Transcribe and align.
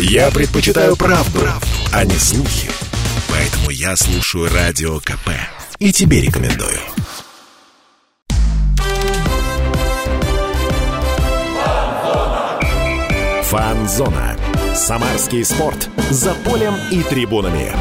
Я 0.00 0.30
предпочитаю 0.30 0.94
правду, 0.96 1.40
правду, 1.40 1.66
а 1.92 2.04
не 2.04 2.14
слухи. 2.14 2.70
Поэтому 3.28 3.70
я 3.70 3.96
слушаю 3.96 4.48
Радио 4.48 5.00
КП. 5.00 5.30
И 5.80 5.90
тебе 5.90 6.20
рекомендую. 6.20 6.78
Фанзона. 13.42 14.36
Самарский 14.72 15.44
спорт. 15.44 15.88
За 16.10 16.32
полем 16.32 16.76
и 16.92 17.02
трибунами. 17.02 17.72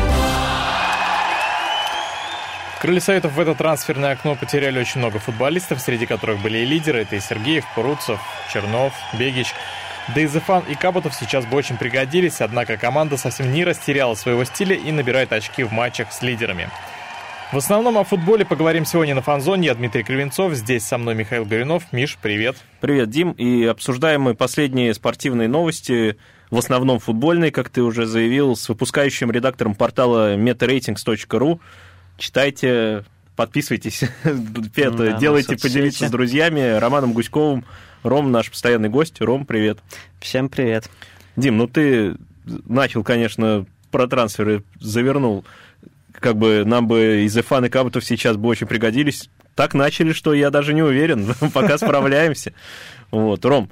Крылья 2.82 3.00
Советов 3.00 3.34
в 3.34 3.40
это 3.40 3.54
трансферное 3.54 4.14
окно 4.14 4.36
потеряли 4.36 4.80
очень 4.80 5.02
много 5.02 5.20
футболистов, 5.20 5.82
среди 5.82 6.08
которых 6.08 6.42
были 6.42 6.60
и 6.60 6.66
лидеры. 6.66 7.02
Это 7.02 7.16
и 7.16 7.20
Сергеев, 7.20 7.66
Пуруцев, 7.76 8.20
Чернов, 8.52 8.94
Бегич. 9.14 9.54
Да 10.16 10.22
и 10.22 10.28
Зефан 10.28 10.64
и 10.70 10.76
Кабутов 10.76 11.14
сейчас 11.14 11.46
бы 11.46 11.58
очень 11.58 11.78
пригодились, 11.78 12.40
однако 12.40 12.78
команда 12.78 13.18
совсем 13.18 13.52
не 13.52 13.66
растеряла 13.66 14.16
своего 14.16 14.46
стиля 14.46 14.76
и 14.76 14.92
набирает 14.92 15.34
очки 15.34 15.64
в 15.64 15.72
матчах 15.74 16.14
с 16.14 16.22
лидерами. 16.22 16.70
В 17.52 17.58
основном 17.58 17.98
о 17.98 18.04
футболе 18.04 18.46
поговорим 18.46 18.86
сегодня 18.86 19.16
на 19.16 19.22
Фанзоне. 19.22 19.68
Я 19.68 19.76
Дмитрий 19.76 20.04
Кривенцов, 20.04 20.54
здесь 20.54 20.84
со 20.84 20.98
мной 20.98 21.16
Михаил 21.16 21.46
Горюнов. 21.46 21.84
Миш, 21.94 22.18
привет. 22.22 22.58
Привет, 22.82 23.10
Дим. 23.10 23.32
И 23.32 23.64
обсуждаем 23.64 24.22
мы 24.24 24.36
последние 24.36 24.94
спортивные 24.94 25.48
новости, 25.48 26.18
в 26.52 26.58
основном 26.58 27.00
футбольные, 27.00 27.52
как 27.52 27.70
ты 27.70 27.82
уже 27.82 28.06
заявил, 28.06 28.58
с 28.58 28.68
выпускающим 28.68 29.32
редактором 29.32 29.76
портала 29.76 30.36
metaratings.ru. 30.36 31.60
Читайте, 32.18 33.06
подписывайтесь, 33.38 34.04
да, 34.24 35.12
делайте, 35.14 35.58
поделиться 35.58 36.08
с 36.08 36.12
друзьями. 36.12 36.78
Романом 36.78 37.14
Гуськовым. 37.14 37.64
Ром 38.08 38.32
наш 38.32 38.50
постоянный 38.50 38.90
гость. 38.90 39.20
Ром, 39.22 39.46
привет. 39.46 39.80
Всем 40.20 40.50
привет. 40.50 40.90
Дим, 41.36 41.58
ну 41.58 41.68
ты 41.68 42.16
начал, 42.46 43.04
конечно, 43.04 43.66
про 43.92 44.08
трансферы 44.08 44.64
завернул 44.80 45.46
как 46.14 46.36
бы 46.38 46.64
нам 46.66 46.88
бы 46.88 47.26
из 47.26 47.38
Эфан 47.38 47.66
и 47.66 47.70
Кабутов 47.70 48.04
сейчас 48.04 48.38
бы 48.38 48.50
очень 48.50 48.68
пригодились. 48.68 49.30
Так 49.56 49.74
начали, 49.74 50.14
что 50.14 50.34
я 50.34 50.50
даже 50.50 50.74
не 50.74 50.82
уверен, 50.82 51.34
пока 51.54 51.78
справляемся. 51.78 52.54
Вот, 53.12 53.44
Ром, 53.46 53.70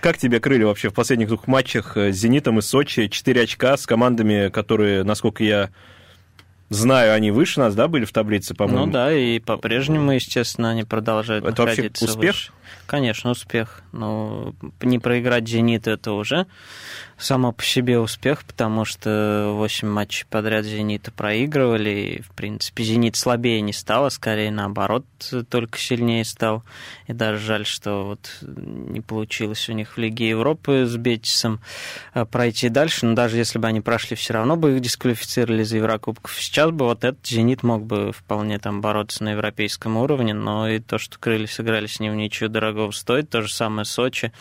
как 0.00 0.18
тебе 0.18 0.38
крылья 0.38 0.66
вообще 0.66 0.90
в 0.90 0.94
последних 0.94 1.28
двух 1.28 1.46
матчах 1.46 1.96
с 1.96 2.14
«Зенитом» 2.14 2.58
и 2.58 2.62
Сочи? 2.62 3.08
Четыре 3.08 3.42
очка 3.42 3.76
с 3.76 3.86
командами, 3.86 4.48
которые, 4.48 5.02
насколько 5.02 5.42
я 5.42 5.70
знаю, 6.68 7.14
они 7.14 7.30
выше 7.30 7.60
нас, 7.60 7.74
да, 7.74 7.88
были 7.88 8.04
в 8.04 8.12
таблице, 8.12 8.54
по-моему? 8.54 8.86
Ну 8.86 8.92
да, 8.92 9.12
и 9.12 9.38
по-прежнему, 9.38 10.12
естественно, 10.12 10.70
они 10.70 10.84
продолжают 10.84 11.44
Это 11.44 11.62
вообще 11.62 11.90
успех? 12.00 12.34
Выше. 12.34 12.52
Конечно, 12.86 13.30
успех. 13.30 13.82
Но 13.92 14.54
не 14.80 14.98
проиграть 14.98 15.46
«Зениту» 15.46 15.90
это 15.90 16.12
уже 16.12 16.46
само 17.18 17.52
по 17.52 17.64
себе 17.64 17.98
успех, 17.98 18.44
потому 18.44 18.84
что 18.84 19.50
8 19.54 19.88
матчей 19.88 20.24
подряд 20.30 20.64
«Зенита» 20.64 21.10
проигрывали, 21.10 21.90
и, 21.90 22.22
в 22.22 22.30
принципе, 22.30 22.84
«Зенит» 22.84 23.16
слабее 23.16 23.60
не 23.60 23.72
стал, 23.72 24.06
а 24.06 24.10
скорее 24.10 24.50
наоборот, 24.50 25.04
только 25.50 25.78
сильнее 25.78 26.24
стал. 26.24 26.62
И 27.08 27.12
даже 27.12 27.38
жаль, 27.38 27.66
что 27.66 28.06
вот 28.06 28.30
не 28.42 29.00
получилось 29.00 29.68
у 29.68 29.72
них 29.72 29.96
в 29.96 29.98
Лиге 29.98 30.30
Европы 30.30 30.86
с 30.86 30.96
Бетисом 30.96 31.60
а, 32.14 32.24
пройти 32.24 32.68
дальше, 32.68 33.04
но 33.04 33.14
даже 33.14 33.36
если 33.36 33.58
бы 33.58 33.66
они 33.66 33.80
прошли, 33.80 34.16
все 34.16 34.34
равно 34.34 34.56
бы 34.56 34.76
их 34.76 34.80
дисквалифицировали 34.80 35.62
за 35.62 35.78
Еврокубков. 35.78 36.32
Сейчас 36.40 36.57
бы 36.72 36.84
вот 36.86 37.04
этот 37.04 37.26
«Зенит» 37.26 37.62
мог 37.62 37.84
бы 37.84 38.12
вполне 38.12 38.58
там 38.58 38.80
бороться 38.80 39.22
на 39.22 39.30
европейском 39.30 39.96
уровне, 39.96 40.34
но 40.34 40.68
и 40.68 40.80
то, 40.80 40.98
что 40.98 41.18
крылья 41.18 41.46
сыграли 41.46 41.86
с 41.86 42.00
ним 42.00 42.16
ничего 42.16 42.48
дорогого 42.48 42.90
стоит, 42.90 43.30
то 43.30 43.42
же 43.42 43.52
самое 43.52 43.84
Сочи. 43.84 44.32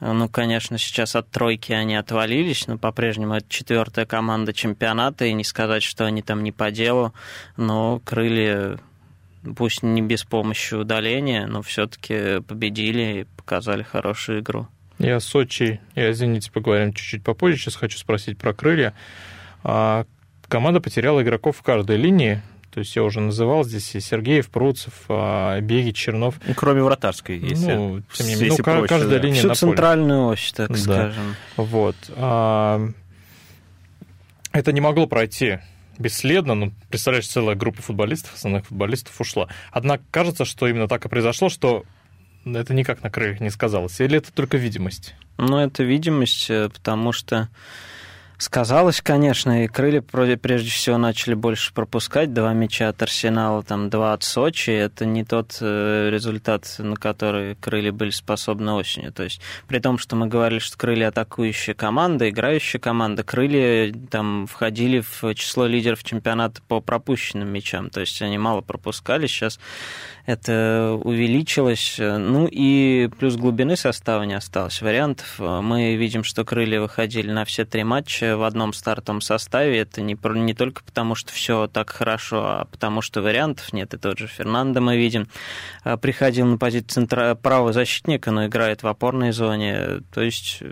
Ну, 0.00 0.28
конечно, 0.28 0.76
сейчас 0.76 1.16
от 1.16 1.30
тройки 1.30 1.72
они 1.72 1.96
отвалились, 1.96 2.66
но 2.66 2.76
по-прежнему 2.76 3.34
это 3.34 3.46
четвертая 3.48 4.04
команда 4.04 4.52
чемпионата, 4.52 5.24
и 5.24 5.32
не 5.32 5.44
сказать, 5.44 5.82
что 5.82 6.04
они 6.04 6.22
там 6.22 6.42
не 6.42 6.52
по 6.52 6.70
делу, 6.70 7.14
но 7.56 8.00
крылья 8.04 8.78
пусть 9.56 9.82
не 9.82 10.02
без 10.02 10.24
помощи 10.24 10.74
удаления, 10.74 11.46
но 11.46 11.62
все-таки 11.62 12.40
победили 12.42 13.20
и 13.20 13.24
показали 13.36 13.82
хорошую 13.82 14.40
игру. 14.40 14.68
Я 14.98 15.18
Сочи 15.20 15.80
и 15.94 16.00
о 16.00 16.12
«Зените» 16.12 16.52
поговорим 16.52 16.92
чуть-чуть 16.92 17.24
попозже. 17.24 17.56
Сейчас 17.56 17.76
хочу 17.76 17.98
спросить 17.98 18.38
про 18.38 18.52
крылья. 18.52 18.94
А, 19.64 20.04
команда 20.54 20.80
потеряла 20.80 21.20
игроков 21.20 21.56
в 21.56 21.62
каждой 21.62 21.96
линии. 21.96 22.40
То 22.70 22.78
есть 22.78 22.94
я 22.94 23.02
уже 23.02 23.20
называл 23.20 23.64
здесь 23.64 23.92
и 23.96 23.98
Сергеев, 23.98 24.48
Пруцев, 24.50 24.92
а, 25.08 25.60
Беги, 25.60 25.92
Чернов. 25.92 26.36
Ну, 26.46 26.54
кроме 26.54 26.80
вратарской, 26.84 27.38
если, 27.38 27.72
ну, 27.72 28.02
тем 28.12 28.26
не 28.28 28.34
менее, 28.36 28.54
ну, 28.58 28.64
проще, 28.64 28.86
каждая 28.86 29.18
да. 29.18 29.26
линия 29.26 29.40
Всю 29.40 29.48
на 29.48 29.54
центральную 29.56 30.26
ось, 30.28 30.52
так 30.54 30.70
да. 30.70 30.76
скажем. 30.76 31.34
Вот. 31.56 31.96
А, 32.10 32.88
это 34.52 34.72
не 34.72 34.80
могло 34.80 35.08
пройти 35.08 35.58
бесследно, 35.98 36.54
ну, 36.54 36.72
представляешь, 36.88 37.26
целая 37.26 37.56
группа 37.56 37.82
футболистов, 37.82 38.34
основных 38.34 38.66
футболистов 38.66 39.20
ушла. 39.20 39.48
Однако 39.72 40.04
кажется, 40.12 40.44
что 40.44 40.68
именно 40.68 40.86
так 40.86 41.04
и 41.04 41.08
произошло, 41.08 41.48
что 41.48 41.84
это 42.44 42.74
никак 42.74 43.02
на 43.02 43.10
крыльях 43.10 43.40
не 43.40 43.50
сказалось. 43.50 44.00
Или 44.00 44.18
это 44.18 44.32
только 44.32 44.56
видимость? 44.56 45.16
Ну, 45.36 45.58
это 45.58 45.82
видимость, 45.82 46.48
э, 46.48 46.68
потому 46.68 47.10
что 47.10 47.48
Сказалось, 48.36 49.00
конечно, 49.00 49.64
и 49.64 49.68
крылья 49.68 50.00
прежде 50.00 50.68
всего 50.68 50.98
начали 50.98 51.34
больше 51.34 51.72
пропускать. 51.72 52.32
Два 52.32 52.52
мяча 52.52 52.88
от 52.88 53.00
Арсенала, 53.00 53.62
там 53.62 53.90
два 53.90 54.12
от 54.12 54.24
Сочи. 54.24 54.70
Это 54.70 55.06
не 55.06 55.24
тот 55.24 55.56
э, 55.60 56.10
результат, 56.10 56.66
на 56.78 56.96
который 56.96 57.54
крылья 57.54 57.92
были 57.92 58.10
способны 58.10 58.72
осенью. 58.72 59.12
То 59.12 59.22
есть, 59.22 59.40
при 59.68 59.78
том, 59.78 59.98
что 59.98 60.16
мы 60.16 60.26
говорили, 60.26 60.58
что 60.58 60.76
крылья 60.76 61.08
атакующая 61.08 61.74
команда, 61.74 62.28
играющая 62.28 62.80
команда, 62.80 63.22
крылья 63.22 63.94
там 64.10 64.48
входили 64.48 65.00
в 65.00 65.34
число 65.34 65.66
лидеров 65.66 66.02
чемпионата 66.02 66.60
по 66.66 66.80
пропущенным 66.80 67.48
мячам. 67.48 67.88
То 67.88 68.00
есть, 68.00 68.20
они 68.20 68.36
мало 68.36 68.62
пропускали. 68.62 69.28
Сейчас 69.28 69.60
это 70.26 70.98
увеличилось. 71.02 71.96
Ну 71.98 72.48
и 72.50 73.08
плюс 73.18 73.36
глубины 73.36 73.76
состава 73.76 74.22
не 74.22 74.34
осталось. 74.34 74.80
Вариантов 74.80 75.38
мы 75.38 75.96
видим, 75.96 76.24
что 76.24 76.44
крылья 76.44 76.80
выходили 76.80 77.30
на 77.30 77.44
все 77.44 77.64
три 77.64 77.84
матча 77.84 78.36
в 78.36 78.42
одном 78.42 78.72
стартовом 78.72 79.20
составе. 79.20 79.78
Это 79.78 80.00
не, 80.00 80.16
не 80.38 80.54
только 80.54 80.82
потому, 80.82 81.14
что 81.14 81.32
все 81.32 81.66
так 81.66 81.90
хорошо, 81.90 82.44
а 82.44 82.64
потому 82.70 83.02
что 83.02 83.22
вариантов 83.22 83.72
нет. 83.72 83.92
И 83.94 83.98
тот 83.98 84.18
же 84.18 84.26
Фернандо 84.26 84.80
мы 84.80 84.96
видим 84.96 85.28
а, 85.82 85.96
приходил 85.96 86.46
на 86.46 86.58
позицию 86.58 86.84
центра 86.94 87.34
правого 87.34 87.72
защитника, 87.72 88.30
но 88.30 88.46
играет 88.46 88.82
в 88.82 88.86
опорной 88.86 89.32
зоне. 89.32 90.02
То 90.12 90.22
есть, 90.22 90.62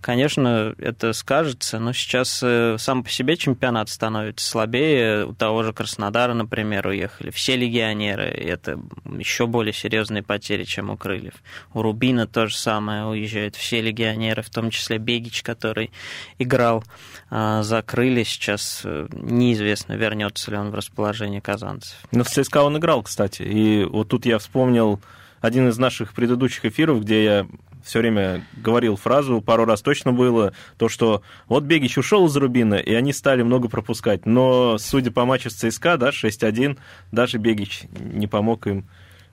конечно, 0.00 0.74
это 0.78 1.12
скажется, 1.12 1.78
но 1.78 1.92
сейчас 1.92 2.40
э, 2.42 2.76
сам 2.78 3.04
по 3.04 3.10
себе 3.10 3.36
чемпионат 3.36 3.88
становится 3.88 4.48
слабее. 4.48 5.26
У 5.26 5.34
того 5.34 5.62
же 5.62 5.72
Краснодара, 5.72 6.34
например, 6.34 6.86
уехали 6.86 7.30
все 7.30 7.56
легионеры. 7.56 8.30
И 8.30 8.44
это 8.44 8.78
еще 9.04 9.46
более 9.46 9.72
серьезные 9.72 10.22
потери, 10.22 10.64
чем 10.64 10.90
у 10.90 10.96
Крыльев. 10.96 11.34
У 11.74 11.82
Рубина 11.82 12.26
то 12.26 12.46
же 12.46 12.56
самое, 12.56 13.04
уезжают 13.06 13.56
все 13.56 13.80
легионеры, 13.80 14.42
в 14.42 14.50
том 14.50 14.70
числе 14.70 14.98
Бегич, 14.98 15.42
который 15.42 15.90
играл 16.38 16.84
а, 17.30 17.62
за 17.62 17.82
Крылья, 17.82 18.24
сейчас 18.24 18.82
э, 18.84 19.08
неизвестно, 19.12 19.94
вернется 19.94 20.50
ли 20.50 20.56
он 20.56 20.70
в 20.70 20.74
расположение 20.74 21.40
казанцев. 21.40 21.96
Ну, 22.12 22.24
в 22.24 22.28
ЦСКА 22.28 22.62
он 22.62 22.78
играл, 22.78 23.02
кстати, 23.02 23.42
и 23.42 23.84
вот 23.84 24.08
тут 24.08 24.26
я 24.26 24.38
вспомнил 24.38 25.00
один 25.40 25.68
из 25.68 25.78
наших 25.78 26.14
предыдущих 26.14 26.64
эфиров, 26.64 27.02
где 27.02 27.24
я 27.24 27.46
все 27.88 28.00
время 28.00 28.44
говорил 28.54 28.96
фразу, 28.96 29.40
пару 29.40 29.64
раз 29.64 29.80
точно 29.80 30.12
было, 30.12 30.52
то, 30.76 30.90
что 30.90 31.22
вот 31.46 31.64
Бегич 31.64 31.96
ушел 31.96 32.26
из 32.26 32.36
Рубина, 32.36 32.74
и 32.74 32.92
они 32.92 33.14
стали 33.14 33.42
много 33.42 33.70
пропускать. 33.70 34.26
Но, 34.26 34.76
судя 34.76 35.10
по 35.10 35.24
матчу 35.24 35.48
с 35.48 35.54
ЦСКА, 35.54 35.96
да, 35.96 36.10
6-1, 36.10 36.78
даже 37.12 37.38
Бегич 37.38 37.84
не 37.98 38.26
помог 38.26 38.66
им, 38.66 38.86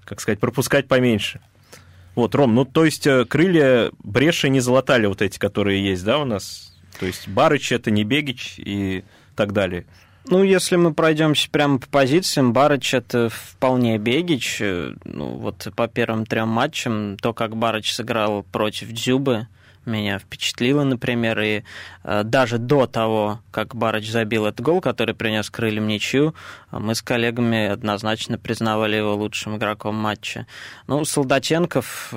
как 0.06 0.22
сказать, 0.22 0.40
пропускать 0.40 0.88
поменьше. 0.88 1.42
Вот, 2.16 2.34
Ром, 2.34 2.56
ну, 2.56 2.64
то 2.64 2.86
есть 2.86 3.06
э, 3.06 3.26
крылья 3.26 3.92
бреши 4.02 4.48
не 4.48 4.62
залатали 4.62 5.06
вот 5.08 5.22
эти, 5.22 5.38
которые 5.38 5.86
есть, 5.86 6.06
да, 6.06 6.20
у 6.20 6.24
нас? 6.24 6.74
То 6.98 7.06
есть 7.06 7.28
Барыч 7.28 7.74
это 7.74 7.92
не 7.92 8.06
Бегич 8.06 8.56
и 8.58 9.04
так 9.36 9.52
далее. 9.52 9.86
Ну, 10.28 10.42
если 10.42 10.76
мы 10.76 10.92
пройдемся 10.92 11.48
прямо 11.52 11.78
по 11.78 11.88
позициям, 11.88 12.52
Барыч 12.52 12.96
это 12.96 13.30
вполне 13.30 14.00
Бегич. 14.00 14.60
Ну, 14.60 15.36
вот 15.38 15.68
по 15.76 15.88
первым 15.88 16.26
трем 16.26 16.48
матчам, 16.48 17.18
то, 17.18 17.32
как 17.34 17.56
Барыч 17.56 17.94
сыграл 17.94 18.42
против 18.42 18.92
Дзюбы, 18.92 19.48
меня 19.86 20.18
впечатлило, 20.18 20.84
например, 20.84 21.40
и 21.42 21.64
э, 22.04 22.24
даже 22.24 22.58
до 22.58 22.88
того, 22.88 23.42
как 23.52 23.76
Барыч 23.76 24.10
забил 24.10 24.48
этот 24.48 24.62
гол, 24.62 24.82
который 24.82 25.14
принес 25.14 25.50
крыльям 25.52 25.88
ничью, 25.88 26.34
мы 26.72 26.96
с 26.96 27.04
коллегами 27.04 27.68
однозначно 27.68 28.40
признавали 28.40 28.96
его 28.96 29.16
лучшим 29.16 29.58
игроком 29.58 29.94
матча. 29.96 30.48
Ну, 30.88 31.06
Солдатенков 31.06 32.12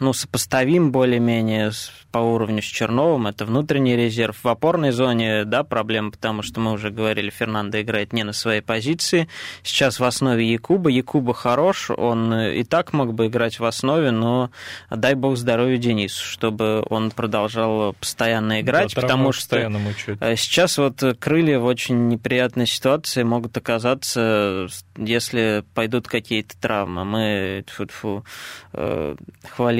ну, 0.00 0.12
сопоставим 0.12 0.90
более-менее 0.92 1.72
по 2.14 2.18
уровню 2.18 2.62
с 2.62 2.64
Черновым. 2.64 3.26
Это 3.26 3.44
внутренний 3.44 3.96
резерв. 3.96 4.36
В 4.42 4.48
опорной 4.48 4.92
зоне, 4.92 5.44
да, 5.44 5.64
проблема, 5.64 6.12
потому 6.12 6.42
что 6.42 6.60
мы 6.60 6.70
уже 6.70 6.90
говорили, 6.90 7.28
Фернандо 7.30 7.80
играет 7.80 8.12
не 8.12 8.22
на 8.22 8.32
своей 8.32 8.60
позиции. 8.60 9.28
Сейчас 9.64 9.98
в 9.98 10.04
основе 10.04 10.48
Якуба. 10.48 10.90
Якуба 10.90 11.34
хорош, 11.34 11.90
он 11.90 12.32
и 12.32 12.62
так 12.62 12.92
мог 12.92 13.14
бы 13.14 13.26
играть 13.26 13.58
в 13.58 13.64
основе, 13.64 14.12
но 14.12 14.50
дай 14.90 15.14
бог 15.14 15.36
здоровья 15.36 15.76
Денису, 15.76 16.24
чтобы 16.24 16.86
он 16.88 17.10
продолжал 17.10 17.94
постоянно 17.94 18.60
играть, 18.60 18.94
да, 18.94 19.00
потому 19.02 19.32
что 19.32 19.48
постоянно. 19.48 19.80
Э, 20.20 20.36
сейчас 20.36 20.78
вот 20.78 21.02
крылья 21.18 21.58
в 21.58 21.64
очень 21.64 22.08
неприятной 22.08 22.66
ситуации 22.66 23.24
могут 23.24 23.56
оказаться, 23.56 24.68
если 24.96 25.64
пойдут 25.74 26.06
какие-то 26.06 26.56
травмы. 26.60 27.04
Мы 27.04 27.64
тьфу 27.66 27.84
-тьфу, 27.84 28.24
э, 28.72 29.16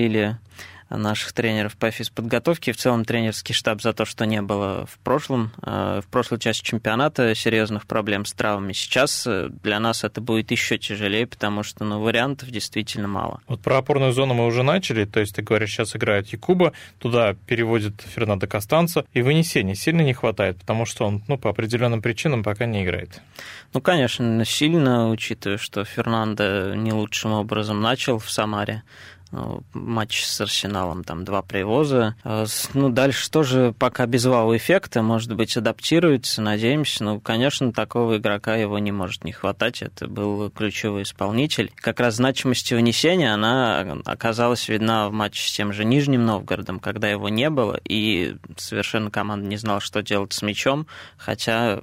хвалили 0.05 0.37
наших 0.91 1.33
тренеров 1.33 1.77
по 1.77 1.91
физподготовке, 1.91 2.73
в 2.73 2.77
целом 2.77 3.05
тренерский 3.05 3.55
штаб 3.55 3.81
за 3.81 3.93
то, 3.93 4.05
что 4.05 4.27
не 4.27 4.43
было 4.43 4.87
в 4.87 4.99
прошлом, 4.99 5.51
э, 5.63 6.03
в 6.05 6.09
прошлой 6.09 6.39
части 6.39 6.63
чемпионата 6.63 7.35
серьезных 7.35 7.87
проблем 7.87 8.25
с 8.27 8.33
травмами. 8.33 8.75
Сейчас 8.75 9.27
э, 9.27 9.49
для 9.63 9.81
нас 9.81 10.05
это 10.05 10.21
будет 10.21 10.51
еще 10.51 10.79
тяжелее, 10.79 11.27
потому 11.27 11.63
что 11.63 11.85
ну, 11.85 12.01
вариантов 12.01 12.51
действительно 12.51 13.09
мало. 13.09 13.41
Вот 13.49 13.61
про 13.61 13.79
опорную 13.79 14.13
зону 14.13 14.35
мы 14.35 14.47
уже 14.47 14.63
начали, 14.63 15.05
то 15.05 15.21
есть 15.21 15.35
ты 15.35 15.43
говоришь, 15.43 15.71
сейчас 15.71 15.97
играет 15.97 16.29
Якуба, 16.29 16.73
туда 16.99 17.35
переводит 17.47 18.03
Фернандо 18.03 18.47
Костанца, 18.47 19.05
и 19.15 19.23
вынесения 19.23 19.75
сильно 19.75 20.03
не 20.03 20.13
хватает, 20.13 20.59
потому 20.59 20.85
что 20.85 21.07
он 21.07 21.25
ну, 21.27 21.39
по 21.39 21.51
определенным 21.51 22.03
причинам 22.03 22.45
пока 22.45 22.67
не 22.67 22.85
играет. 22.85 23.21
Ну, 23.73 23.81
конечно, 23.81 24.45
сильно, 24.45 25.09
учитывая, 25.09 25.59
что 25.59 25.85
Фернандо 25.85 26.75
не 26.75 26.93
лучшим 26.93 27.33
образом 27.33 27.81
начал 27.81 28.19
в 28.19 28.31
Самаре. 28.31 28.83
Ну, 29.31 29.65
матч 29.73 30.25
с 30.25 30.41
Арсеналом, 30.41 31.03
там 31.03 31.25
два 31.25 31.43
привоза. 31.43 32.15
А, 32.23 32.45
ну, 32.73 32.89
дальше 32.89 33.31
тоже 33.31 33.75
пока 33.79 34.07
без 34.07 34.25
вау-эффекта, 34.25 35.03
может 35.03 35.35
быть, 35.35 35.57
адаптируется, 35.57 36.41
надеемся. 36.41 37.03
Ну, 37.03 37.21
конечно, 37.21 37.73
такого 37.73 38.19
игрока 38.19 38.55
его 38.55 38.79
не 38.79 38.93
может 38.93 39.25
не 39.25 39.33
хватать. 39.33 39.83
Это 39.83 40.07
был 40.07 40.51
ключевой 40.51 41.03
исполнитель. 41.03 41.73
Как 41.75 41.99
раз 41.99 42.17
значимость 42.17 42.71
вынесения, 42.73 43.35
она 43.35 43.99
оказалась 44.05 44.69
видна 44.69 45.09
в 45.09 45.13
матче 45.13 45.49
с 45.49 45.53
тем 45.53 45.73
же 45.73 45.85
Нижним 45.85 46.25
Новгородом, 46.25 46.79
когда 46.79 47.09
его 47.09 47.29
не 47.29 47.51
было, 47.51 47.81
и 47.85 48.37
совершенно 48.57 49.11
команда 49.11 49.49
не 49.49 49.57
знала, 49.57 49.81
что 49.81 50.03
делать 50.03 50.33
с 50.33 50.43
мячом, 50.43 50.87
хотя 51.17 51.81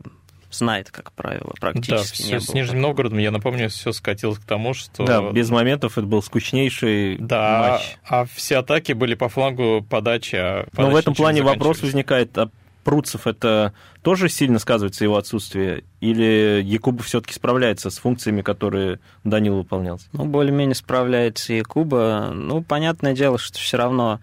знает, 0.52 0.92
как 0.92 1.12
правило, 1.14 1.54
практически 1.60 2.24
да, 2.24 2.36
не 2.36 2.40
с 2.40 2.48
было. 2.48 2.56
Нижним 2.56 2.82
Новгородом, 2.82 3.18
я 3.20 3.32
напомню, 3.32 3.70
все 3.70 3.92
скатилось 3.92 4.40
к 4.40 4.46
тому, 4.46 4.74
что... 4.74 5.06
Да, 5.06 5.32
без 5.32 5.50
моментов 5.50 5.98
это 5.98 6.08
был 6.08 6.22
скучнейший 6.22 7.18
да, 7.18 7.72
матч. 7.72 7.98
а 8.08 8.26
все 8.26 8.58
атаки 8.58 8.94
были 8.94 9.16
по 9.16 9.30
флангу 9.30 9.86
подачи, 9.88 10.36
а 10.36 10.68
Но 10.78 10.90
в 10.90 10.96
этом 10.96 11.14
плане 11.14 11.42
вопрос 11.42 11.82
возникает, 11.82 12.38
а 12.38 12.50
Пруцев 12.84 13.28
это 13.28 13.74
тоже 14.02 14.28
сильно 14.28 14.60
сказывается 14.60 15.04
его 15.04 15.18
отсутствие? 15.18 15.84
Или 16.00 16.62
Якуба 16.64 17.04
все-таки 17.04 17.34
справляется 17.34 17.90
с 17.90 18.00
функциями, 18.00 18.42
которые 18.42 19.00
Данил 19.24 19.58
выполнял? 19.58 20.00
Ну, 20.14 20.26
более-менее 20.26 20.76
справляется 20.76 21.54
Якуба. 21.54 22.32
Ну, 22.34 22.64
понятное 22.64 23.14
дело, 23.14 23.38
что 23.38 23.60
все 23.60 23.78
равно 23.78 24.20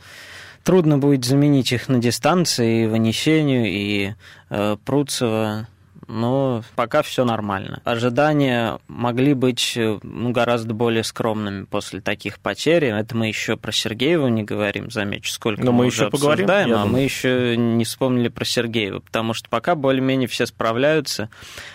трудно 0.65 0.99
будет 0.99 1.25
заменить 1.25 1.73
их 1.73 1.89
на 1.89 1.99
дистанции, 1.99 2.85
и 2.85 2.87
вынесению, 2.87 3.67
и 3.67 4.15
э, 4.51 4.77
Пруцева 4.85 5.69
но 6.09 6.63
пока 6.75 7.03
все 7.03 7.25
нормально. 7.25 7.81
Ожидания 7.85 8.79
могли 8.89 9.35
быть 9.35 9.75
ну, 9.77 10.31
гораздо 10.33 10.75
более 10.75 11.05
скромными 11.05 11.65
после 11.65 12.01
таких 12.01 12.41
потерь. 12.41 12.87
Это 12.87 13.17
мы 13.17 13.29
еще 13.29 13.57
про 13.57 13.71
Сергеева 13.71 14.27
не 14.29 14.43
говорим, 14.43 14.91
замечу, 14.91 15.31
сколько 15.31 15.63
Но 15.63 15.73
мы, 15.73 15.79
мы 15.79 15.87
уже 15.87 16.05
еще 16.05 16.11
поговорим, 16.11 16.47
обсуждаем, 16.47 16.69
а 16.71 16.83
думаю. 16.83 16.93
мы 16.93 17.01
еще 17.01 17.57
не 17.57 17.85
вспомнили 17.85 18.29
про 18.29 18.45
Сергеева, 18.45 19.01
потому 19.01 19.35
что 19.35 19.49
пока 19.51 19.75
более-менее 19.75 20.29
все 20.29 20.47
справляются, 20.47 21.29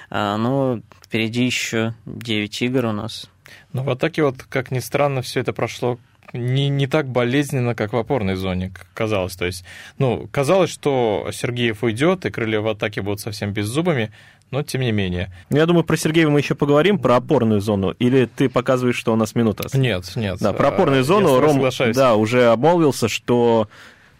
а, 0.09 0.37
но 0.37 0.81
впереди 1.01 1.45
еще 1.45 1.93
9 2.05 2.61
игр 2.63 2.85
у 2.85 2.91
нас. 2.91 3.29
Но 3.71 3.83
в 3.83 3.89
атаке 3.89 4.23
вот, 4.23 4.43
как 4.49 4.71
ни 4.71 4.79
странно, 4.79 5.21
все 5.21 5.41
это 5.41 5.53
прошло 5.53 5.99
не, 6.33 6.69
не 6.69 6.87
так 6.87 7.07
болезненно, 7.07 7.75
как 7.75 7.93
в 7.93 7.97
опорной 7.97 8.35
зоне 8.35 8.71
казалось. 8.93 9.35
То 9.35 9.45
есть, 9.45 9.63
ну, 9.97 10.27
казалось, 10.31 10.71
что 10.71 11.29
Сергеев 11.31 11.83
уйдет, 11.83 12.25
и 12.25 12.31
крылья 12.31 12.59
в 12.59 12.67
атаке 12.67 13.01
будут 13.01 13.19
совсем 13.19 13.53
без 13.53 13.67
зубами, 13.67 14.11
но 14.51 14.63
тем 14.63 14.81
не 14.81 14.91
менее. 14.91 15.31
Ну, 15.49 15.57
Я 15.57 15.65
думаю, 15.65 15.83
про 15.83 15.95
Сергеева 15.95 16.29
мы 16.29 16.39
еще 16.39 16.55
поговорим, 16.55 16.99
про 16.99 17.15
опорную 17.15 17.61
зону. 17.61 17.91
Или 17.99 18.25
ты 18.25 18.49
показываешь, 18.49 18.97
что 18.97 19.13
у 19.13 19.15
нас 19.15 19.35
минута? 19.35 19.67
Нет, 19.77 20.11
нет. 20.15 20.37
Да, 20.39 20.53
про 20.53 20.69
опорную 20.69 21.03
зону 21.03 21.39
Ром 21.39 21.63
да, 21.93 22.15
уже 22.15 22.45
обмолвился, 22.45 23.07
что 23.07 23.67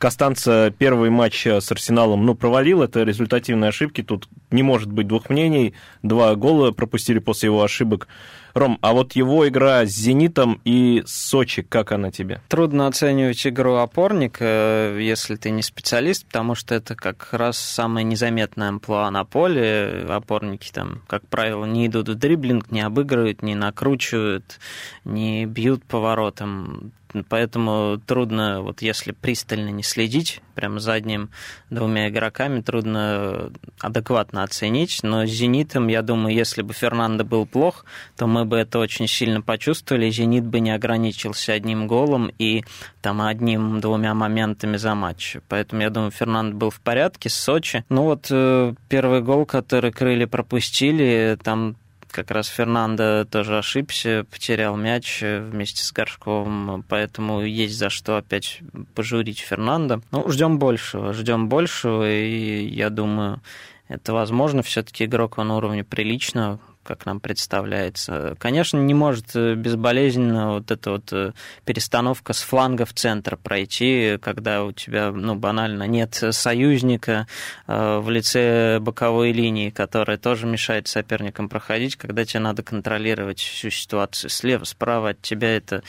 Костанца 0.03 0.69
первый 0.77 1.09
матч 1.09 1.47
с 1.47 1.71
Арсеналом 1.71 2.25
ну, 2.25 2.35
провалил. 2.35 2.83
Это 2.83 3.03
результативные 3.03 3.69
ошибки. 3.69 4.03
Тут 4.03 4.27
не 4.51 4.61
может 4.61 4.91
быть 4.91 5.07
двух 5.07 5.29
мнений. 5.29 5.75
Два 6.01 6.35
гола 6.35 6.71
пропустили 6.71 7.19
после 7.19 7.47
его 7.47 7.63
ошибок. 7.63 8.09
Ром, 8.53 8.79
а 8.81 8.91
вот 8.91 9.13
его 9.13 9.47
игра 9.47 9.85
с 9.85 9.91
«Зенитом» 9.91 10.59
и 10.65 11.03
Сочи, 11.05 11.61
как 11.61 11.93
она 11.93 12.11
тебе? 12.11 12.41
Трудно 12.49 12.87
оценивать 12.87 13.47
игру 13.47 13.75
опорника, 13.75 14.93
если 14.99 15.37
ты 15.37 15.51
не 15.51 15.63
специалист, 15.63 16.25
потому 16.25 16.53
что 16.53 16.75
это 16.75 16.95
как 16.95 17.29
раз 17.31 17.57
самая 17.57 18.03
незаметная 18.03 18.69
амплуа 18.69 19.09
на 19.09 19.23
поле. 19.23 20.05
Опорники 20.09 20.69
там, 20.69 21.01
как 21.07 21.25
правило, 21.27 21.63
не 21.63 21.87
идут 21.87 22.09
в 22.09 22.15
дриблинг, 22.15 22.71
не 22.71 22.81
обыгрывают, 22.81 23.41
не 23.41 23.55
накручивают, 23.55 24.59
не 25.05 25.45
бьют 25.45 25.85
поворотом. 25.85 26.91
Поэтому 27.29 27.99
трудно, 28.05 28.61
вот 28.61 28.81
если 28.81 29.11
пристально 29.11 29.69
не 29.69 29.83
следить, 29.83 30.41
прям 30.55 30.79
за 30.79 30.93
одним 30.93 31.29
двумя 31.69 32.09
игроками, 32.09 32.61
трудно 32.61 33.51
адекватно 33.79 34.43
оценить. 34.43 34.99
Но 35.03 35.25
с 35.25 35.29
«Зенитом», 35.29 35.87
я 35.87 36.01
думаю, 36.01 36.35
если 36.35 36.61
бы 36.61 36.73
Фернандо 36.73 37.23
был 37.23 37.45
плох, 37.45 37.85
то 38.17 38.27
мы 38.27 38.45
бы 38.45 38.57
это 38.57 38.79
очень 38.79 39.07
сильно 39.07 39.41
почувствовали. 39.41 40.09
«Зенит» 40.09 40.45
бы 40.45 40.59
не 40.59 40.71
ограничился 40.71 41.53
одним 41.53 41.87
голом 41.87 42.31
и 42.37 42.63
там 43.01 43.21
одним-двумя 43.21 44.13
моментами 44.13 44.77
за 44.77 44.95
матч. 44.95 45.37
Поэтому 45.49 45.81
я 45.81 45.89
думаю, 45.89 46.11
Фернандо 46.11 46.55
был 46.55 46.69
в 46.69 46.79
порядке 46.79 47.29
с 47.29 47.35
Сочи. 47.35 47.83
Ну 47.89 48.03
вот 48.03 48.27
э, 48.29 48.73
первый 48.89 49.21
гол, 49.21 49.45
который 49.45 49.91
крылья 49.91 50.27
пропустили, 50.27 51.37
там 51.43 51.75
как 52.13 52.31
раз 52.31 52.47
Фернандо 52.47 53.25
тоже 53.25 53.57
ошибся, 53.57 54.25
потерял 54.29 54.77
мяч 54.77 55.23
э, 55.23 55.41
вместе 55.41 55.83
с 55.83 55.91
Горшковым, 55.91 56.85
поэтому 56.87 57.41
есть 57.41 57.77
за 57.77 57.89
что 57.89 58.17
опять 58.17 58.59
пожурить 58.93 59.39
Фернандо. 59.39 60.01
Ну, 60.11 60.29
ждем 60.29 60.59
большего, 60.59 61.11
ждем 61.11 61.49
большего, 61.49 62.09
и 62.09 62.65
я 62.67 62.89
думаю, 62.89 63.41
это 63.87 64.13
возможно. 64.13 64.61
Все-таки 64.61 65.05
игрок 65.05 65.39
он 65.39 65.47
на 65.47 65.57
уровне 65.57 65.83
приличного, 65.83 66.59
как 66.83 67.05
нам 67.05 67.19
представляется. 67.19 68.35
Конечно, 68.39 68.77
не 68.77 68.93
может 68.93 69.35
безболезненно 69.35 70.53
вот 70.53 70.71
эта 70.71 70.91
вот 70.91 71.11
э, 71.11 71.31
перестановка 71.65 72.33
с 72.33 72.41
фланга 72.41 72.85
в 72.85 72.93
центр 72.93 73.37
пройти, 73.37 74.17
когда 74.21 74.63
у 74.63 74.71
тебя, 74.71 75.11
ну, 75.11 75.35
банально 75.35 75.83
нет 75.83 76.21
союзника 76.31 77.27
э, 77.67 77.97
в 77.99 78.09
лице 78.09 78.79
боковой 78.79 79.31
линии, 79.31 79.69
которая 79.69 80.17
тоже 80.17 80.45
мешает 80.45 80.87
соперникам 80.87 81.49
проходить, 81.49 81.95
когда 81.95 82.25
тебе 82.25 82.41
надо 82.41 82.63
контролировать 82.63 83.39
всю 83.39 83.69
ситуацию 83.69 84.29
слева, 84.29 84.63
справа 84.65 85.09
от 85.09 85.21
тебя, 85.21 85.55
это 85.55 85.83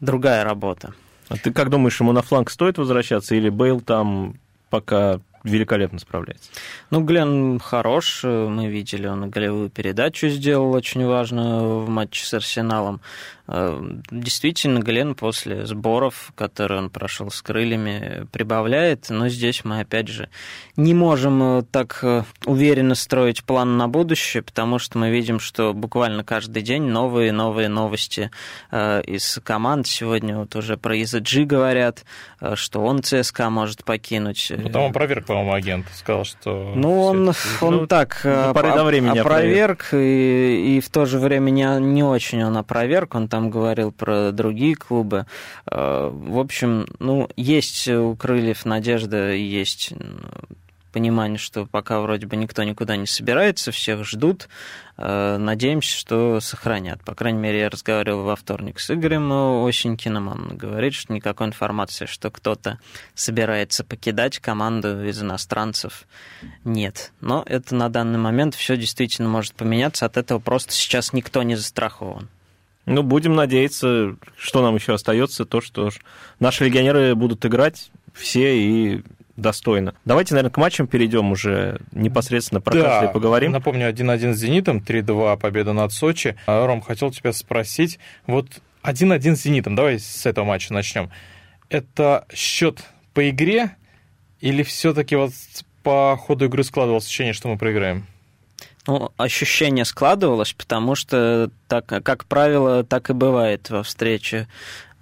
другая 0.00 0.44
работа. 0.44 0.94
А 1.28 1.36
ты 1.36 1.52
как 1.52 1.70
думаешь, 1.70 1.98
ему 2.00 2.12
на 2.12 2.22
фланг 2.22 2.50
стоит 2.50 2.78
возвращаться, 2.78 3.34
или 3.34 3.48
Бейл 3.48 3.80
там 3.80 4.38
пока 4.70 5.20
великолепно 5.46 5.98
справляется? 5.98 6.50
Ну, 6.90 7.02
Глен 7.02 7.58
хорош, 7.58 8.22
мы 8.24 8.68
видели, 8.68 9.06
он 9.06 9.30
голевую 9.30 9.70
передачу 9.70 10.28
сделал 10.28 10.72
очень 10.72 11.06
важную 11.06 11.80
в 11.80 11.88
матче 11.88 12.24
с 12.24 12.34
Арсеналом. 12.34 13.00
Действительно, 14.10 14.80
Глен 14.80 15.14
после 15.14 15.66
сборов, 15.66 16.32
которые 16.34 16.80
он 16.80 16.90
прошел 16.90 17.30
с 17.30 17.40
крыльями, 17.42 18.26
прибавляет, 18.32 19.06
но 19.08 19.28
здесь 19.28 19.64
мы, 19.64 19.80
опять 19.80 20.08
же, 20.08 20.28
не 20.76 20.94
можем 20.94 21.64
так 21.70 22.04
уверенно 22.44 22.96
строить 22.96 23.44
план 23.44 23.76
на 23.76 23.86
будущее, 23.86 24.42
потому 24.42 24.80
что 24.80 24.98
мы 24.98 25.10
видим, 25.10 25.38
что 25.38 25.72
буквально 25.74 26.24
каждый 26.24 26.62
день 26.62 26.82
новые 26.82 27.30
новые 27.30 27.68
новости 27.68 28.32
из 28.72 29.40
команд. 29.44 29.86
Сегодня 29.86 30.38
вот 30.38 30.56
уже 30.56 30.76
про 30.76 30.96
ESG 30.96 31.44
говорят, 31.44 32.04
что 32.54 32.82
он 32.82 33.04
ЦСКА 33.04 33.48
может 33.48 33.84
покинуть. 33.84 34.50
Ну, 34.56 34.70
там 34.70 34.90
опроверг, 34.90 35.28
по-моему, 35.36 35.52
агент, 35.52 35.86
сказал, 35.94 36.24
что... 36.24 36.72
Ну, 36.74 37.02
он, 37.02 37.32
он 37.60 37.76
Ну, 37.76 37.86
так 37.86 38.20
до 38.22 38.52
поры 38.54 38.72
до 38.72 38.84
времени 38.84 39.18
опроверг, 39.18 39.88
и, 39.92 40.76
и 40.76 40.80
в 40.80 40.88
то 40.88 41.04
же 41.04 41.18
время 41.18 41.50
не, 41.50 41.64
не 41.80 42.02
очень 42.02 42.42
он 42.42 42.56
опроверг, 42.56 43.14
он 43.14 43.28
там 43.28 43.50
говорил 43.50 43.92
про 43.92 44.32
другие 44.32 44.74
клубы. 44.76 45.26
В 45.66 46.38
общем, 46.38 46.86
ну, 47.00 47.28
есть 47.36 47.86
у 47.88 48.16
Крыльев 48.16 48.64
надежда, 48.64 49.32
есть 49.32 49.92
понимание, 50.96 51.36
что 51.36 51.66
пока 51.66 52.00
вроде 52.00 52.26
бы 52.26 52.36
никто 52.36 52.64
никуда 52.64 52.96
не 52.96 53.06
собирается, 53.06 53.70
всех 53.70 54.06
ждут. 54.06 54.48
Э, 54.96 55.36
надеемся, 55.36 55.94
что 55.94 56.40
сохранят. 56.40 57.04
По 57.04 57.14
крайней 57.14 57.38
мере, 57.38 57.58
я 57.58 57.68
разговаривал 57.68 58.24
во 58.24 58.34
вторник 58.34 58.80
с 58.80 58.90
Игорем 58.90 59.30
Осенькиным. 59.30 60.28
Он 60.28 60.56
говорит, 60.56 60.94
что 60.94 61.12
никакой 61.12 61.48
информации, 61.48 62.06
что 62.06 62.30
кто-то 62.30 62.78
собирается 63.14 63.84
покидать 63.84 64.38
команду 64.38 65.04
из 65.04 65.20
иностранцев, 65.20 66.06
нет. 66.64 67.12
Но 67.20 67.44
это 67.44 67.74
на 67.74 67.90
данный 67.90 68.18
момент 68.18 68.54
все 68.54 68.78
действительно 68.78 69.28
может 69.28 69.52
поменяться. 69.52 70.06
От 70.06 70.16
этого 70.16 70.38
просто 70.38 70.72
сейчас 70.72 71.12
никто 71.12 71.42
не 71.42 71.56
застрахован. 71.56 72.30
Ну, 72.86 73.02
будем 73.02 73.34
надеяться, 73.34 74.16
что 74.38 74.62
нам 74.62 74.76
еще 74.76 74.94
остается, 74.94 75.44
то, 75.44 75.60
что 75.60 75.90
наши 76.40 76.64
легионеры 76.64 77.14
будут 77.14 77.44
играть 77.44 77.90
все 78.14 78.58
и 78.58 79.02
достойно. 79.36 79.94
Давайте, 80.04 80.34
наверное, 80.34 80.52
к 80.52 80.56
матчам 80.56 80.86
перейдем 80.86 81.30
уже 81.30 81.80
непосредственно 81.92 82.60
про 82.60 82.74
да, 82.74 82.82
каждый 82.82 83.12
поговорим. 83.12 83.52
Напомню, 83.52 83.88
1-1 83.88 84.34
с 84.34 84.38
«Зенитом», 84.38 84.78
3-2 84.78 85.38
победа 85.38 85.72
над 85.72 85.92
Сочи. 85.92 86.36
А, 86.46 86.66
Ром, 86.66 86.80
хотел 86.80 87.10
тебя 87.10 87.32
спросить, 87.32 87.98
вот 88.26 88.46
1-1 88.82 89.36
с 89.36 89.42
«Зенитом», 89.42 89.74
давай 89.74 89.98
с 89.98 90.26
этого 90.26 90.44
матча 90.44 90.72
начнем. 90.72 91.10
Это 91.68 92.26
счет 92.32 92.82
по 93.14 93.28
игре 93.28 93.76
или 94.40 94.62
все-таки 94.62 95.16
вот 95.16 95.32
по 95.82 96.16
ходу 96.16 96.46
игры 96.46 96.64
складывалось 96.64 97.04
ощущение, 97.04 97.32
что 97.32 97.48
мы 97.48 97.58
проиграем? 97.58 98.06
Ну, 98.86 99.10
ощущение 99.16 99.84
складывалось, 99.84 100.52
потому 100.52 100.94
что, 100.94 101.50
так, 101.66 101.86
как 101.86 102.24
правило, 102.26 102.84
так 102.84 103.10
и 103.10 103.12
бывает 103.12 103.68
во 103.70 103.82
встрече 103.82 104.46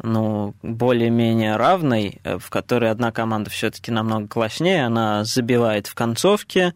ну, 0.04 0.54
более-менее 0.62 1.56
равной, 1.56 2.20
э, 2.22 2.38
в 2.38 2.50
которой 2.50 2.90
одна 2.90 3.10
команда 3.10 3.50
все-таки 3.50 3.90
намного 3.90 4.28
класснее, 4.28 4.86
она 4.86 5.24
забивает 5.24 5.86
в 5.86 5.94
концовке, 5.94 6.74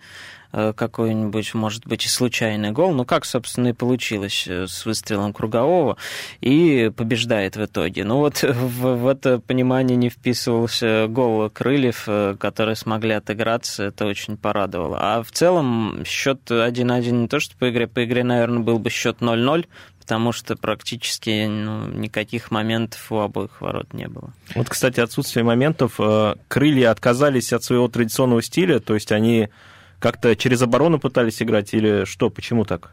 какой-нибудь, 0.53 1.55
может 1.55 1.87
быть, 1.87 2.07
и 2.07 2.09
случайный 2.09 2.71
гол, 2.71 2.93
ну, 2.93 3.05
как, 3.05 3.25
собственно, 3.25 3.69
и 3.69 3.73
получилось 3.73 4.47
э, 4.49 4.67
с 4.67 4.87
выстрелом 4.87 5.33
Кругового, 5.33 5.99
и 6.41 6.91
побеждает 6.97 7.57
в 7.57 7.65
итоге. 7.65 8.05
Ну, 8.05 8.19
вот 8.19 8.43
в, 8.43 8.95
в 8.97 9.07
это 9.07 9.41
понимание 9.41 9.97
не 9.97 10.09
вписывался 10.09 11.07
гол 11.09 11.51
Крыльев, 11.51 12.05
э, 12.07 12.37
которые 12.39 12.77
смогли 12.77 13.13
отыграться, 13.13 13.85
это 13.85 14.07
очень 14.07 14.37
порадовало. 14.39 14.99
А 15.01 15.23
в 15.23 15.31
целом 15.33 16.03
счет 16.07 16.41
1-1 16.51 17.11
не 17.11 17.29
то, 17.29 17.41
что 17.41 17.55
по 17.57 17.69
игре, 17.69 17.87
по 17.87 18.05
игре, 18.05 18.25
наверное, 18.25 18.61
был 18.61 18.79
бы 18.79 18.89
счет 18.89 19.19
0-0, 19.21 19.67
потому 20.01 20.33
что 20.33 20.57
практически 20.57 21.45
ну, 21.47 21.89
никаких 21.89 22.51
моментов 22.51 23.13
у 23.13 23.19
обоих 23.19 23.61
ворот 23.61 23.93
не 23.93 24.09
было. 24.09 24.33
Вот, 24.55 24.71
кстати, 24.71 25.01
отсутствие 25.01 25.45
моментов. 25.45 26.01
Крылья 26.49 26.91
отказались 26.91 27.53
от 27.53 27.63
своего 27.63 27.89
традиционного 27.89 28.41
стиля, 28.41 28.79
то 28.81 28.95
есть 28.95 29.13
они 29.13 29.51
как-то 29.99 30.35
через 30.37 30.63
оборону 30.63 30.99
пытались 30.99 31.43
играть 31.43 31.75
или 31.75 32.05
что? 32.05 32.31
Почему 32.31 32.65
так? 32.65 32.93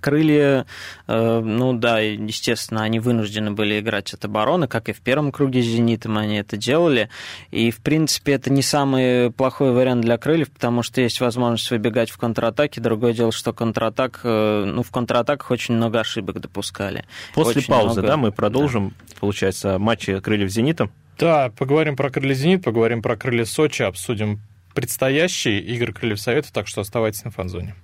Крылья, 0.00 0.66
э, 1.06 1.40
ну 1.40 1.72
да, 1.72 2.00
естественно, 2.00 2.82
они 2.82 3.00
вынуждены 3.00 3.52
были 3.52 3.80
играть 3.80 4.12
от 4.12 4.24
обороны, 4.24 4.66
как 4.66 4.88
и 4.88 4.92
в 4.92 5.00
первом 5.00 5.32
круге 5.32 5.62
с 5.62 5.66
«Зенитом» 5.66 6.18
они 6.18 6.36
это 6.36 6.56
делали. 6.56 7.08
И, 7.50 7.70
в 7.70 7.78
принципе, 7.78 8.32
это 8.32 8.52
не 8.52 8.62
самый 8.62 9.30
плохой 9.30 9.72
вариант 9.72 10.02
для 10.02 10.18
крыльев, 10.18 10.50
потому 10.50 10.82
что 10.82 11.00
есть 11.00 11.20
возможность 11.20 11.70
выбегать 11.70 12.10
в 12.10 12.18
контратаке. 12.18 12.80
Другое 12.80 13.14
дело, 13.14 13.32
что 13.32 13.52
контратак, 13.52 14.20
э, 14.24 14.64
ну, 14.66 14.82
в 14.82 14.90
контратаках 14.90 15.50
очень 15.50 15.74
много 15.74 16.00
ошибок 16.00 16.40
допускали. 16.40 17.04
После 17.34 17.60
очень 17.60 17.68
паузы, 17.68 18.00
много... 18.00 18.08
да, 18.08 18.16
мы 18.16 18.32
продолжим, 18.32 18.94
да. 19.08 19.14
получается, 19.20 19.78
матчи 19.78 20.18
крыльев 20.20 20.50
с 20.50 20.54
«Зенитом». 20.54 20.90
Да, 21.18 21.50
поговорим 21.56 21.96
про 21.96 22.10
крылья 22.10 22.34
«Зенит», 22.34 22.62
поговорим 22.62 23.00
про 23.00 23.16
крылья 23.16 23.44
Сочи, 23.44 23.82
обсудим 23.82 24.40
предстоящие 24.74 25.60
игры 25.60 25.92
Крыльев 25.92 26.20
Советов, 26.20 26.50
так 26.52 26.66
что 26.66 26.80
оставайтесь 26.80 27.24
на 27.24 27.30
фан-зоне. 27.30 27.74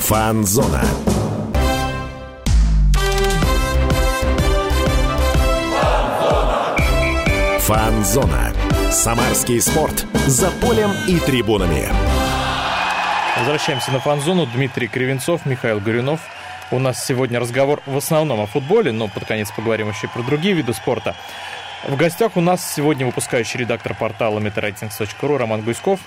Фан-зона. 0.00 0.82
Фан-зона. 7.60 8.52
Самарский 8.90 9.60
спорт. 9.60 10.04
За 10.26 10.50
полем 10.60 10.90
и 11.08 11.18
трибунами. 11.20 11.88
Возвращаемся 13.38 13.92
на 13.92 14.00
фан-зону. 14.00 14.46
Дмитрий 14.46 14.88
Кривенцов, 14.88 15.46
Михаил 15.46 15.80
Горюнов. 15.80 16.20
У 16.70 16.78
нас 16.78 17.04
сегодня 17.04 17.40
разговор 17.40 17.80
в 17.86 17.96
основном 17.96 18.40
о 18.40 18.46
футболе, 18.46 18.92
но 18.92 19.08
под 19.08 19.24
конец 19.24 19.50
поговорим 19.50 19.88
еще 19.88 20.06
и 20.06 20.10
про 20.10 20.22
другие 20.22 20.54
виды 20.54 20.74
спорта. 20.74 21.14
В 21.86 21.96
гостях 21.96 22.36
у 22.36 22.40
нас 22.40 22.74
сегодня 22.74 23.06
выпускающий 23.06 23.58
редактор 23.58 23.94
портала 23.94 24.38
meteratings.ru 24.38 25.36
Роман 25.36 25.62
Гуськов. 25.62 25.98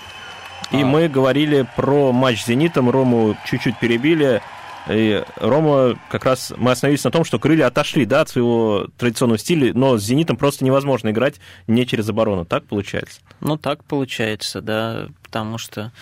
И 0.70 0.82
а... 0.82 0.86
мы 0.86 1.08
говорили 1.08 1.66
про 1.76 2.12
матч 2.12 2.42
с 2.42 2.46
«Зенитом». 2.46 2.88
Рому 2.88 3.36
чуть-чуть 3.44 3.78
перебили. 3.78 4.40
И 4.88 5.22
Рома, 5.36 5.98
как 6.08 6.24
раз 6.24 6.54
мы 6.56 6.70
остановились 6.70 7.04
на 7.04 7.10
том, 7.10 7.24
что 7.24 7.38
крылья 7.38 7.66
отошли 7.66 8.06
да, 8.06 8.22
от 8.22 8.30
своего 8.30 8.86
традиционного 8.96 9.38
стиля, 9.38 9.74
но 9.74 9.98
с 9.98 10.02
«Зенитом» 10.02 10.38
просто 10.38 10.64
невозможно 10.64 11.10
играть 11.10 11.40
не 11.66 11.86
через 11.86 12.08
оборону. 12.08 12.46
Так 12.46 12.64
получается? 12.64 13.20
Ну, 13.40 13.58
так 13.58 13.84
получается, 13.84 14.62
да, 14.62 15.08
потому 15.24 15.58
что 15.58 15.92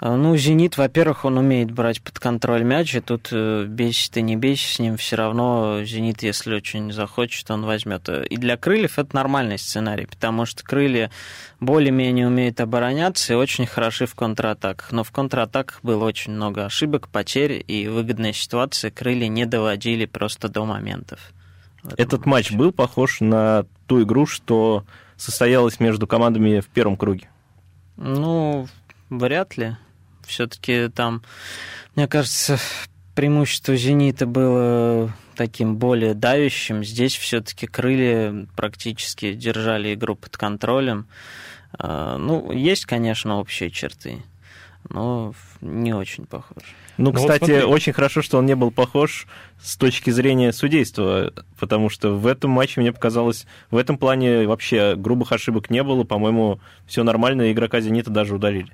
ну, 0.00 0.34
«Зенит», 0.34 0.78
во-первых, 0.78 1.26
он 1.26 1.36
умеет 1.36 1.70
брать 1.70 2.00
под 2.00 2.18
контроль 2.18 2.62
мяч, 2.62 2.94
и 2.94 3.00
тут 3.00 3.28
э, 3.32 3.64
бейся 3.64 4.10
ты 4.10 4.22
не 4.22 4.34
бейся 4.34 4.74
с 4.74 4.78
ним, 4.78 4.96
все 4.96 5.16
равно 5.16 5.82
«Зенит», 5.84 6.22
если 6.22 6.54
очень 6.54 6.90
захочет, 6.90 7.50
он 7.50 7.66
возьмет. 7.66 8.08
И 8.08 8.36
для 8.38 8.56
«Крыльев» 8.56 8.98
это 8.98 9.14
нормальный 9.14 9.58
сценарий, 9.58 10.06
потому 10.06 10.46
что 10.46 10.64
«Крылья» 10.64 11.10
более-менее 11.60 12.28
умеют 12.28 12.60
обороняться 12.60 13.34
и 13.34 13.36
очень 13.36 13.66
хороши 13.66 14.06
в 14.06 14.14
контратаках. 14.14 14.90
Но 14.90 15.04
в 15.04 15.10
контратаках 15.10 15.80
было 15.82 16.04
очень 16.06 16.32
много 16.32 16.64
ошибок, 16.64 17.08
потерь, 17.08 17.62
и 17.66 17.86
выгодные 17.86 18.32
ситуации 18.32 18.88
«Крылья» 18.88 19.28
не 19.28 19.44
доводили 19.44 20.06
просто 20.06 20.48
до 20.48 20.64
моментов. 20.64 21.20
Этот 21.98 22.24
матч 22.24 22.52
был 22.52 22.72
похож 22.72 23.20
на 23.20 23.66
ту 23.86 24.02
игру, 24.02 24.24
что 24.24 24.84
состоялась 25.16 25.78
между 25.78 26.06
командами 26.06 26.60
в 26.60 26.68
первом 26.68 26.96
круге? 26.96 27.28
Ну, 27.98 28.66
вряд 29.10 29.58
ли 29.58 29.76
все-таки 30.30 30.88
там, 30.88 31.22
мне 31.96 32.08
кажется, 32.08 32.58
преимущество 33.14 33.76
«Зенита» 33.76 34.26
было 34.26 35.12
таким 35.36 35.76
более 35.76 36.14
давящим. 36.14 36.84
Здесь 36.84 37.16
все-таки 37.16 37.66
крылья 37.66 38.46
практически 38.56 39.32
держали 39.32 39.94
игру 39.94 40.14
под 40.14 40.36
контролем. 40.36 41.06
А, 41.78 42.16
ну, 42.16 42.52
есть, 42.52 42.86
конечно, 42.86 43.38
общие 43.38 43.70
черты, 43.70 44.22
но 44.88 45.34
не 45.60 45.92
очень 45.94 46.26
похож. 46.26 46.62
Ну, 46.96 47.12
ну 47.12 47.12
кстати, 47.12 47.62
вот 47.62 47.72
очень 47.72 47.92
хорошо, 47.92 48.22
что 48.22 48.38
он 48.38 48.46
не 48.46 48.54
был 48.54 48.70
похож 48.70 49.26
с 49.60 49.76
точки 49.76 50.10
зрения 50.10 50.52
судейства, 50.52 51.32
потому 51.58 51.88
что 51.88 52.10
в 52.10 52.26
этом 52.26 52.50
матче 52.50 52.80
мне 52.80 52.92
показалось, 52.92 53.46
в 53.70 53.76
этом 53.76 53.98
плане 53.98 54.46
вообще 54.46 54.94
грубых 54.96 55.32
ошибок 55.32 55.70
не 55.70 55.82
было, 55.82 56.04
по-моему, 56.04 56.60
все 56.86 57.02
нормально, 57.02 57.50
игрока 57.50 57.80
«Зенита» 57.80 58.10
даже 58.10 58.34
удалили 58.34 58.72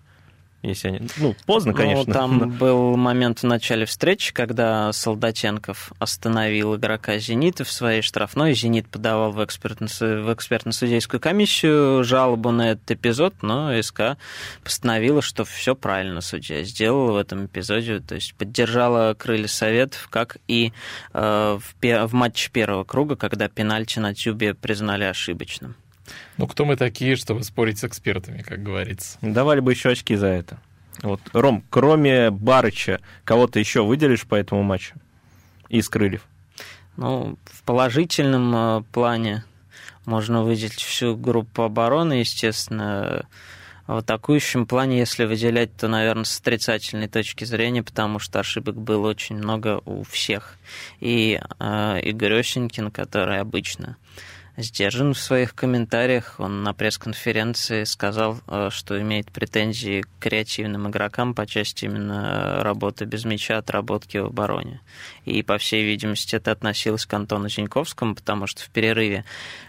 если 0.69 0.89
они... 0.89 1.09
Ну, 1.17 1.35
поздно, 1.47 1.73
ну, 1.73 1.79
конечно. 1.79 2.05
Ну, 2.07 2.13
там 2.13 2.51
был 2.51 2.97
момент 2.97 3.41
в 3.41 3.45
начале 3.45 3.87
встречи, 3.87 4.33
когда 4.33 4.93
Солдатенков 4.93 5.93
остановил 5.99 6.77
игрока 6.77 7.19
«Зенита» 7.19 7.65
в 7.65 7.71
своей 7.71 8.03
штрафной. 8.03 8.55
«Зенит» 8.55 8.89
подавал 8.89 9.33
в, 9.33 9.45
экспертно, 9.45 9.87
в 9.87 10.33
экспертно-судейскую 10.33 11.21
комиссию 11.21 12.05
жалобу 12.05 12.51
на 12.51 12.73
этот 12.73 12.91
эпизод, 12.91 13.35
но 13.43 13.71
СК 13.83 14.17
постановила, 14.63 15.23
что 15.23 15.45
все 15.45 15.75
правильно 15.75 16.21
судья 16.21 16.63
сделала 16.63 17.13
в 17.13 17.17
этом 17.17 17.47
эпизоде, 17.47 18.01
то 18.01 18.15
есть 18.15 18.35
поддержала 18.35 19.15
крылья 19.15 19.49
Советов, 19.49 20.09
как 20.11 20.39
и 20.49 20.73
э, 21.13 21.59
в, 21.61 22.07
в 22.07 22.13
матче 22.15 22.51
первого 22.51 22.85
круга, 22.85 23.17
когда 23.17 23.49
пенальти 23.49 23.99
на 23.99 24.15
Тюбе 24.15 24.55
признали 24.55 25.05
ошибочным. 25.05 25.77
Ну, 26.37 26.47
кто 26.47 26.65
мы 26.65 26.77
такие, 26.77 27.17
чтобы 27.17 27.43
спорить 27.45 27.79
с 27.79 27.85
экспертами, 27.85 28.43
как 28.43 28.63
говорится? 28.63 29.19
Давали 29.21 29.61
бы 29.61 29.73
еще 29.73 29.91
очки 29.91 30.17
за 30.17 30.29
это. 30.29 30.59
Вот, 31.03 31.21
Ром, 31.33 31.63
кроме 31.69 32.31
Барыча, 32.31 33.01
кого-то 33.25 33.59
еще 33.59 33.85
выделишь 33.85 34.27
по 34.27 34.35
этому 34.35 34.63
матчу 34.63 34.95
из 35.69 35.89
крыльев? 35.89 36.23
Ну, 36.97 37.39
в 37.45 37.63
положительном 37.65 38.55
э, 38.57 38.83
плане 38.93 39.45
можно 40.07 40.43
выделить 40.43 40.81
всю 40.81 41.17
группу 41.17 41.63
обороны, 41.63 42.15
естественно. 42.15 43.27
В 43.87 43.99
атакующем 43.99 44.67
плане, 44.67 44.99
если 44.99 45.27
выделять, 45.27 45.77
то, 45.77 45.87
наверное, 45.87 46.25
с 46.25 46.41
отрицательной 46.41 47.07
точки 47.07 47.45
зрения, 47.45 47.85
потому 47.85 48.19
что 48.19 48.41
ошибок 48.41 48.75
было 48.75 49.09
очень 49.09 49.37
много 49.37 49.81
у 49.85 50.03
всех. 50.03 50.57
И 50.99 51.41
э, 51.61 52.01
Игорь 52.03 52.41
Осенькин, 52.41 52.91
который 52.91 53.39
обычно 53.39 53.97
сдержан 54.57 55.15
в 55.15 55.19
своих 55.19 55.55
комментариях. 55.55 56.37
Он 56.39 56.63
на 56.63 56.73
пресс-конференции 56.73 57.85
сказал, 57.85 58.39
э, 58.47 58.69
что 58.71 59.01
имеет 59.01 59.31
претензии 59.31 60.03
к 60.03 60.09
креативным 60.21 60.89
игрокам 60.89 61.35
по 61.35 61.47
части 61.47 61.85
именно 61.85 62.63
работы 62.63 63.05
без 63.05 63.25
мяча, 63.25 63.59
отработки 63.59 64.19
в 64.19 64.27
обороне. 64.27 64.81
И, 65.25 65.43
по 65.43 65.59
всей 65.59 65.85
видимости, 65.85 66.37
это 66.37 66.53
относилось 66.53 67.07
к 67.07 67.15
Антону 67.15 67.49
Зиньковскому, 67.49 68.15
потому 68.15 68.47
что 68.47 68.63
в 68.63 68.71
перерыве 68.71 69.25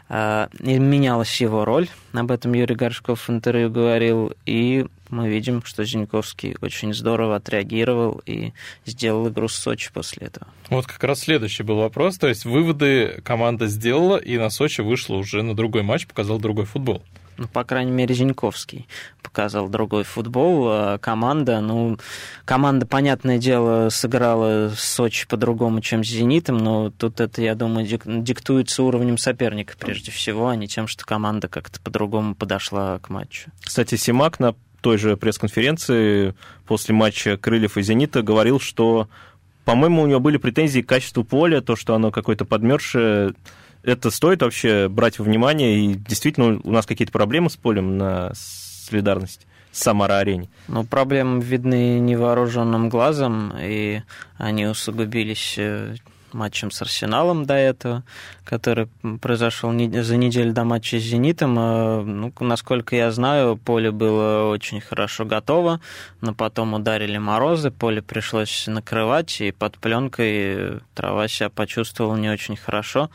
э, 0.10 0.48
менялась 0.60 1.41
его 1.41 1.65
роль, 1.65 1.89
об 2.13 2.32
этом 2.32 2.53
Юрий 2.53 2.75
Горшков 2.75 3.27
в 3.27 3.29
интервью 3.29 3.70
говорил, 3.70 4.34
и 4.46 4.86
мы 5.09 5.29
видим, 5.29 5.63
что 5.63 5.83
Зиньковский 5.83 6.55
очень 6.61 6.93
здорово 6.93 7.37
отреагировал 7.37 8.21
и 8.25 8.53
сделал 8.85 9.27
игру 9.29 9.47
с 9.47 9.55
Сочи 9.55 9.91
после 9.93 10.27
этого. 10.27 10.47
Вот 10.69 10.85
как 10.87 11.03
раз 11.03 11.21
следующий 11.21 11.63
был 11.63 11.77
вопрос. 11.77 12.17
То 12.17 12.27
есть 12.27 12.45
выводы 12.45 13.21
команда 13.23 13.67
сделала, 13.67 14.17
и 14.17 14.37
на 14.37 14.49
Сочи 14.49 14.81
вышла 14.81 15.15
уже 15.15 15.43
на 15.43 15.55
другой 15.55 15.83
матч, 15.83 16.07
показал 16.07 16.39
другой 16.39 16.65
футбол 16.65 17.03
ну, 17.37 17.47
по 17.47 17.63
крайней 17.63 17.91
мере, 17.91 18.13
Зиньковский 18.13 18.87
показал 19.21 19.69
другой 19.69 20.03
футбол. 20.03 20.67
А 20.69 20.97
команда, 20.97 21.61
ну, 21.61 21.97
команда, 22.45 22.85
понятное 22.85 23.37
дело, 23.37 23.89
сыграла 23.89 24.71
с 24.75 24.81
Сочи 24.81 25.27
по-другому, 25.27 25.81
чем 25.81 26.03
с 26.03 26.07
«Зенитом», 26.07 26.57
но 26.57 26.89
тут 26.89 27.19
это, 27.19 27.41
я 27.41 27.55
думаю, 27.55 27.85
диктуется 27.87 28.83
уровнем 28.83 29.17
соперника 29.17 29.75
прежде 29.77 30.11
всего, 30.11 30.47
а 30.47 30.55
не 30.55 30.67
тем, 30.67 30.87
что 30.87 31.05
команда 31.05 31.47
как-то 31.47 31.79
по-другому 31.81 32.35
подошла 32.35 32.99
к 32.99 33.09
матчу. 33.09 33.51
Кстати, 33.63 33.95
Симак 33.95 34.39
на 34.39 34.55
той 34.81 34.98
же 34.98 35.17
пресс-конференции 35.17 36.36
после 36.65 36.93
матча 36.93 37.38
«Крыльев» 37.38 37.77
и 37.77 37.81
«Зенита» 37.81 38.22
говорил, 38.22 38.60
что, 38.60 39.07
по-моему, 39.65 40.03
у 40.03 40.07
него 40.07 40.19
были 40.19 40.38
претензии 40.38 40.81
к 40.81 40.89
качеству 40.89 41.24
поля, 41.24 41.62
то, 41.62 41.75
что 41.75 41.96
оно 41.96 42.12
какое-то 42.12 42.46
подмерзшее, 42.46 43.34
это 43.84 44.12
стоит 44.12 44.41
вообще 44.41 44.89
брать 44.89 45.19
во 45.19 45.25
внимание, 45.25 45.79
и 45.79 45.93
действительно 45.93 46.60
у 46.63 46.72
нас 46.72 46.86
какие-то 46.86 47.12
проблемы 47.12 47.50
с 47.50 47.55
полем 47.55 47.98
на 47.98 48.34
солидарность 48.36 49.48
с 49.72 49.84
Самара-арене? 49.84 50.50
Ну, 50.67 50.84
проблемы 50.84 51.41
видны 51.41 52.00
невооруженным 52.00 52.89
глазом, 52.89 53.53
и 53.60 54.01
они 54.38 54.65
усугубились 54.65 55.55
э, 55.57 55.96
матчем 56.34 56.72
с 56.72 56.81
Арсеналом 56.81 57.46
до 57.46 57.53
этого, 57.53 58.03
который 58.43 58.88
произошел 59.22 59.72
за 59.72 60.17
неделю 60.17 60.53
до 60.53 60.63
матча 60.63 61.00
с 61.00 61.03
«Зенитом». 61.03 61.57
Э, 61.57 62.01
ну, 62.03 62.34
насколько 62.39 62.96
я 62.96 63.12
знаю, 63.12 63.57
поле 63.57 63.91
было 63.91 64.50
очень 64.50 64.81
хорошо 64.81 65.25
готово, 65.25 65.79
но 66.22 66.34
потом 66.34 66.74
ударили 66.74 67.17
морозы, 67.17 67.72
поле 67.72 68.01
пришлось 68.01 68.65
накрывать, 68.67 69.41
и 69.41 69.51
под 69.51 69.77
пленкой 69.77 70.79
трава 70.93 71.27
себя 71.27 71.50
почувствовала 71.50 72.15
не 72.15 72.29
очень 72.29 72.55
хорошо. 72.55 73.10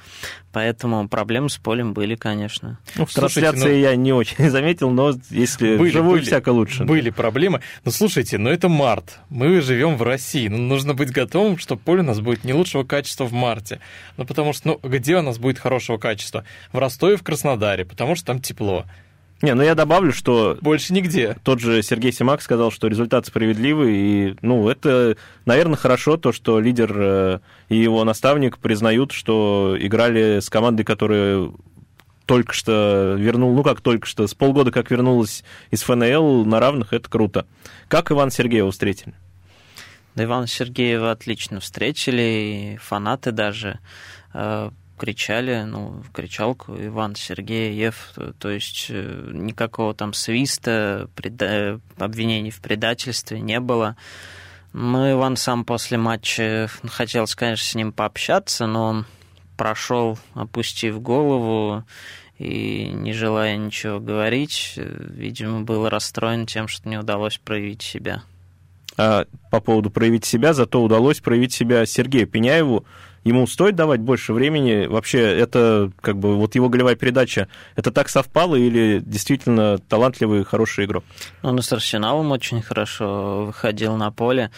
Поэтому 0.53 1.09
проблемы 1.09 1.49
с 1.49 1.57
полем 1.57 1.95
были, 1.95 2.15
конечно. 2.15 2.79
Ну, 2.97 3.07
в 3.07 3.13
трансляции 3.13 3.73
ну, 3.73 3.75
я 3.75 3.97
не 3.97 4.13
очень 4.13 4.51
заметил, 4.51 4.91
но 4.91 5.15
если 5.31 5.77
были, 5.79 5.91
вживую 5.91 6.19
были, 6.19 6.25
всяко 6.25 6.51
лучше. 6.51 6.85
Были 6.85 7.09
проблемы. 7.09 7.63
Но 7.85 7.91
слушайте, 7.91 8.37
но 8.37 8.51
это 8.51 8.69
март. 8.69 9.19
Мы 9.31 9.63
живем 9.63 9.97
в 9.97 10.03
России. 10.03 10.49
Ну, 10.49 10.59
нужно 10.59 10.93
быть 10.93 11.11
готовым, 11.11 11.57
что 11.57 11.77
поле 11.77 12.01
у 12.01 12.05
нас 12.05 12.21
будет 12.21 12.45
не 12.45 12.53
лучшего 12.53 12.85
качества 12.85 13.25
в 13.25 13.33
марте. 13.33 13.81
Ну, 14.19 14.27
потому 14.27 14.53
что, 14.53 14.79
ну, 14.83 14.89
где 14.89 15.17
у 15.17 15.23
нас 15.23 15.39
будет 15.39 15.59
хорошего 15.59 15.97
качества? 15.97 16.45
В 16.71 16.79
Ростове, 16.79 17.17
в 17.17 17.23
Краснодаре, 17.23 17.87
потому 17.87 18.15
что 18.15 18.27
там 18.27 18.41
тепло. 18.41 18.85
Не, 19.43 19.55
ну 19.55 19.63
я 19.63 19.75
добавлю, 19.75 20.13
что... 20.13 20.57
Больше 20.61 20.93
нигде. 20.95 21.37
Тот 21.43 21.59
же 21.59 21.83
Сергей 21.83 22.13
Симак 22.13 22.43
сказал, 22.43 22.71
что 22.71 22.87
результат 22.87 23.27
справедливый, 23.27 23.97
и, 23.97 24.37
ну, 24.41 24.69
это, 24.69 25.17
наверное, 25.47 25.77
хорошо, 25.77 26.17
то, 26.17 26.31
что 26.31 26.61
лидер 26.61 26.93
э, 26.95 27.39
и 27.69 27.77
его 27.77 28.05
наставник 28.05 28.59
признают, 28.59 29.11
что 29.11 29.77
играли 29.79 30.39
с 30.39 30.49
командой, 30.49 30.85
которая 30.85 31.51
только 32.25 32.53
что 32.53 33.17
вернул, 33.19 33.53
ну 33.53 33.65
как 33.65 33.81
только 33.81 34.07
что, 34.07 34.29
с 34.29 34.35
полгода 34.35 34.71
как 34.71 34.93
вернулась 34.93 35.43
из 35.73 35.83
ФНЛ 35.83 36.45
на 36.45 36.61
равных, 36.61 36.93
это 36.93 37.11
круто. 37.11 37.45
Как 37.89 38.13
Иван 38.13 38.31
Сергеева 38.31 38.71
встретили? 38.71 39.15
Да 40.15 40.25
Ивана 40.25 40.47
Сергеева 40.47 41.11
отлично 41.11 41.59
встретили, 41.59 42.23
и 42.23 42.77
фанаты 42.77 43.33
даже 43.33 43.81
э, 44.35 44.71
кричали, 45.03 45.65
ну, 45.65 46.01
кричалку 46.13 46.77
Иван 46.79 47.17
Сергеев, 47.17 48.13
то, 48.15 48.33
то 48.35 48.51
есть 48.51 48.87
э, 48.89 49.31
никакого 49.33 49.95
там 49.95 50.13
свиста, 50.13 51.09
преда... 51.17 51.81
обвинений 51.99 52.53
в 52.53 52.61
предательстве 52.61 53.41
не 53.41 53.59
было. 53.59 53.97
Ну, 54.73 55.11
Иван 55.11 55.35
сам 55.35 55.65
после 55.65 55.99
матча 55.99 56.71
хотел, 56.87 57.27
конечно, 57.35 57.67
с 57.67 57.75
ним 57.75 57.91
пообщаться, 57.91 58.69
но 58.69 58.85
он 58.85 59.07
прошел, 59.57 60.21
опустив 60.35 61.03
голову 61.03 61.83
и 62.39 62.85
не 62.95 63.13
желая 63.13 63.57
ничего 63.57 63.99
говорить, 63.99 64.75
видимо, 64.77 65.63
был 65.63 65.89
расстроен 65.89 66.47
тем, 66.47 66.69
что 66.69 66.89
не 66.89 66.97
удалось 66.97 67.39
проявить 67.39 67.83
себя. 67.83 68.23
А 68.97 69.25
по 69.51 69.61
поводу 69.61 69.91
проявить 69.91 70.25
себя, 70.25 70.53
зато 70.53 70.81
удалось 70.81 71.19
проявить 71.19 71.53
себя 71.53 71.87
Сергею 71.87 72.29
Пеняеву, 72.29 72.87
ему 73.25 73.47
стоит 73.47 73.77
давать 73.77 74.01
больше 74.01 74.33
времени? 74.33 74.87
Вообще, 74.87 75.21
это 75.21 75.91
как 76.01 76.19
бы 76.19 76.37
вот 76.37 76.55
его 76.55 76.69
голевая 76.69 76.97
передача, 76.97 77.49
это 77.77 77.91
так 77.91 78.09
совпало 78.09 78.57
или 78.57 79.03
действительно 79.05 79.79
талантливый, 79.79 80.45
хороший 80.45 80.85
игрок? 80.85 81.05
Он 81.43 81.61
с 81.61 81.73
Арсеналом 81.73 82.33
очень 82.33 82.63
хорошо 82.63 83.45
выходил 83.47 83.97
на 83.97 84.11
поле, 84.11 84.51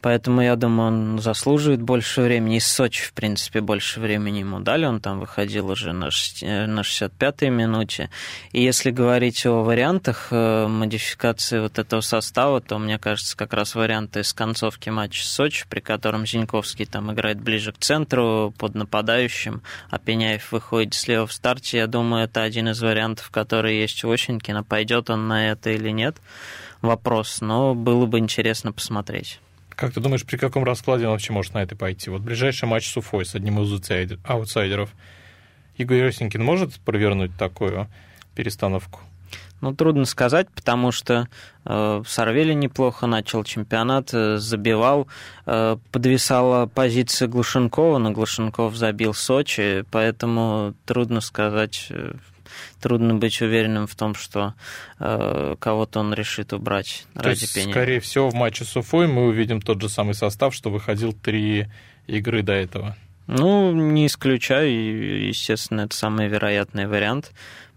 поэтому 0.00 0.42
я 0.42 0.56
думаю, 0.56 0.88
он 0.88 1.18
заслуживает 1.18 1.82
больше 1.82 2.22
времени. 2.22 2.56
И 2.56 2.60
с 2.60 2.66
Сочи, 2.66 3.04
в 3.04 3.12
принципе, 3.12 3.60
больше 3.60 4.00
времени 4.00 4.38
ему 4.38 4.60
дали, 4.60 4.86
он 4.86 5.00
там 5.00 5.20
выходил 5.20 5.70
уже 5.70 5.92
на 5.92 6.08
65-й 6.08 7.50
минуте. 7.50 8.10
И 8.52 8.62
если 8.62 8.90
говорить 8.90 9.44
о 9.46 9.62
вариантах 9.62 10.28
э, 10.30 10.66
модификации 10.66 11.60
вот 11.60 11.78
этого 11.78 12.00
состава, 12.00 12.60
то, 12.60 12.78
мне 12.78 12.98
кажется, 12.98 13.36
как 13.36 13.52
раз 13.52 13.74
варианты 13.74 14.22
с 14.22 14.32
концовки 14.32 14.90
матча 14.90 15.24
с 15.24 15.28
Сочи, 15.28 15.64
при 15.68 15.80
котором 15.80 16.26
Зиньковский 16.26 16.86
там 16.86 17.12
играет 17.12 17.40
ближе 17.40 17.72
к 17.72 17.78
центру, 17.78 18.03
центру 18.04 18.54
под 18.58 18.74
нападающим, 18.74 19.62
а 19.90 19.98
Пеняев 19.98 20.52
выходит 20.52 20.94
слева 20.94 21.26
в 21.26 21.32
старте. 21.32 21.78
Я 21.78 21.86
думаю, 21.86 22.24
это 22.24 22.42
один 22.42 22.68
из 22.68 22.80
вариантов, 22.80 23.30
который 23.30 23.78
есть 23.80 24.04
у 24.04 24.10
Осенькина. 24.10 24.62
Пойдет 24.62 25.10
он 25.10 25.28
на 25.28 25.50
это 25.50 25.70
или 25.70 25.90
нет, 25.90 26.16
вопрос. 26.82 27.40
Но 27.40 27.74
было 27.74 28.06
бы 28.06 28.18
интересно 28.18 28.72
посмотреть. 28.72 29.40
Как 29.70 29.92
ты 29.92 30.00
думаешь, 30.00 30.24
при 30.24 30.36
каком 30.36 30.64
раскладе 30.64 31.06
он 31.06 31.12
вообще 31.12 31.32
может 31.32 31.54
на 31.54 31.62
это 31.62 31.74
пойти? 31.74 32.10
Вот 32.10 32.22
ближайший 32.22 32.66
матч 32.66 32.88
с 32.88 32.96
Уфой, 32.96 33.24
с 33.24 33.34
одним 33.34 33.60
из 33.60 33.72
аутсайдеров. 34.24 34.90
Игорь 35.76 36.08
Осенькин 36.08 36.44
может 36.44 36.74
провернуть 36.80 37.36
такую 37.36 37.88
перестановку? 38.36 39.00
Ну, 39.64 39.74
трудно 39.74 40.04
сказать, 40.04 40.50
потому 40.54 40.92
что 40.92 41.26
э, 41.64 42.02
Сорвели 42.06 42.54
неплохо 42.54 43.06
начал 43.06 43.44
чемпионат, 43.44 44.10
э, 44.12 44.36
забивал, 44.36 45.08
э, 45.46 45.78
подвисала 45.90 46.66
позиция 46.66 47.28
Глушенкова, 47.28 47.96
но 47.96 48.10
Глушенков 48.10 48.76
забил 48.76 49.14
Сочи, 49.14 49.86
поэтому 49.90 50.74
трудно 50.84 51.22
сказать, 51.22 51.86
э, 51.88 52.12
трудно 52.82 53.14
быть 53.14 53.40
уверенным 53.40 53.86
в 53.86 53.94
том, 53.94 54.14
что 54.14 54.52
э, 55.00 55.56
кого-то 55.58 56.00
он 56.00 56.12
решит 56.12 56.52
убрать 56.52 57.06
То 57.14 57.22
ради 57.22 57.40
есть, 57.44 57.54
пения. 57.54 57.72
Скорее 57.72 58.00
всего, 58.00 58.28
в 58.28 58.34
матче 58.34 58.66
с 58.66 58.76
Уфой 58.76 59.08
мы 59.08 59.28
увидим 59.28 59.62
тот 59.62 59.80
же 59.80 59.88
самый 59.88 60.12
состав, 60.12 60.54
что 60.54 60.68
выходил 60.68 61.14
три 61.14 61.68
игры 62.06 62.42
до 62.42 62.52
этого. 62.52 62.96
Ну, 63.26 63.72
не 63.72 64.08
исключаю, 64.08 65.26
естественно, 65.26 65.80
это 65.80 65.96
самый 65.96 66.28
вероятный 66.28 66.86
вариант 66.86 67.32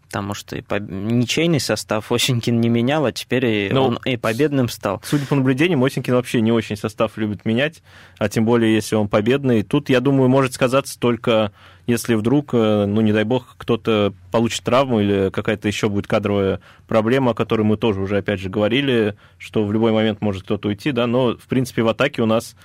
потому 0.07 0.33
что 0.33 0.55
и 0.55 0.61
по... 0.61 0.75
ничейный 0.75 1.59
состав 1.59 2.11
Осенькин 2.11 2.59
не 2.59 2.69
менял, 2.69 3.05
а 3.05 3.11
теперь 3.11 3.45
и 3.45 3.69
ну, 3.71 3.83
он 3.83 3.99
и 4.05 4.17
победным 4.17 4.69
стал. 4.69 5.01
Судя 5.03 5.25
по 5.25 5.35
наблюдениям, 5.35 5.83
Осенькин 5.83 6.13
вообще 6.13 6.41
не 6.41 6.51
очень 6.51 6.77
состав 6.77 7.17
любит 7.17 7.45
менять, 7.45 7.83
а 8.17 8.29
тем 8.29 8.45
более, 8.45 8.73
если 8.73 8.95
он 8.95 9.09
победный. 9.09 9.63
Тут, 9.63 9.89
я 9.89 9.99
думаю, 9.99 10.29
может 10.29 10.53
сказаться 10.53 10.99
только, 10.99 11.51
если 11.85 12.15
вдруг, 12.15 12.53
э, 12.53 12.85
ну, 12.85 13.01
не 13.01 13.13
дай 13.13 13.25
бог, 13.25 13.55
кто-то 13.57 14.13
получит 14.31 14.63
травму 14.63 15.01
или 15.01 15.29
какая-то 15.29 15.67
еще 15.67 15.89
будет 15.89 16.07
кадровая 16.07 16.61
проблема, 16.87 17.31
о 17.31 17.35
которой 17.35 17.63
мы 17.63 17.77
тоже 17.77 18.01
уже, 18.01 18.17
опять 18.17 18.39
же, 18.39 18.49
говорили, 18.49 19.15
что 19.37 19.65
в 19.65 19.73
любой 19.73 19.91
момент 19.91 20.21
может 20.21 20.43
кто-то 20.43 20.69
уйти, 20.69 20.91
да, 20.91 21.05
но, 21.05 21.35
в 21.35 21.47
принципе, 21.47 21.83
в 21.83 21.87
атаке 21.87 22.21
у 22.21 22.25
нас 22.25 22.55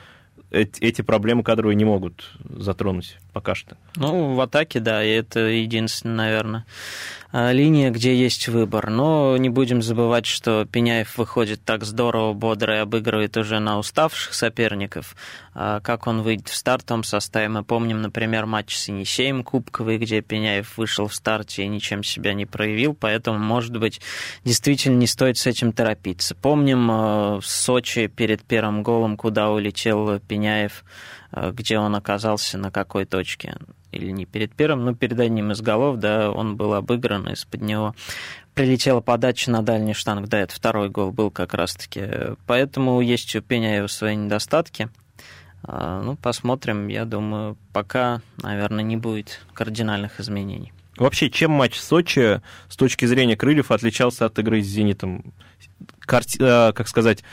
эти 0.50 1.02
проблемы 1.02 1.42
кадровые 1.42 1.74
не 1.76 1.84
могут 1.84 2.30
затронуть 2.44 3.18
пока 3.32 3.54
что. 3.54 3.76
Ну, 3.96 4.34
в 4.34 4.40
атаке, 4.40 4.80
да, 4.80 5.04
и 5.04 5.10
это 5.10 5.40
единственное, 5.40 6.16
наверное, 6.16 6.66
а, 7.34 7.50
линия, 7.50 7.90
где 7.90 8.14
есть 8.14 8.48
выбор. 8.48 8.90
Но 8.90 9.36
не 9.38 9.48
будем 9.48 9.80
забывать, 9.80 10.26
что 10.26 10.66
Пеняев 10.66 11.16
выходит 11.16 11.64
так 11.64 11.84
здорово, 11.84 12.34
бодро 12.34 12.76
и 12.76 12.80
обыгрывает 12.80 13.36
уже 13.38 13.58
на 13.58 13.78
уставших 13.78 14.34
соперников. 14.34 15.16
А 15.54 15.80
как 15.80 16.06
он 16.06 16.20
выйдет 16.22 16.48
в 16.48 16.54
стартовом 16.54 17.04
составе? 17.04 17.48
Мы 17.48 17.64
помним, 17.64 18.02
например, 18.02 18.44
матч 18.44 18.76
с 18.76 18.88
Енисеем 18.88 19.44
Кубковый, 19.44 19.96
где 19.96 20.20
Пеняев 20.20 20.76
вышел 20.76 21.08
в 21.08 21.14
старте 21.14 21.64
и 21.64 21.68
ничем 21.68 22.04
себя 22.04 22.34
не 22.34 22.44
проявил, 22.44 22.94
поэтому, 22.94 23.38
может 23.38 23.76
быть, 23.76 24.02
действительно 24.44 24.96
не 24.96 25.06
стоит 25.06 25.38
с 25.38 25.46
этим 25.46 25.72
торопиться. 25.72 26.34
Помним 26.34 26.88
в 27.38 27.42
Сочи 27.44 28.08
перед 28.08 28.42
первым 28.42 28.82
голом, 28.82 29.16
куда 29.16 29.50
улетел 29.50 30.20
Пеняев, 30.20 30.84
где 31.32 31.78
он 31.78 31.94
оказался, 31.96 32.58
на 32.58 32.70
какой 32.70 33.04
точке 33.04 33.56
или 33.90 34.10
не 34.10 34.24
перед 34.24 34.54
первым, 34.54 34.84
но 34.84 34.94
перед 34.94 35.18
одним 35.20 35.52
из 35.52 35.60
голов, 35.60 35.98
да, 35.98 36.30
он 36.30 36.56
был 36.56 36.74
обыгран, 36.74 37.28
из-под 37.28 37.62
него 37.62 37.94
прилетела 38.54 39.00
подача 39.00 39.50
на 39.50 39.62
дальний 39.62 39.94
штанг, 39.94 40.28
да, 40.28 40.40
это 40.40 40.54
второй 40.54 40.88
гол 40.88 41.12
был 41.12 41.30
как 41.30 41.54
раз-таки. 41.54 42.02
Поэтому 42.46 43.00
есть 43.00 43.34
у 43.36 43.42
Пеняева 43.42 43.86
свои 43.86 44.16
недостатки. 44.16 44.88
А, 45.64 46.02
ну, 46.02 46.16
посмотрим, 46.16 46.88
я 46.88 47.04
думаю, 47.04 47.56
пока, 47.72 48.20
наверное, 48.42 48.82
не 48.82 48.96
будет 48.96 49.40
кардинальных 49.54 50.20
изменений. 50.20 50.72
Вообще, 50.96 51.30
чем 51.30 51.52
матч 51.52 51.78
Сочи 51.78 52.42
с 52.68 52.76
точки 52.76 53.06
зрения 53.06 53.36
крыльев 53.36 53.70
отличался 53.70 54.26
от 54.26 54.38
игры 54.38 54.62
с 54.62 54.66
«Зенитом»? 54.66 55.32
Карти... 56.00 56.38
Э, 56.40 56.72
как 56.72 56.88
сказать, 56.88 57.24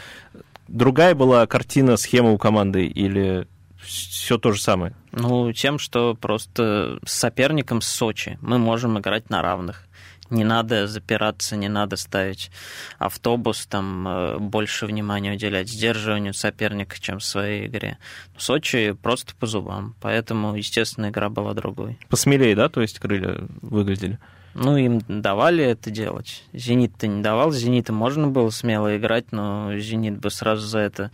другая 0.67 1.15
была 1.15 1.45
картина, 1.47 1.97
схема 1.97 2.31
у 2.31 2.37
команды 2.37 2.85
или 2.85 3.47
все 3.89 4.37
то 4.37 4.51
же 4.51 4.61
самое? 4.61 4.93
Ну, 5.11 5.51
тем, 5.53 5.79
что 5.79 6.15
просто 6.15 6.99
с 7.05 7.11
соперником 7.13 7.81
с 7.81 7.87
Сочи 7.87 8.37
мы 8.41 8.57
можем 8.57 8.99
играть 8.99 9.29
на 9.29 9.41
равных 9.41 9.85
не 10.29 10.43
надо 10.43 10.87
запираться, 10.87 11.55
не 11.55 11.69
надо 11.69 11.95
ставить 11.95 12.51
автобус, 12.97 13.65
там 13.65 14.07
э, 14.07 14.37
больше 14.37 14.85
внимания 14.85 15.33
уделять 15.33 15.69
сдерживанию 15.69 16.33
соперника, 16.33 16.99
чем 16.99 17.19
в 17.19 17.23
своей 17.23 17.67
игре. 17.67 17.97
В 18.35 18.43
Сочи 18.43 18.93
просто 18.93 19.33
по 19.35 19.47
зубам, 19.47 19.95
поэтому, 20.01 20.55
естественно, 20.55 21.09
игра 21.09 21.29
была 21.29 21.53
другой. 21.53 21.97
Посмелее, 22.09 22.55
да, 22.55 22.69
то 22.69 22.81
есть 22.81 22.99
крылья 22.99 23.47
выглядели? 23.61 24.19
Ну, 24.53 24.77
им 24.77 25.01
давали 25.07 25.63
это 25.63 25.91
делать. 25.91 26.43
Зенит-то 26.53 27.07
не 27.07 27.21
давал. 27.21 27.51
Зенита 27.51 27.93
можно 27.93 28.27
было 28.27 28.49
смело 28.49 28.97
играть, 28.97 29.31
но 29.31 29.77
Зенит 29.77 30.17
бы 30.17 30.29
сразу 30.29 30.65
за 30.65 30.79
это 30.79 31.11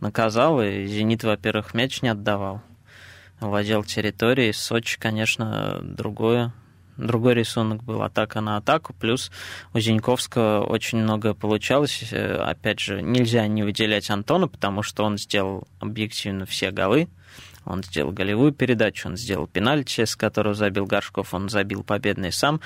наказал. 0.00 0.62
И 0.62 0.86
Зенит, 0.86 1.22
во-первых, 1.24 1.74
мяч 1.74 2.02
не 2.02 2.08
отдавал. 2.08 2.62
Владел 3.40 3.84
территорией. 3.84 4.52
Сочи, 4.52 4.98
конечно, 4.98 5.78
другое 5.82 6.52
другой 6.98 7.34
рисунок 7.34 7.82
был, 7.82 8.02
атака 8.02 8.40
на 8.40 8.56
атаку, 8.56 8.92
плюс 8.92 9.30
у 9.72 9.78
Зиньковского 9.78 10.64
очень 10.64 10.98
много 10.98 11.32
получалось. 11.32 12.08
Э, 12.10 12.34
опять 12.36 12.80
же, 12.80 13.00
нельзя 13.00 13.46
не 13.46 13.62
выделять 13.62 14.10
Антона, 14.10 14.48
потому 14.48 14.82
что 14.82 15.04
он 15.04 15.16
сделал 15.16 15.66
объективно 15.78 16.44
все 16.44 16.70
голы, 16.70 17.08
он 17.64 17.82
сделал 17.82 18.12
голевую 18.12 18.52
передачу, 18.52 19.08
он 19.08 19.16
сделал 19.16 19.46
пенальти, 19.46 20.04
с 20.04 20.16
которого 20.16 20.54
забил 20.54 20.86
Горшков, 20.86 21.34
он 21.34 21.48
забил 21.48 21.82
победный 21.82 22.32
сам. 22.32 22.60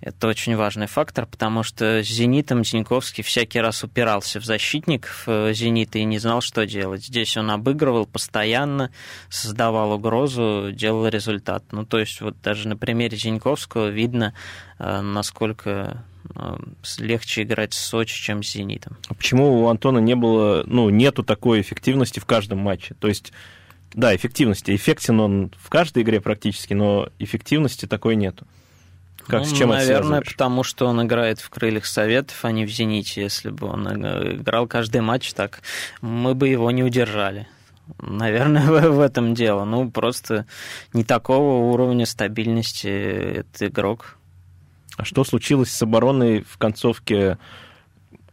Это 0.00 0.28
очень 0.28 0.54
важный 0.54 0.86
фактор, 0.86 1.26
потому 1.26 1.62
что 1.62 2.02
с 2.02 2.06
«Зенитом» 2.06 2.62
Зиньковский 2.62 3.24
всякий 3.24 3.58
раз 3.58 3.82
упирался 3.84 4.38
в 4.38 4.44
защитников 4.44 5.24
э, 5.26 5.52
«Зенита» 5.54 5.98
и 5.98 6.04
не 6.04 6.18
знал, 6.18 6.42
что 6.42 6.66
делать. 6.66 7.04
Здесь 7.06 7.36
он 7.36 7.50
обыгрывал 7.50 8.04
постоянно, 8.06 8.90
создавал 9.30 9.92
угрозу, 9.92 10.70
делал 10.72 11.08
результат. 11.08 11.64
Ну, 11.72 11.86
то 11.86 11.98
есть 11.98 12.20
вот 12.20 12.40
даже 12.42 12.68
на 12.68 12.76
примере 12.76 13.16
Зиньковского 13.16 13.88
видно, 13.88 14.34
э, 14.78 15.00
насколько 15.00 16.04
э, 16.34 16.56
легче 16.98 17.42
играть 17.42 17.72
с 17.72 17.78
Сочи, 17.78 18.22
чем 18.22 18.42
с 18.42 18.52
«Зенитом». 18.52 18.98
А 19.08 19.14
почему 19.14 19.62
у 19.62 19.68
Антона 19.68 19.98
не 19.98 20.14
было, 20.14 20.64
ну, 20.66 20.90
нету 20.90 21.22
такой 21.22 21.62
эффективности 21.62 22.20
в 22.20 22.26
каждом 22.26 22.58
матче? 22.58 22.94
То 23.00 23.08
есть 23.08 23.32
да, 23.94 24.14
эффективности. 24.14 24.74
Эффектен 24.74 25.20
он 25.20 25.52
в 25.58 25.70
каждой 25.70 26.02
игре 26.02 26.20
практически, 26.20 26.74
но 26.74 27.08
эффективности 27.18 27.86
такой 27.86 28.16
нету. 28.16 28.46
Как, 29.26 29.40
ну, 29.40 29.46
с 29.46 29.52
чем 29.56 29.70
наверное, 29.70 30.20
потому 30.20 30.64
что 30.64 30.86
он 30.86 31.02
играет 31.02 31.40
в 31.40 31.48
крыльях 31.48 31.86
Советов, 31.86 32.44
а 32.44 32.52
не 32.52 32.66
в 32.66 32.70
Зените. 32.70 33.22
Если 33.22 33.50
бы 33.50 33.68
он 33.68 33.88
играл 33.88 34.66
каждый 34.66 35.00
матч 35.00 35.32
так, 35.32 35.62
мы 36.02 36.34
бы 36.34 36.48
его 36.48 36.70
не 36.70 36.82
удержали. 36.82 37.48
Наверное, 38.00 38.66
в 38.90 39.00
этом 39.00 39.34
дело. 39.34 39.64
Ну, 39.64 39.90
просто 39.90 40.46
не 40.92 41.04
такого 41.04 41.72
уровня 41.72 42.04
стабильности 42.04 42.88
этот 43.38 43.62
игрок. 43.62 44.18
А 44.96 45.04
что 45.04 45.24
случилось 45.24 45.70
с 45.70 45.82
обороной 45.82 46.42
в 46.42 46.58
концовке 46.58 47.38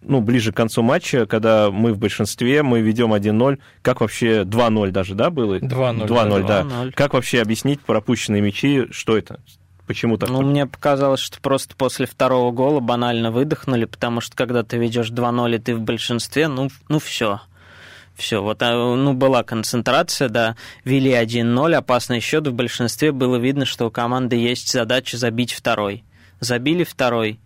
ну, 0.01 0.21
ближе 0.21 0.51
к 0.51 0.55
концу 0.55 0.81
матча, 0.81 1.25
когда 1.25 1.71
мы 1.71 1.93
в 1.93 1.97
большинстве, 1.97 2.63
мы 2.63 2.81
ведем 2.81 3.13
1-0. 3.13 3.59
Как 3.81 4.01
вообще 4.01 4.41
2-0 4.41 4.91
даже, 4.91 5.15
да, 5.15 5.29
было? 5.29 5.59
2-0. 5.59 6.07
2-0, 6.07 6.47
да. 6.47 6.61
2-0. 6.61 6.91
Как 6.93 7.13
вообще 7.13 7.41
объяснить 7.41 7.81
пропущенные 7.81 8.41
мячи? 8.41 8.87
Что 8.91 9.17
это? 9.17 9.39
Почему 9.87 10.17
так? 10.17 10.29
Ну, 10.29 10.41
мне 10.41 10.65
показалось, 10.65 11.19
что 11.19 11.39
просто 11.41 11.75
после 11.75 12.05
второго 12.05 12.51
гола 12.51 12.79
банально 12.79 13.31
выдохнули, 13.31 13.85
потому 13.85 14.21
что 14.21 14.35
когда 14.35 14.63
ты 14.63 14.77
ведешь 14.77 15.11
2-0 15.11 15.55
и 15.55 15.59
ты 15.59 15.75
в 15.75 15.81
большинстве, 15.81 16.47
ну, 16.47 16.69
ну 16.87 16.99
все. 16.99 17.41
Все, 18.15 18.41
вот, 18.41 18.61
а, 18.61 18.73
ну, 18.95 19.13
была 19.13 19.43
концентрация, 19.43 20.29
да, 20.29 20.55
вели 20.83 21.11
1-0, 21.11 21.73
опасный 21.73 22.19
счет, 22.19 22.47
в 22.47 22.53
большинстве 22.53 23.11
было 23.11 23.37
видно, 23.37 23.65
что 23.65 23.87
у 23.87 23.91
команды 23.91 24.35
есть 24.35 24.71
задача 24.71 25.17
забить 25.17 25.53
второй. 25.53 26.03
Забили 26.39 26.83
второй, 26.83 27.39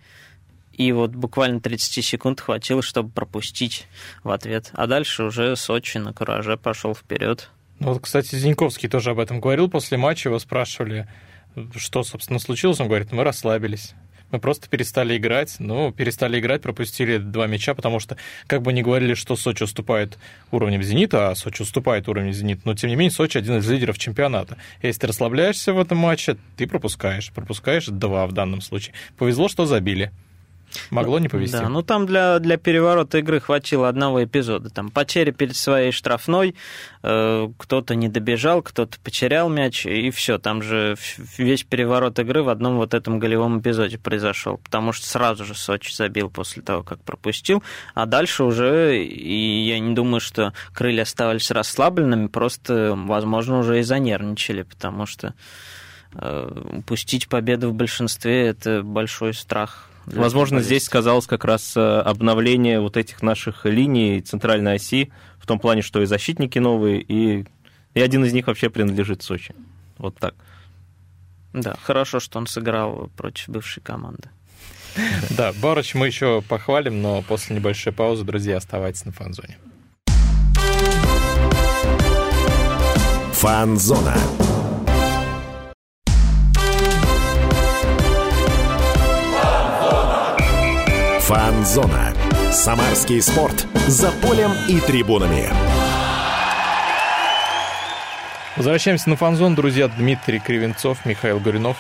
и 0.78 0.92
вот 0.92 1.12
буквально 1.12 1.62
30 1.62 2.04
секунд 2.04 2.42
хватило, 2.42 2.82
чтобы 2.82 3.10
пропустить 3.10 3.88
в 4.24 4.30
ответ. 4.30 4.72
А 4.74 4.88
дальше 4.88 5.24
уже 5.24 5.56
Сочи 5.56 5.98
на 5.98 6.14
кураже 6.14 6.58
пошел 6.58 6.94
вперед. 6.94 7.50
Ну 7.80 7.94
вот, 7.94 8.02
кстати, 8.02 8.36
Зиньковский 8.36 8.90
тоже 8.90 9.12
об 9.12 9.20
этом 9.20 9.40
говорил. 9.40 9.70
После 9.70 9.98
матча 9.98 10.30
его 10.30 10.40
спрашивали, 10.40 11.08
что, 11.76 12.04
собственно, 12.04 12.40
случилось. 12.40 12.80
Он 12.80 12.88
говорит, 12.88 13.12
мы 13.12 13.24
расслабились. 13.24 13.94
Мы 14.32 14.40
просто 14.40 14.68
перестали 14.68 15.18
играть. 15.18 15.56
Ну, 15.60 15.92
перестали 15.94 16.40
играть, 16.40 16.62
пропустили 16.62 17.18
два 17.18 17.48
мяча, 17.48 17.74
потому 17.74 18.00
что, 18.00 18.18
как 18.48 18.62
бы 18.62 18.74
ни 18.74 18.82
говорили, 18.82 19.14
что 19.14 19.36
Сочи 19.36 19.64
уступает 19.64 20.18
уровнем 20.52 20.84
«Зенита», 20.84 21.30
а 21.30 21.36
Сочи 21.36 21.62
уступает 21.62 22.10
уровнем 22.10 22.34
«Зенит», 22.34 22.66
но, 22.66 22.74
тем 22.74 22.90
не 22.90 22.96
менее, 22.96 23.12
Сочи 23.12 23.38
один 23.38 23.60
из 23.60 23.70
лидеров 23.70 23.98
чемпионата. 23.98 24.58
Если 24.82 25.02
ты 25.02 25.08
расслабляешься 25.08 25.74
в 25.74 25.80
этом 25.80 26.00
матче, 26.00 26.38
ты 26.58 26.68
пропускаешь. 26.68 27.32
Пропускаешь 27.32 27.86
два 27.86 28.28
в 28.28 28.34
данном 28.34 28.62
случае. 28.62 28.94
Повезло, 29.18 29.48
что 29.48 29.66
забили. 29.66 30.12
Могло 30.90 31.20
не 31.20 31.28
повезти. 31.28 31.58
Да, 31.58 31.70
ну 31.70 31.82
там 31.82 32.06
для, 32.06 32.40
для 32.40 32.58
переворота 32.58 33.20
игры 33.20 33.40
хватило 33.40 33.88
одного 33.88 34.24
эпизода. 34.24 34.70
Там 34.70 34.90
потеря 34.90 35.32
перед 35.32 35.56
своей 35.56 35.92
штрафной, 35.92 36.56
э, 37.04 37.50
кто-то 37.58 37.96
не 37.96 38.10
добежал, 38.10 38.62
кто-то 38.62 38.98
потерял 39.00 39.50
мяч, 39.50 39.86
и 39.86 40.10
все. 40.12 40.38
Там 40.38 40.62
же 40.62 40.96
весь 41.38 41.64
переворот 41.64 42.20
игры 42.20 42.44
в 42.44 42.50
одном 42.50 42.78
вот 42.78 42.94
этом 42.94 43.20
голевом 43.20 43.60
эпизоде 43.60 43.98
произошел. 43.98 44.58
Потому 44.58 44.92
что 44.92 45.08
сразу 45.08 45.46
же 45.46 45.56
Сочи 45.56 45.94
забил 45.94 46.30
после 46.30 46.62
того, 46.62 46.84
как 46.84 47.00
пропустил. 47.04 47.64
А 47.94 48.06
дальше 48.06 48.44
уже, 48.44 49.04
и 49.04 49.66
я 49.68 49.80
не 49.80 49.94
думаю, 49.94 50.20
что 50.20 50.54
крылья 50.74 51.04
оставались 51.04 51.52
расслабленными, 51.52 52.28
просто, 52.28 52.94
возможно, 52.96 53.60
уже 53.60 53.80
и 53.80 53.84
занервничали, 53.84 54.64
потому 54.64 55.06
что 55.06 55.34
э, 56.14 56.62
упустить 56.80 57.28
победу 57.28 57.70
в 57.70 57.74
большинстве– 57.74 58.48
это 58.48 58.82
большой 58.84 59.34
страх 59.34 59.90
Возможно, 60.06 60.62
здесь 60.62 60.86
сказалось 60.86 61.26
как 61.26 61.46
раз 61.46 61.76
э, 61.76 61.82
обновление 61.82 62.80
вот 62.80 62.98
этих 62.98 63.22
наших 63.22 63.66
линий 63.66 64.22
центральной 64.22 64.76
оси, 64.76 65.12
в 65.40 65.48
том 65.48 65.60
плане, 65.60 65.82
что 65.82 66.02
и 66.02 66.06
защитники 66.06 66.60
новые, 66.60 67.02
и, 67.02 67.46
и 67.94 68.00
один 68.02 68.24
из 68.26 68.34
них 68.34 68.48
вообще 68.48 68.70
принадлежит 68.70 69.24
Сочи. 69.24 69.56
Вот 69.98 70.18
так. 70.18 70.36
Да, 71.54 71.76
хорошо, 71.82 72.20
что 72.20 72.38
он 72.38 72.48
сыграл 72.48 73.10
против 73.16 73.50
бывшей 73.50 73.82
команды. 73.82 74.30
Да, 75.32 75.54
Барыч 75.62 75.94
мы 75.96 76.08
еще 76.08 76.42
похвалим, 76.42 77.02
но 77.02 77.22
после 77.22 77.56
небольшой 77.56 77.92
паузы, 77.94 78.24
друзья, 78.24 78.58
оставайтесь 78.58 79.06
на 79.06 79.12
фанзоне. 79.12 79.58
Фанзона. 83.34 84.16
Фанзона. 91.28 92.14
Самарский 92.52 93.20
спорт. 93.20 93.66
За 93.88 94.12
полем 94.12 94.52
и 94.68 94.80
трибунами. 94.80 95.50
Возвращаемся 98.56 99.10
на 99.10 99.16
фанзон, 99.16 99.56
друзья. 99.56 99.88
Дмитрий 99.88 100.38
Кривенцов, 100.38 101.04
Михаил 101.04 101.40
Горюнов. 101.40 101.78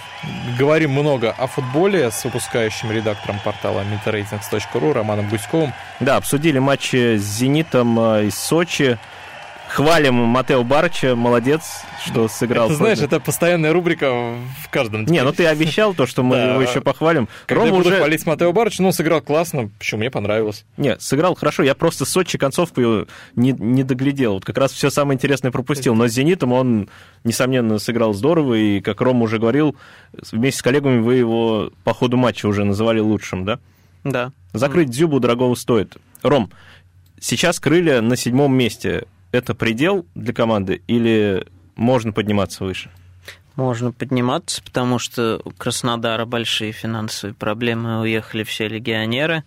Говорим 0.58 0.93
много 0.93 1.29
о 1.29 1.45
футболе 1.45 2.10
с 2.10 2.23
выпускающим 2.23 2.91
редактором 2.91 3.39
портала 3.43 3.84
metaratings.ru 3.84 4.93
Романом 4.93 5.29
Гуськовым. 5.29 5.73
Да, 5.99 6.15
обсудили 6.15 6.58
матчи 6.58 7.17
с 7.17 7.21
«Зенитом» 7.21 7.99
э, 7.99 8.25
из 8.25 8.36
Сочи 8.36 8.97
хвалим 9.75 10.13
Матео 10.15 10.63
Барча, 10.63 11.17
молодец, 11.17 11.81
что 12.05 12.29
сыграл. 12.29 12.67
Это, 12.67 12.75
знаешь, 12.75 12.99
это 12.99 13.19
постоянная 13.19 13.73
рубрика 13.73 14.09
в 14.63 14.69
каждом. 14.69 15.03
Не, 15.03 15.21
ну 15.21 15.33
ты 15.33 15.45
обещал 15.47 15.93
то, 15.93 16.05
что 16.05 16.23
мы 16.23 16.38
его 16.38 16.61
еще 16.61 16.79
похвалим. 16.79 17.27
Когда 17.45 17.65
Рома 17.65 17.77
я 17.77 17.83
буду 17.83 17.95
хвалить 17.95 18.25
Матео 18.25 18.53
Барча, 18.53 18.81
ну, 18.81 18.93
сыграл 18.93 19.19
классно, 19.19 19.69
почему 19.77 19.99
мне 19.99 20.09
понравилось. 20.09 20.63
Не, 20.77 20.97
сыграл 20.99 21.35
хорошо, 21.35 21.61
я 21.63 21.75
просто 21.75 22.05
Сочи 22.05 22.38
концовку 22.38 23.05
не, 23.35 23.51
не 23.51 23.83
доглядел, 23.83 24.35
вот 24.35 24.45
как 24.45 24.57
раз 24.57 24.71
все 24.71 24.89
самое 24.89 25.15
интересное 25.17 25.51
пропустил, 25.51 25.93
но 25.93 26.07
с 26.07 26.13
«Зенитом» 26.13 26.53
он, 26.53 26.89
несомненно, 27.25 27.77
сыграл 27.77 28.13
здорово, 28.13 28.53
и, 28.53 28.79
как 28.79 29.01
Рома 29.01 29.23
уже 29.23 29.39
говорил, 29.39 29.75
вместе 30.31 30.59
с 30.59 30.63
коллегами 30.63 30.99
вы 30.99 31.15
его 31.15 31.71
по 31.83 31.93
ходу 31.93 32.15
матча 32.15 32.45
уже 32.45 32.63
называли 32.63 32.99
лучшим, 32.99 33.43
да? 33.43 33.59
Да. 34.05 34.31
Закрыть 34.53 34.89
Дзюбу 34.89 35.19
дорогого 35.19 35.55
стоит. 35.55 35.97
Ром, 36.23 36.49
сейчас 37.19 37.59
крылья 37.59 37.99
на 37.99 38.15
седьмом 38.15 38.55
месте 38.55 39.05
это 39.31 39.53
предел 39.53 40.05
для 40.15 40.33
команды 40.33 40.81
или 40.88 41.45
можно 41.75 42.11
подниматься 42.11 42.63
выше? 42.63 42.89
Можно 43.55 43.91
подниматься, 43.93 44.61
потому 44.61 44.99
что 44.99 45.41
у 45.45 45.51
Краснодара 45.51 46.25
большие 46.25 46.73
финансовые 46.73 47.33
проблемы, 47.33 48.01
уехали 48.01 48.43
все 48.43 48.67
легионеры. 48.67 49.43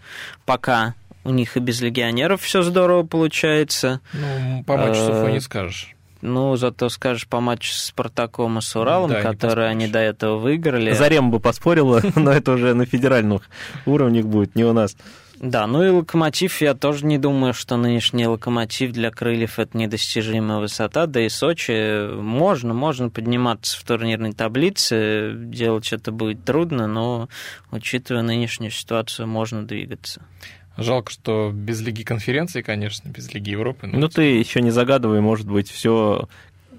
Пока 0.46 0.94
у 1.24 1.30
них 1.30 1.56
и 1.56 1.60
без 1.60 1.80
легионеров 1.82 2.40
все 2.40 2.62
здорово 2.62 3.02
получается. 3.02 4.00
Ну, 4.14 4.64
по 4.64 4.76
матчу 4.78 5.28
не 5.28 5.40
скажешь. 5.40 5.94
Ну, 6.20 6.56
зато 6.56 6.88
скажешь 6.88 7.28
по 7.28 7.40
матчу 7.40 7.70
с 7.70 7.84
Спартаком 7.84 8.58
и 8.58 8.60
с 8.60 8.74
Уралом, 8.74 9.10
да, 9.10 9.22
которые 9.22 9.68
они 9.68 9.86
до 9.86 10.00
этого 10.00 10.38
выиграли. 10.38 10.92
Зарем 10.92 11.30
бы 11.30 11.38
поспорила, 11.38 12.02
но 12.16 12.32
это 12.32 12.52
уже 12.52 12.74
на 12.74 12.86
федеральных 12.86 13.42
уровнях 13.86 14.24
будет, 14.24 14.56
не 14.56 14.64
у 14.64 14.72
нас. 14.72 14.96
Да, 15.40 15.66
ну 15.66 15.84
и 15.84 15.88
локомотив, 15.88 16.60
я 16.60 16.74
тоже 16.74 17.06
не 17.06 17.16
думаю, 17.16 17.54
что 17.54 17.76
нынешний 17.76 18.26
локомотив 18.26 18.92
для 18.92 19.10
крыльев 19.10 19.58
это 19.58 19.76
недостижимая 19.78 20.58
высота, 20.58 21.06
да 21.06 21.24
и 21.24 21.28
Сочи 21.28 22.12
можно, 22.12 22.74
можно 22.74 23.08
подниматься 23.08 23.78
в 23.78 23.84
турнирной 23.84 24.32
таблице, 24.32 25.32
делать 25.36 25.92
это 25.92 26.10
будет 26.10 26.44
трудно, 26.44 26.88
но 26.88 27.28
учитывая 27.70 28.22
нынешнюю 28.22 28.72
ситуацию, 28.72 29.28
можно 29.28 29.64
двигаться. 29.64 30.22
Жалко, 30.76 31.10
что 31.10 31.50
без 31.52 31.80
Лиги 31.82 32.02
конференции, 32.02 32.62
конечно, 32.62 33.08
без 33.08 33.32
Лиги 33.32 33.50
Европы. 33.50 33.86
Но... 33.86 33.98
Ну, 33.98 34.08
ты 34.08 34.22
еще 34.22 34.60
не 34.60 34.70
загадывай, 34.70 35.20
может 35.20 35.48
быть, 35.48 35.70
все, 35.70 36.28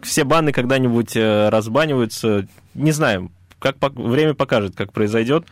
все 0.01 0.23
баны 0.23 0.51
когда-нибудь 0.51 1.15
э, 1.15 1.49
разбаниваются. 1.49 2.47
Не 2.73 2.91
знаю, 2.91 3.31
как 3.59 3.75
время 3.93 4.33
покажет, 4.33 4.75
как 4.75 4.93
произойдет. 4.93 5.45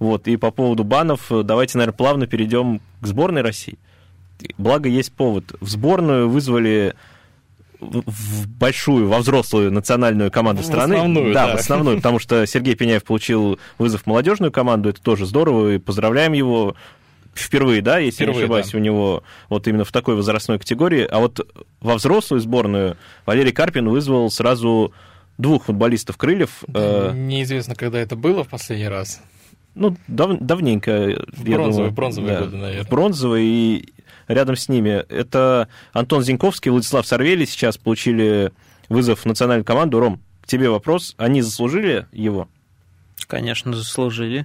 Вот, 0.00 0.26
и 0.26 0.36
по 0.36 0.50
поводу 0.50 0.82
банов, 0.82 1.30
э, 1.30 1.42
давайте, 1.44 1.78
наверное, 1.78 1.96
плавно 1.96 2.26
перейдем 2.26 2.80
к 3.00 3.06
сборной 3.06 3.42
России. 3.42 3.78
Благо, 4.56 4.88
есть 4.88 5.12
повод. 5.12 5.54
В 5.60 5.68
сборную 5.68 6.28
вызвали 6.28 6.94
в 7.80 8.48
большую, 8.48 9.08
во 9.08 9.18
взрослую 9.18 9.70
национальную 9.70 10.30
команду 10.30 10.62
в 10.62 10.64
страны. 10.66 10.94
Основную, 10.94 11.34
да, 11.34 11.46
да, 11.46 11.56
в 11.56 11.60
основную, 11.60 11.96
потому 11.98 12.18
что 12.18 12.46
Сергей 12.46 12.74
Пеняев 12.74 13.04
получил 13.04 13.58
вызов 13.78 14.02
в 14.02 14.06
молодежную 14.06 14.52
команду, 14.52 14.88
это 14.88 15.00
тоже 15.00 15.26
здорово, 15.26 15.74
и 15.74 15.78
поздравляем 15.78 16.32
его 16.32 16.76
впервые, 17.34 17.80
да, 17.80 17.98
если 17.98 18.24
впервые, 18.24 18.36
не 18.36 18.42
ошибаюсь, 18.42 18.70
да. 18.70 18.78
у 18.78 18.80
него 18.80 19.22
вот 19.48 19.66
именно 19.68 19.84
в 19.84 19.92
такой 19.92 20.14
возрастной 20.14 20.58
категории. 20.58 21.06
А 21.10 21.18
вот 21.20 21.46
во 21.80 21.94
взрослую 21.94 22.40
сборную 22.40 22.96
Валерий 23.24 23.52
Карпин 23.52 23.88
вызвал 23.88 24.30
сразу 24.30 24.92
двух 25.38 25.64
футболистов 25.64 26.16
крыльев. 26.16 26.62
Да, 26.66 27.12
неизвестно, 27.12 27.74
когда 27.74 27.98
это 27.98 28.16
было 28.16 28.44
в 28.44 28.48
последний 28.48 28.88
раз. 28.88 29.20
Ну, 29.74 29.96
дав, 30.08 30.38
давненько. 30.40 31.24
Бронзовые, 31.38 31.72
думаю, 31.72 31.90
бронзовые 31.92 32.34
да, 32.34 32.40
годы, 32.44 32.56
наверное. 32.56 32.90
Бронзовые, 32.90 33.46
и 33.46 33.92
рядом 34.28 34.56
с 34.56 34.68
ними 34.68 35.04
это 35.08 35.68
Антон 35.92 36.22
Зиньковский, 36.22 36.70
Владислав 36.70 37.06
Сорвели 37.06 37.46
сейчас 37.46 37.78
получили 37.78 38.52
вызов 38.88 39.20
в 39.20 39.26
национальную 39.26 39.64
команду. 39.64 40.00
Ром, 40.00 40.20
к 40.42 40.46
тебе 40.46 40.68
вопрос. 40.70 41.14
Они 41.18 41.42
заслужили 41.42 42.06
его? 42.12 42.48
Конечно, 43.30 43.72
заслужили. 43.76 44.44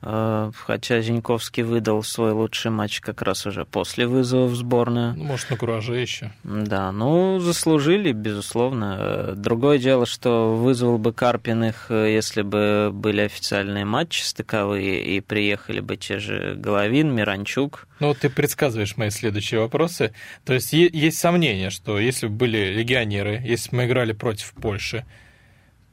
А, 0.00 0.50
хотя 0.66 1.02
Зиньковский 1.02 1.62
выдал 1.62 2.02
свой 2.02 2.32
лучший 2.32 2.70
матч 2.70 3.00
как 3.00 3.20
раз 3.20 3.44
уже 3.44 3.66
после 3.66 4.06
вызова 4.06 4.46
в 4.46 4.54
сборную. 4.54 5.14
Ну, 5.14 5.24
может, 5.24 5.50
на 5.50 5.58
кураже 5.58 5.96
еще. 5.96 6.32
Да, 6.42 6.90
ну, 6.90 7.38
заслужили, 7.38 8.12
безусловно. 8.12 9.34
Другое 9.36 9.76
дело, 9.76 10.06
что 10.06 10.54
вызвал 10.56 10.96
бы 10.96 11.12
Карпин 11.12 11.64
их, 11.64 11.86
если 11.90 12.40
бы 12.40 12.90
были 12.94 13.20
официальные 13.20 13.84
матчи 13.84 14.22
стыковые, 14.22 15.04
и 15.04 15.20
приехали 15.20 15.80
бы 15.80 15.98
те 15.98 16.18
же 16.18 16.54
Головин, 16.56 17.14
Миранчук. 17.14 17.86
Ну, 18.00 18.08
вот 18.08 18.20
ты 18.20 18.30
предсказываешь 18.30 18.96
мои 18.96 19.10
следующие 19.10 19.60
вопросы. 19.60 20.14
То 20.46 20.54
есть 20.54 20.72
есть 20.72 21.18
сомнение, 21.18 21.68
что 21.68 21.98
если 21.98 22.28
бы 22.28 22.34
были 22.34 22.72
легионеры, 22.72 23.42
если 23.44 23.70
бы 23.70 23.76
мы 23.76 23.84
играли 23.84 24.12
против 24.12 24.54
Польши, 24.54 25.04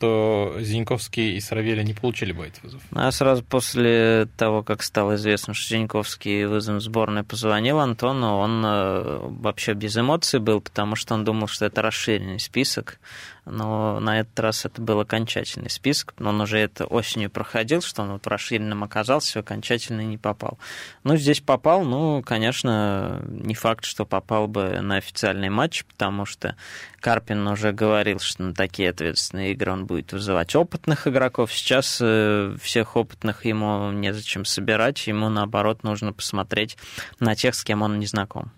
что 0.01 0.55
Зиньковский 0.59 1.37
и 1.37 1.39
Саравеля 1.39 1.83
не 1.83 1.93
получили 1.93 2.31
бы 2.31 2.47
этот 2.47 2.63
вызов. 2.63 2.81
А 2.91 3.11
сразу 3.11 3.43
после 3.43 4.27
того, 4.35 4.63
как 4.63 4.81
стало 4.81 5.13
известно, 5.13 5.53
что 5.53 5.75
Зиньковский 5.75 6.45
вызов 6.45 6.81
сборной 6.81 7.23
позвонил 7.23 7.79
Антону, 7.79 8.37
он 8.37 8.63
э, 8.65 9.19
вообще 9.21 9.73
без 9.73 9.95
эмоций 9.95 10.39
был, 10.39 10.59
потому 10.59 10.95
что 10.95 11.13
он 11.13 11.23
думал, 11.23 11.47
что 11.47 11.65
это 11.65 11.83
расширенный 11.83 12.39
список, 12.39 12.99
но 13.45 13.99
на 13.99 14.19
этот 14.19 14.39
раз 14.39 14.65
это 14.65 14.81
был 14.81 14.99
окончательный 14.99 15.69
список, 15.69 16.13
но 16.19 16.29
он 16.29 16.41
уже 16.41 16.59
это 16.59 16.85
осенью 16.85 17.31
проходил, 17.31 17.81
что 17.81 18.03
он 18.03 18.13
вот 18.13 18.27
расширенным 18.27 18.83
оказался, 18.83 19.39
окончательно 19.39 20.01
не 20.01 20.17
попал. 20.17 20.59
Ну, 21.03 21.17
здесь 21.17 21.41
попал, 21.41 21.83
ну, 21.83 22.21
конечно, 22.21 23.23
не 23.27 23.55
факт, 23.55 23.85
что 23.85 24.05
попал 24.05 24.47
бы 24.47 24.79
на 24.81 24.97
официальный 24.97 25.49
матч, 25.49 25.85
потому 25.85 26.25
что 26.25 26.55
Карпин 26.99 27.47
уже 27.47 27.71
говорил, 27.71 28.19
что 28.19 28.43
на 28.43 28.53
такие 28.53 28.91
ответственные 28.91 29.53
игры 29.53 29.71
он 29.71 29.85
будет 29.85 30.13
вызывать 30.13 30.55
опытных 30.55 31.07
игроков. 31.07 31.51
Сейчас 31.51 31.97
э, 31.99 32.55
всех 32.61 32.95
опытных 32.95 33.45
ему 33.45 33.91
незачем 33.91 34.45
собирать, 34.45 35.07
ему, 35.07 35.29
наоборот, 35.29 35.83
нужно 35.83 36.13
посмотреть 36.13 36.77
на 37.19 37.35
тех, 37.35 37.55
с 37.55 37.63
кем 37.63 37.81
он 37.81 37.97
не 37.97 38.05
знаком. 38.05 38.51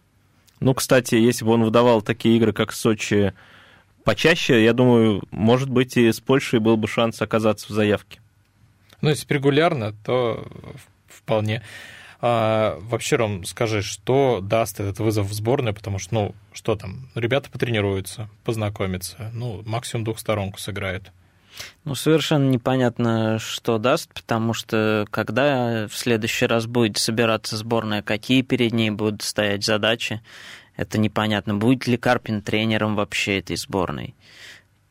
Ну, 0.60 0.74
кстати, 0.74 1.16
если 1.16 1.46
бы 1.46 1.52
он 1.52 1.64
выдавал 1.64 2.02
такие 2.02 2.38
игры, 2.38 2.54
как 2.54 2.72
Сочи, 2.74 3.34
почаще, 4.04 4.64
я 4.64 4.74
думаю, 4.74 5.24
может 5.32 5.70
быть, 5.70 5.98
и 5.98 6.12
с 6.12 6.20
Польшей 6.20 6.60
был 6.60 6.78
бы 6.78 6.88
шанс 6.88 7.22
оказаться 7.22 7.68
в 7.68 7.70
заявке. 7.72 8.20
Ну, 9.02 9.10
если 9.10 9.32
регулярно, 9.34 9.94
то 10.06 10.48
вполне. 11.08 11.62
А, 12.22 12.80
вообще, 12.80 13.18
Ром, 13.18 13.44
скажи, 13.44 13.82
что 13.82 14.40
даст 14.42 14.80
этот 14.80 15.00
вызов 15.00 15.28
в 15.28 15.34
сборную, 15.34 15.74
потому 15.74 16.00
что, 16.00 16.14
ну, 16.14 16.36
что 16.54 16.76
там, 16.76 17.10
ребята 17.16 17.50
потренируются, 17.50 18.30
познакомятся, 18.46 19.30
ну, 19.34 19.62
максимум 19.66 20.06
двухсторонку 20.06 20.58
сыграют. 20.58 21.12
Ну, 21.84 21.96
совершенно 21.96 22.50
непонятно, 22.50 23.40
что 23.40 23.78
даст, 23.78 24.10
потому 24.14 24.54
что 24.54 25.06
когда 25.12 25.88
в 25.88 25.96
следующий 25.96 26.46
раз 26.46 26.66
будет 26.66 26.98
собираться 26.98 27.58
сборная, 27.58 28.02
какие 28.02 28.42
перед 28.42 28.72
ней 28.72 28.90
будут 28.90 29.22
стоять 29.22 29.66
задачи, 29.66 30.22
это 30.76 30.98
непонятно. 30.98 31.56
Будет 31.56 31.88
ли 31.88 31.98
Карпин 31.98 32.42
тренером 32.42 32.96
вообще 32.96 33.40
этой 33.40 33.56
сборной? 33.56 34.16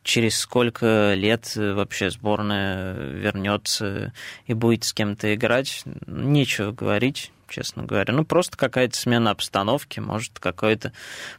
Через 0.03 0.37
сколько 0.37 1.13
лет 1.13 1.55
вообще 1.55 2.09
сборная 2.09 2.93
вернется 2.93 4.13
и 4.45 4.53
будет 4.53 4.83
с 4.83 4.93
кем-то 4.93 5.33
играть? 5.33 5.83
Нечего 6.07 6.71
говорить 6.71 7.31
честно 7.53 7.83
говоря. 7.83 8.13
Ну, 8.13 8.25
просто 8.25 8.57
какая-то 8.57 8.97
смена 8.97 9.29
обстановки, 9.29 9.99
может, 9.99 10.39
какое-то 10.39 10.91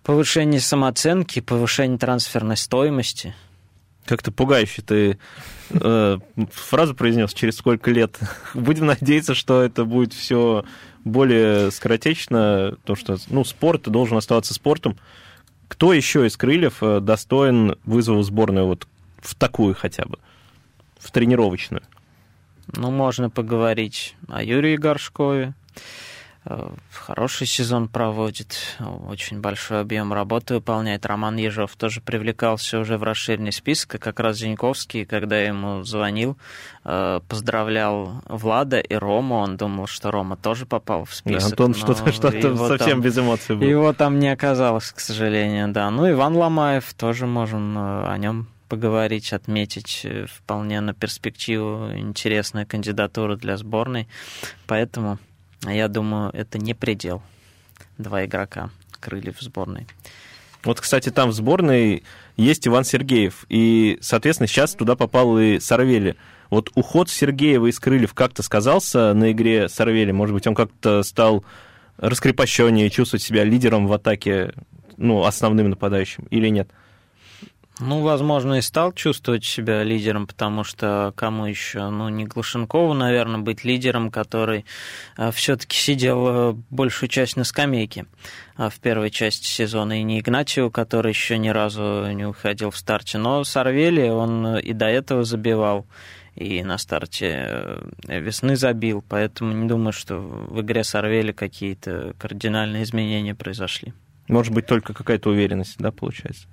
повышение 0.05 0.61
самооценки, 0.61 1.41
повышение 1.41 1.99
трансферной 1.99 2.57
стоимости. 2.57 3.35
Как-то 4.07 4.31
пугающе 4.31 4.83
ты 4.83 5.19
э, 5.71 6.19
фразу 6.53 6.95
произнес, 6.95 7.33
через 7.33 7.57
сколько 7.57 7.91
лет. 7.91 8.19
Будем 8.55 8.87
надеяться, 8.87 9.35
что 9.35 9.63
это 9.63 9.85
будет 9.85 10.13
все 10.13 10.65
более 11.05 11.71
скоротечно, 11.71 12.77
то 12.85 12.95
что 12.95 13.19
ну, 13.29 13.45
спорт 13.45 13.83
должен 13.83 14.17
оставаться 14.17 14.55
спортом. 14.55 14.97
Кто 15.69 15.93
еще 15.93 16.27
из 16.27 16.37
крыльев 16.37 16.83
э, 16.83 17.01
достоин 17.01 17.77
вызова 17.85 18.19
в 18.19 18.25
сборную 18.25 18.67
вот 18.67 18.87
в 19.21 19.35
такую 19.35 19.75
хотя 19.75 20.05
бы, 20.05 20.19
в 20.99 21.11
тренировочную? 21.11 21.83
Ну, 22.75 22.91
можно 22.91 23.31
поговорить 23.31 24.15
о 24.29 24.43
Юрии 24.43 24.77
Горшкове, 24.77 25.55
хороший 26.93 27.47
сезон 27.47 27.89
проводит, 27.89 28.77
очень 29.09 29.41
большой 29.41 29.81
объем 29.81 30.13
работы 30.13 30.55
выполняет. 30.55 31.07
Роман 31.07 31.37
Ежов 31.37 31.75
тоже 31.77 32.01
привлекался 32.01 32.79
уже 32.79 32.99
в 32.99 33.03
расширенный 33.03 33.53
список, 33.53 34.01
как 34.01 34.21
раз 34.21 34.39
Зиньковский, 34.39 35.07
когда 35.07 35.41
ему 35.41 35.83
звонил, 35.85 36.37
э, 36.85 37.21
поздравлял 37.29 38.23
Влада 38.27 38.79
и 38.79 38.95
Рому, 38.95 39.37
он 39.37 39.57
думал, 39.57 39.87
что 39.87 40.11
Рома 40.11 40.37
тоже 40.37 40.67
попал 40.67 41.05
в 41.05 41.15
список. 41.15 41.41
Да, 41.41 41.47
Антон 41.47 41.75
что-то, 41.75 42.13
что-то 42.13 42.57
совсем 42.57 42.91
там, 42.91 43.01
без 43.01 43.19
эмоций 43.19 43.57
был. 43.57 43.67
Его 43.67 43.93
там 43.95 44.19
не 44.19 44.29
оказалось, 44.29 44.91
к 44.91 45.01
сожалению, 45.01 45.69
да. 45.69 45.91
Ну, 45.91 46.11
Иван 46.11 46.37
Ломаев, 46.37 46.93
тоже 46.95 47.27
можем 47.27 47.79
э, 47.79 48.11
о 48.11 48.19
нем 48.19 48.49
поговорить, 48.69 49.33
отметить 49.33 50.07
вполне 50.29 50.81
на 50.81 50.95
перспективу 50.95 51.91
интересная 51.95 52.65
кандидатура 52.65 53.37
для 53.37 53.57
сборной. 53.57 54.09
Поэтому 54.67 55.19
я 55.71 55.89
думаю, 55.89 56.31
это 56.33 56.59
не 56.59 56.75
предел. 56.75 57.23
Два 57.99 58.25
игрока 58.25 58.71
крыльев 59.01 59.41
сборной. 59.41 59.87
Вот, 60.65 60.81
кстати, 60.81 61.11
там 61.11 61.31
в 61.31 61.33
сборной 61.35 62.03
есть 62.37 62.67
Иван 62.67 62.85
Сергеев, 62.85 63.45
и, 63.49 63.99
соответственно, 64.01 64.47
сейчас 64.47 64.75
туда 64.75 64.97
попал 64.97 65.39
и 65.39 65.61
Сарвели. 65.61 66.17
Вот 66.49 66.71
уход 66.75 67.11
Сергеева 67.11 67.71
из 67.71 67.79
крыльев 67.79 68.15
как-то 68.15 68.43
сказался 68.43 69.13
на 69.13 69.33
игре 69.33 69.69
Сарвели? 69.69 70.13
Может 70.13 70.35
быть, 70.35 70.47
он 70.47 70.55
как-то 70.55 71.03
стал 71.03 71.45
раскрепощеннее, 71.99 72.91
чувствовать 72.91 73.23
себя 73.23 73.45
лидером 73.45 73.87
в 73.87 73.93
атаке, 73.93 74.55
ну, 74.97 75.25
основным 75.25 75.71
нападающим, 75.71 76.25
или 76.31 76.49
нет?— 76.49 76.69
ну, 77.81 78.03
возможно, 78.03 78.55
и 78.55 78.61
стал 78.61 78.93
чувствовать 78.93 79.45
себя 79.45 79.83
лидером, 79.83 80.29
потому 80.29 80.63
что 80.63 81.13
кому 81.17 81.47
еще? 81.47 81.91
Ну, 81.91 82.09
не 82.09 82.25
Глушенкову, 82.25 82.95
наверное, 82.95 83.41
быть 83.41 83.65
лидером, 83.65 84.13
который 84.13 84.65
э, 85.17 85.33
все-таки 85.33 85.77
сидел 85.77 86.29
э, 86.29 86.53
большую 86.71 87.09
часть 87.09 87.37
на 87.37 87.43
скамейке 87.43 88.07
э, 88.57 88.69
в 88.71 88.79
первой 88.79 89.11
части 89.11 89.47
сезона, 89.47 90.01
и 90.01 90.05
не 90.05 90.21
Игнатьеву, 90.21 90.71
который 90.71 91.11
еще 91.11 91.37
ни 91.37 91.49
разу 91.49 92.13
не 92.13 92.25
уходил 92.25 92.71
в 92.71 92.77
старте, 92.77 93.19
но 93.19 93.43
Сарвели, 93.43 94.09
он 94.09 94.59
и 94.59 94.73
до 94.73 94.87
этого 94.87 95.25
забивал, 95.25 95.85
и 96.37 96.63
на 96.63 96.79
старте 96.79 97.81
весны 98.07 98.55
забил, 98.55 99.05
поэтому 99.09 99.53
не 99.53 99.67
думаю, 99.67 99.93
что 99.93 100.19
в 100.19 100.61
игре 100.61 100.85
Сарвели 100.85 101.33
какие-то 101.33 102.15
кардинальные 102.19 102.85
изменения 102.85 103.35
произошли. 103.35 103.95
Может 104.29 104.55
быть, 104.55 104.67
только 104.67 104.95
какая-то 104.95 105.31
уверенность, 105.31 105.77
да, 105.79 105.91
получается? 105.91 106.47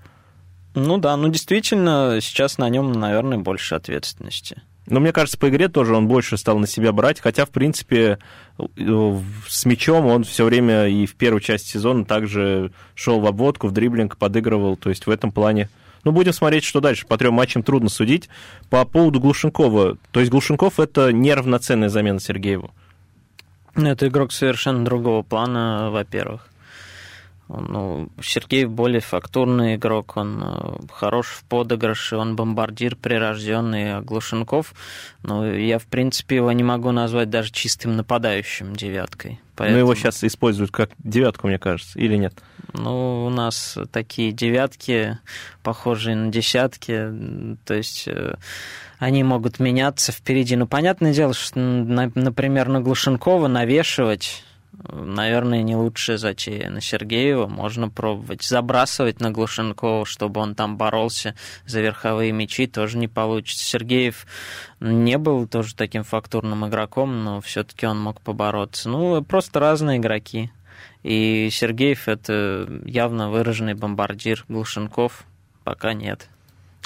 Ну 0.73 0.97
да, 0.97 1.15
ну 1.17 1.29
действительно, 1.29 2.19
сейчас 2.21 2.57
на 2.57 2.69
нем, 2.69 2.91
наверное, 2.93 3.37
больше 3.37 3.75
ответственности. 3.75 4.61
Но 4.87 4.99
мне 4.99 5.13
кажется, 5.13 5.37
по 5.37 5.49
игре 5.49 5.67
тоже 5.67 5.95
он 5.95 6.07
больше 6.07 6.37
стал 6.37 6.57
на 6.57 6.67
себя 6.67 6.91
брать, 6.91 7.19
хотя, 7.19 7.45
в 7.45 7.49
принципе, 7.49 8.17
э, 8.57 9.19
с 9.47 9.65
мячом 9.65 10.05
он 10.07 10.23
все 10.23 10.43
время 10.43 10.87
и 10.87 11.05
в 11.05 11.15
первой 11.15 11.41
части 11.41 11.69
сезона 11.69 12.03
также 12.03 12.71
шел 12.95 13.19
в 13.19 13.25
обводку, 13.25 13.67
в 13.67 13.71
дриблинг, 13.71 14.17
подыгрывал, 14.17 14.75
то 14.75 14.89
есть 14.89 15.05
в 15.05 15.09
этом 15.09 15.31
плане 15.31 15.69
ну, 16.03 16.11
будем 16.11 16.33
смотреть, 16.33 16.63
что 16.63 16.79
дальше. 16.79 17.05
По 17.05 17.17
трем 17.17 17.35
матчам 17.35 17.63
трудно 17.63 17.89
судить. 17.89 18.29
По 18.69 18.85
поводу 18.85 19.19
Глушенкова. 19.19 19.97
То 20.11 20.19
есть 20.19 20.31
Глушенков— 20.31 20.79
это 20.79 21.13
неравноценная 21.13 21.89
замена 21.89 22.19
Сергееву? 22.19 22.71
Это 23.75 24.07
игрок 24.07 24.31
совершенно 24.31 24.83
другого 24.83 25.21
плана, 25.21 25.89
во-первых. 25.91 26.50
Ну, 27.59 28.09
Сергей 28.21 28.65
более 28.65 29.01
фактурный 29.01 29.75
игрок, 29.75 30.15
он 30.15 30.41
э, 30.43 30.77
хорош 30.91 31.27
в 31.27 31.43
подыгрыше, 31.45 32.15
он 32.15 32.35
бомбардир 32.35 32.95
прирожденный, 32.95 33.97
а 33.97 34.01
Глушенков, 34.01 34.73
ну, 35.23 35.45
я, 35.53 35.79
в 35.79 35.85
принципе, 35.85 36.37
его 36.37 36.51
не 36.51 36.63
могу 36.63 36.91
назвать 36.91 37.29
даже 37.29 37.51
чистым 37.51 37.97
нападающим 37.97 38.75
девяткой. 38.75 39.39
Поэтому... 39.55 39.75
Но 39.75 39.79
его 39.79 39.95
сейчас 39.95 40.23
используют 40.23 40.71
как 40.71 40.91
девятку, 40.97 41.47
мне 41.47 41.59
кажется, 41.59 41.99
или 41.99 42.15
нет? 42.15 42.33
Ну, 42.73 43.25
у 43.25 43.29
нас 43.29 43.77
такие 43.91 44.31
девятки, 44.31 45.19
похожие 45.61 46.15
на 46.15 46.31
десятки, 46.31 47.57
то 47.65 47.73
есть 47.73 48.07
э, 48.07 48.35
они 48.97 49.23
могут 49.23 49.59
меняться 49.59 50.11
впереди. 50.11 50.55
Ну, 50.55 50.67
понятное 50.67 51.13
дело, 51.13 51.33
что, 51.33 51.59
например, 51.59 52.69
на 52.69 52.81
Глушенкова 52.81 53.47
навешивать 53.47 54.43
наверное, 54.87 55.61
не 55.63 55.75
лучшая 55.75 56.17
затея. 56.17 56.69
На 56.69 56.81
Сергеева 56.81 57.47
можно 57.47 57.89
пробовать. 57.89 58.43
Забрасывать 58.43 59.19
на 59.19 59.31
Глушенкова, 59.31 60.05
чтобы 60.05 60.41
он 60.41 60.55
там 60.55 60.77
боролся 60.77 61.35
за 61.65 61.81
верховые 61.81 62.31
мячи, 62.31 62.67
тоже 62.67 62.97
не 62.97 63.07
получится. 63.07 63.63
Сергеев 63.63 64.25
не 64.79 65.17
был 65.17 65.47
тоже 65.47 65.75
таким 65.75 66.03
фактурным 66.03 66.67
игроком, 66.67 67.23
но 67.23 67.41
все-таки 67.41 67.85
он 67.85 67.99
мог 67.99 68.21
побороться. 68.21 68.89
Ну, 68.89 69.23
просто 69.23 69.59
разные 69.59 69.97
игроки. 69.97 70.51
И 71.03 71.49
Сергеев 71.51 72.07
это 72.07 72.81
явно 72.85 73.29
выраженный 73.29 73.73
бомбардир. 73.73 74.45
Глушенков 74.47 75.25
пока 75.63 75.93
нет. 75.93 76.29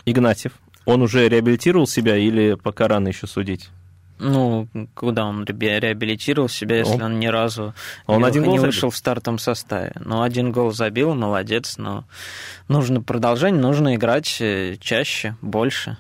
Игнатьев, 0.06 0.54
он 0.86 1.02
уже 1.02 1.28
реабилитировал 1.28 1.88
себя 1.88 2.16
или 2.16 2.56
пока 2.56 2.88
рано 2.88 3.08
еще 3.08 3.28
судить? 3.28 3.70
Ну, 4.18 4.68
куда 4.94 5.26
он 5.26 5.44
реабилитировал 5.44 6.48
себя, 6.48 6.78
если 6.78 6.96
он, 6.96 7.02
он 7.02 7.20
ни 7.20 7.28
разу 7.28 7.74
он 8.08 8.20
не, 8.20 8.24
один 8.24 8.44
не 8.44 8.60
вышел 8.60 8.90
в 8.90 8.96
стартовом 8.96 9.40
составе? 9.40 9.92
Ну, 10.00 10.22
один 10.22 10.54
гол 10.54 10.72
забил, 10.72 11.14
молодец, 11.16 11.78
но 11.78 12.06
нужно 12.70 13.02
продолжение, 13.02 13.62
нужно 13.62 13.96
играть 13.96 14.38
э, 14.40 14.78
чаще, 14.80 15.36
больше. 15.42 15.98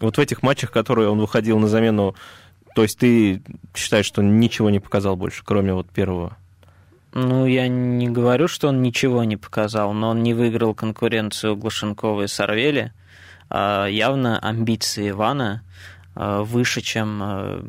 Вот 0.00 0.16
в 0.16 0.20
этих 0.20 0.42
матчах, 0.42 0.72
которые 0.72 1.08
он 1.08 1.20
выходил 1.20 1.58
на 1.60 1.68
замену, 1.68 2.16
то 2.74 2.82
есть 2.82 2.98
ты 2.98 3.42
считаешь, 3.74 4.06
что 4.06 4.22
он 4.22 4.40
ничего 4.40 4.68
не 4.68 4.80
показал 4.80 5.16
больше, 5.16 5.42
кроме 5.44 5.72
вот 5.72 5.88
первого? 5.88 6.36
Ну, 7.12 7.46
я 7.46 7.68
не 7.68 8.08
говорю, 8.08 8.48
что 8.48 8.68
он 8.68 8.82
ничего 8.82 9.24
не 9.24 9.38
показал, 9.38 9.94
но 9.94 10.10
он 10.10 10.22
не 10.22 10.34
выиграл 10.34 10.74
конкуренцию 10.74 11.56
Глушенкова 11.56 12.24
и 12.24 12.26
Сорвели. 12.26 12.92
А 13.48 13.86
явно 13.86 14.38
амбиции 14.38 15.10
Ивана 15.10 15.62
выше, 16.16 16.80
чем 16.80 17.22
э, 17.22 17.62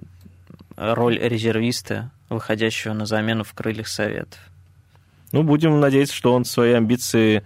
роль 0.78 1.20
резервиста, 1.20 2.12
выходящего 2.30 2.94
на 2.94 3.06
замену 3.06 3.44
в 3.44 3.54
крыльях 3.54 3.88
Советов. 3.88 4.40
Ну, 5.32 5.44
будем 5.44 5.80
надеяться, 5.80 6.16
что 6.16 6.34
он 6.34 6.46
свои 6.46 6.72
амбиции, 6.72 7.44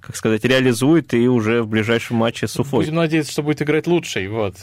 как 0.00 0.16
сказать, 0.16 0.44
реализует 0.44 1.14
и 1.14 1.28
уже 1.28 1.62
в 1.62 1.68
ближайшем 1.68 2.16
матче 2.16 2.48
с 2.48 2.58
Уфой. 2.58 2.84
Будем 2.84 2.96
надеяться, 2.96 3.32
что 3.32 3.42
будет 3.42 3.62
играть 3.62 3.86
лучший, 3.86 4.28
вот. 4.28 4.56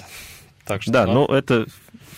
Так 0.65 0.81
что, 0.81 0.91
да, 0.91 1.05
ну, 1.07 1.25
ну 1.27 1.33
это 1.33 1.65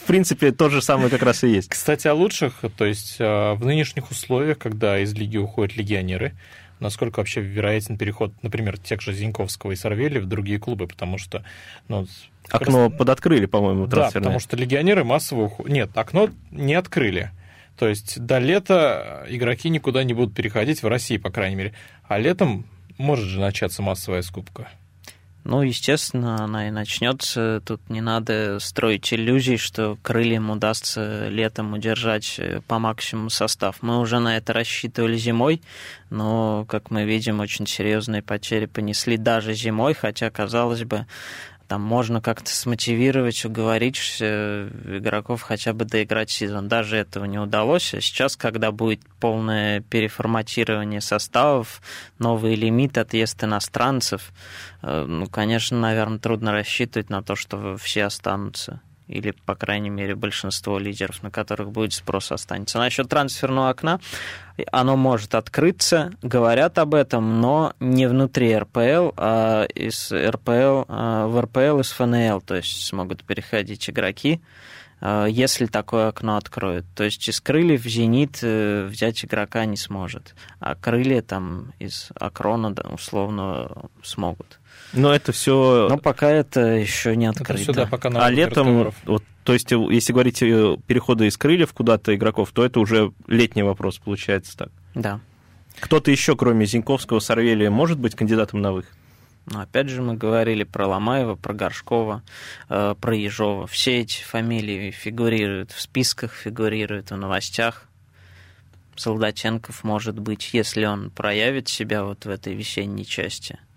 в 0.04 0.08
принципе, 0.08 0.52
то 0.52 0.70
же 0.70 0.82
самое 0.82 1.10
как 1.10 1.22
раз 1.22 1.44
и 1.44 1.50
есть. 1.50 1.70
Кстати, 1.70 2.08
о 2.08 2.16
лучших, 2.16 2.56
то 2.76 2.86
есть 2.86 3.18
э, 3.20 3.54
в 3.54 3.64
нынешних 3.64 4.10
условиях, 4.10 4.58
когда 4.58 5.00
из 5.00 5.14
лиги 5.14 5.38
уходят 5.38 5.78
легионеры, 5.78 6.34
насколько 6.82 7.20
вообще 7.20 7.42
вероятен 7.42 7.98
переход, 7.98 8.34
например, 8.42 8.78
тех 8.78 9.02
же 9.02 9.14
Зиньковского 9.14 9.72
и 9.72 9.76
Сорвели 9.76 10.20
в 10.20 10.26
другие 10.26 10.60
клубы, 10.60 10.88
потому 10.88 11.18
что 11.18 11.44
ну, 11.88 12.08
Окно 12.50 12.90
раз... 12.90 12.98
подоткрыли, 12.98 13.46
по-моему, 13.46 13.88
трансферное. 13.88 14.12
Да, 14.14 14.20
потому 14.20 14.40
что 14.40 14.58
легионеры 14.58 15.04
массово 15.04 15.44
уходят. 15.44 15.72
Нет, 15.72 15.92
окно 15.96 16.30
не 16.52 16.74
открыли. 16.74 17.32
То 17.78 17.88
есть 17.88 18.20
до 18.20 18.40
лета 18.40 19.26
игроки 19.30 19.70
никуда 19.70 20.04
не 20.04 20.14
будут 20.14 20.36
переходить, 20.36 20.84
в 20.84 20.88
России, 20.88 21.18
по 21.18 21.30
крайней 21.30 21.56
мере. 21.56 21.74
А 22.08 22.20
летом 22.20 22.66
может 22.98 23.26
же 23.26 23.40
начаться 23.40 23.82
массовая 23.82 24.22
скупка. 24.22 24.70
Ну, 25.44 25.64
естественно, 25.64 26.44
она 26.44 26.68
и 26.68 26.72
начнется. 26.72 27.64
Тут 27.66 27.90
не 27.90 28.00
надо 28.02 28.60
строить 28.60 29.12
иллюзий, 29.12 29.58
что 29.58 29.98
крыльям 30.04 30.52
удастся 30.52 31.30
летом 31.30 31.74
удержать 31.74 32.36
э, 32.38 32.62
по 32.68 32.78
максимуму 32.78 33.32
состав. 33.32 33.78
Мы 33.82 34.00
уже 34.00 34.20
на 34.20 34.38
это 34.38 34.54
рассчитывали 34.54 35.18
зимой, 35.18 35.62
но, 36.12 36.66
как 36.70 36.92
мы 36.92 37.06
видим, 37.06 37.40
очень 37.40 37.66
серьезные 37.66 38.22
потери 38.22 38.68
понесли 38.68 39.18
даже 39.18 39.54
зимой, 39.56 39.96
хотя, 39.96 40.30
казалось 40.30 40.84
бы, 40.84 41.08
там 41.72 41.84
можно 41.84 42.20
как-то 42.20 42.50
смотивировать, 42.50 43.46
уговорить 43.46 44.18
э, 44.20 44.70
игроков 44.98 45.42
хотя 45.42 45.72
бы 45.72 45.86
доиграть 45.86 46.30
сезон. 46.30 46.68
Даже 46.68 46.98
этого 46.98 47.24
не 47.24 47.40
удалось. 47.40 47.94
А 47.94 48.02
сейчас, 48.02 48.36
когда 48.36 48.74
будет 48.74 49.00
полное 49.22 49.80
переформатирование 49.80 51.00
составов, 51.00 51.82
новый 52.20 52.56
лимит, 52.56 52.98
отъезд 52.98 53.42
иностранцев, 53.46 54.34
э, 54.82 55.06
ну, 55.08 55.28
конечно, 55.28 55.80
наверное, 55.80 56.20
трудно 56.20 56.52
рассчитывать 56.52 57.10
на 57.10 57.24
то, 57.24 57.38
что 57.38 57.78
все 57.78 58.04
останутся 58.04 58.82
или, 59.12 59.32
по 59.46 59.56
крайней 59.56 59.90
мере, 59.90 60.16
большинство 60.16 60.80
лидеров, 60.80 61.22
на 61.22 61.30
которых 61.30 61.72
будет 61.72 61.94
спрос, 61.94 62.32
останется. 62.32 62.80
Насчет 62.80 63.10
трансферного 63.10 63.70
окна, 63.70 64.00
оно 64.72 64.96
может 64.96 65.36
открыться, 65.36 66.12
говорят 66.22 66.78
об 66.80 66.96
этом, 66.96 67.42
но 67.42 67.74
не 67.80 68.08
внутри 68.08 68.58
РПЛ, 68.58 69.12
а 69.18 69.66
из 69.66 70.12
РПЛ, 70.12 70.86
а 70.88 71.28
в 71.28 71.42
РПЛ 71.42 71.80
из 71.80 71.92
ФНЛ, 71.92 72.42
то 72.42 72.56
есть 72.56 72.86
смогут 72.86 73.24
переходить 73.24 73.90
игроки, 73.90 74.42
если 75.02 75.66
такое 75.66 76.10
окно 76.10 76.38
откроют. 76.38 76.86
То 76.96 77.04
есть 77.04 77.28
из 77.28 77.42
крыльев 77.42 77.84
«Зенит» 77.84 78.40
э, 78.44 78.86
взять 78.86 79.26
игрока 79.26 79.66
не 79.66 79.78
сможет, 79.78 80.36
а 80.60 80.76
крылья 80.76 81.22
там 81.22 81.74
из 81.80 82.10
Акрона 82.16 82.76
условно 82.92 83.90
смогут. 84.04 84.60
Но 84.94 85.14
это 85.14 85.32
все. 85.32 85.88
Но 85.90 85.98
пока 85.98 86.30
это 86.30 86.62
еще 86.62 87.16
не 87.16 87.26
открыто. 87.26 87.54
Это 87.54 87.64
сюда 87.64 87.86
пока 87.86 88.10
а 88.10 88.30
летом, 88.30 88.94
вот, 89.06 89.24
то 89.44 89.54
есть, 89.54 89.72
если 89.72 90.14
говорить 90.14 90.42
э, 90.44 90.78
переходы 90.86 91.28
из 91.28 91.38
крыльев 91.38 91.74
куда-то 91.74 92.14
игроков, 92.16 92.52
то 92.52 92.64
это 92.64 92.80
уже 92.80 93.12
летний 93.28 93.64
вопрос 93.64 93.98
получается 93.98 94.58
так. 94.58 94.70
Да. 94.94 95.20
Кто-то 95.80 96.12
еще, 96.12 96.36
кроме 96.36 96.66
Зиньковского, 96.66 97.20
Сорвелия, 97.20 97.72
может 97.72 97.98
быть 97.98 98.16
кандидатом 98.16 98.62
на 98.62 98.72
выход? 98.72 98.92
Но 99.46 99.62
опять 99.62 99.90
же 99.90 100.02
мы 100.02 100.16
говорили 100.16 100.64
про 100.64 100.88
Ломаева, 100.88 101.36
про 101.36 101.54
Горшкова, 101.54 102.24
э, 102.70 102.96
про 103.00 103.16
Ежова. 103.16 103.68
Все 103.68 104.02
эти 104.02 104.22
фамилии 104.22 104.92
фигурируют 104.92 105.72
в 105.72 105.82
списках, 105.82 106.34
фигурируют 106.34 107.12
в 107.12 107.16
новостях. 107.16 107.88
Солдатенков 108.96 109.84
может 109.84 110.20
быть, 110.20 110.54
если 110.54 110.86
он 110.86 111.10
проявит 111.10 111.68
себя 111.68 112.04
вот 112.04 112.26
в 112.26 112.30
этой 112.30 112.54
весенней 112.54 113.06
части– 113.06 113.60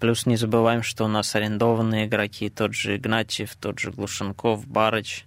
Плюс 0.00 0.24
не 0.24 0.36
забываем, 0.36 0.82
что 0.82 1.04
у 1.04 1.08
нас 1.08 1.34
арендованные 1.36 2.06
игроки, 2.06 2.48
тот 2.48 2.74
же 2.74 2.96
Игнатьев, 2.96 3.54
тот 3.56 3.78
же 3.78 3.90
Глушенков, 3.90 4.66
Барыч. 4.66 5.26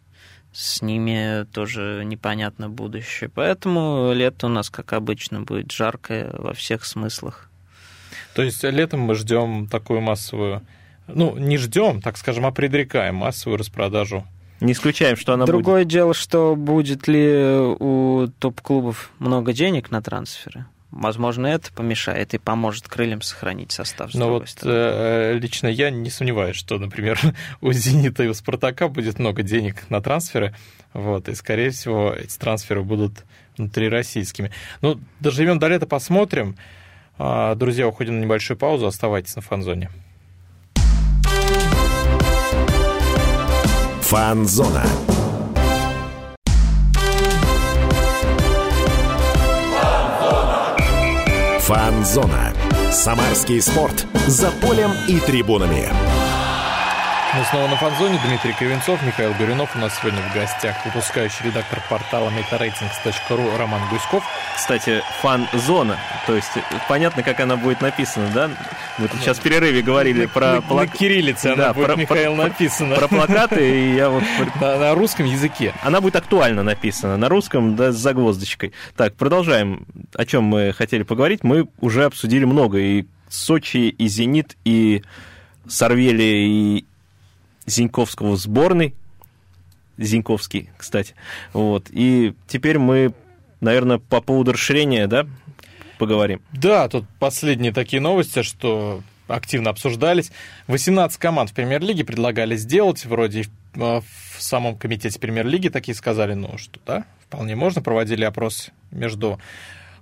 С 0.52 0.82
ними 0.82 1.46
тоже 1.46 2.02
непонятно 2.06 2.70
будущее. 2.70 3.30
Поэтому 3.30 4.12
лето 4.14 4.48
у 4.48 4.50
нас, 4.50 4.72
как 4.72 4.94
обычно, 4.94 5.42
будет 5.42 5.72
жаркое 5.72 6.32
во 6.34 6.54
всех 6.54 6.86
смыслах. 6.86 7.50
То 8.36 8.43
есть 8.43 8.63
летом 8.63 9.02
мы 9.02 9.15
ждем 9.15 9.67
такую 9.67 10.02
массовую, 10.02 10.62
ну, 11.08 11.38
не 11.38 11.58
ждем, 11.58 12.02
так 12.02 12.17
скажем, 12.17 12.46
а 12.46 12.52
предрекаем 12.52 13.15
массовую 13.15 13.58
распродажу 13.58 14.26
не 14.63 14.74
исключаем, 14.74 15.17
что 15.17 15.34
она 15.34 15.46
Другое 15.46 15.84
будет. 15.84 15.91
дело, 15.91 16.13
что 16.13 16.56
будет 16.56 17.08
ли 17.08 17.46
у 17.80 18.28
топ-клубов 18.39 19.12
много 19.19 19.54
денег 19.54 19.91
на 19.91 20.02
трансферы. 20.02 20.65
Возможно, 20.89 21.48
это 21.48 21.74
помешает 21.74 22.36
и 22.36 22.38
поможет 22.38 22.88
крыльям 22.88 23.22
сохранить 23.24 23.72
состав. 23.72 24.13
Но 24.13 24.30
вот 24.30 24.48
э, 24.62 25.38
лично 25.39 25.67
я 25.67 25.89
не 25.89 26.12
сомневаюсь, 26.12 26.56
что, 26.56 26.78
например, 26.78 27.19
у 27.62 27.72
«Зенита» 27.72 28.24
и 28.24 28.28
у 28.28 28.34
«Спартака» 28.34 28.88
будет 28.88 29.17
много 29.17 29.41
денег 29.41 29.89
на 29.89 30.02
трансферы, 30.02 30.56
вот, 30.93 31.30
и, 31.30 31.36
скорее 31.36 31.72
всего, 31.72 32.13
эти 32.13 32.38
трансферы 32.38 32.84
будут 32.84 33.26
внутрироссийскими. 33.58 34.52
Ну, 34.82 35.00
доживем 35.19 35.58
до 35.58 35.67
лета, 35.67 35.88
посмотрим. 35.88 36.56
А, 37.26 37.56
друзья, 37.56 37.88
уходим 37.88 38.20
на 38.20 38.24
небольшую 38.24 38.58
паузу, 38.58 38.86
оставайтесь 38.86 39.34
на 39.38 39.42
фанзоне. 39.42 39.90
Фанзона. 44.02 44.84
Фанзона. 51.62 52.54
Самарский 52.91 53.62
спорт. 53.62 54.06
За 54.28 54.52
полем 54.62 54.91
и 55.08 55.18
трибунами. 55.22 56.12
Мы 57.36 57.44
снова 57.46 57.68
на 57.68 57.76
фанзоне. 57.78 58.20
Дмитрий 58.28 58.54
Кривенцов, 58.54 59.02
Михаил 59.02 59.34
Горюнов. 59.34 59.76
У 59.76 59.80
нас 59.80 59.98
сегодня 60.00 60.22
в 60.22 60.36
гостях 60.36 60.76
выпускающий 60.86 61.48
редактор 61.48 61.82
портала 61.90 62.30
metaratings.ru 62.30 63.58
Роман 63.58 63.82
Гуськов. 63.90 64.24
Кстати, 64.56 65.02
фан-зона. 65.20 65.98
То 66.28 66.36
есть 66.36 66.52
понятно, 66.88 67.24
как 67.24 67.40
она 67.40 67.56
будет 67.56 67.82
написана, 67.82 68.30
да? 68.36 68.52
Мы 69.00 69.08
тут 69.08 69.20
сейчас 69.20 69.40
в 69.40 69.42
перерыве 69.42 69.82
говорили 69.82 70.24
на, 70.24 70.28
про... 70.28 70.54
На, 70.54 70.62
плак... 70.62 70.92
на 70.92 70.98
кириллице 70.98 71.56
да, 71.56 71.66
она 71.66 71.74
будет, 71.74 71.88
про, 71.88 71.96
Михаил, 71.96 72.36
про, 72.36 72.44
написана. 72.44 72.96
Про 72.98 73.08
плакаты, 73.08 73.82
и 73.82 73.96
я 73.96 74.10
вот... 74.10 74.24
На, 74.62 74.78
на 74.78 74.94
русском 74.94 75.26
языке. 75.26 75.74
Она 75.82 76.02
будет 76.02 76.16
актуально 76.16 76.62
написана. 76.62 77.18
На 77.18 77.30
русском, 77.30 77.76
да, 77.76 77.92
с 77.92 77.96
загвоздочкой. 77.96 78.74
Так, 78.96 79.16
продолжаем. 79.16 79.88
О 80.14 80.26
чем 80.26 80.44
мы 80.44 80.72
хотели 80.72 81.02
поговорить. 81.02 81.44
Мы 81.44 81.68
уже 81.82 82.06
обсудили 82.06 82.46
много. 82.46 82.78
И 82.78 83.06
Сочи, 83.28 83.90
и 83.90 84.08
Зенит, 84.08 84.56
и 84.64 85.02
Сорвели, 85.68 86.78
и 86.78 86.86
Зиньковского 87.66 88.36
сборной. 88.36 88.93
Зиньковский, 89.97 90.70
кстати. 90.78 91.16
Вот. 91.53 91.88
И 91.91 92.34
теперь 92.47 92.80
мы, 92.80 93.14
наверное, 93.61 93.99
по 93.99 94.22
поводу 94.22 94.53
расширения, 94.53 95.07
да, 95.07 95.28
поговорим. 95.99 96.41
Да, 96.51 96.88
тут 96.89 97.05
последние 97.20 97.72
такие 97.72 98.01
новости, 98.01 98.41
что 98.41 99.01
активно 99.28 99.70
обсуждались. 99.70 100.32
18 100.68 101.18
команд 101.18 101.51
в 101.51 101.53
премьер-лиге 101.53 102.03
предлагали 102.03 102.55
сделать, 102.55 103.05
вроде 103.05 103.45
в 103.74 104.03
самом 104.38 104.78
комитете 104.78 105.20
премьер-лиги 105.20 105.70
такие 105.70 105.95
сказали, 105.95 106.34
ну 106.34 106.57
что, 106.57 106.80
да, 106.86 107.05
вполне 107.26 107.55
можно. 107.55 107.82
Проводили 107.82 108.24
опрос 108.24 108.70
между 108.91 109.39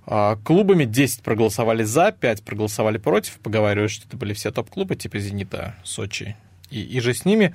а, 0.06 0.36
клубами, 0.36 0.84
10 0.84 1.22
проголосовали 1.22 1.84
за, 1.84 2.12
5 2.12 2.42
проголосовали 2.44 2.98
против. 2.98 3.38
Поговаривают, 3.38 3.92
что 3.92 4.06
это 4.08 4.16
были 4.16 4.32
все 4.34 4.50
топ-клубы, 4.50 4.96
типа 4.96 5.18
«Зенита», 5.18 5.76
«Сочи» 5.84 6.36
и, 6.72 6.82
и 6.82 7.00
же 7.00 7.14
с 7.14 7.24
ними. 7.24 7.54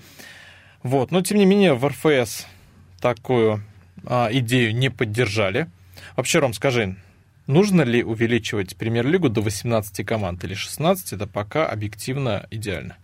Вот. 0.83 1.11
Но, 1.11 1.21
тем 1.21 1.37
не 1.37 1.45
менее, 1.45 1.73
в 1.73 1.85
РФС 1.87 2.45
такую 3.01 3.63
а, 4.05 4.29
идею 4.31 4.75
не 4.75 4.89
поддержали. 4.89 5.67
Вообще, 6.15 6.39
Ром, 6.39 6.53
скажи, 6.53 6.95
нужно 7.47 7.81
ли 7.81 8.03
увеличивать 8.03 8.75
премьер-лигу 8.77 9.29
до 9.29 9.41
18 9.41 10.05
команд 10.05 10.43
или 10.43 10.53
16? 10.53 11.13
Это 11.13 11.27
пока 11.27 11.67
объективно 11.67 12.47
идеально. 12.51 12.97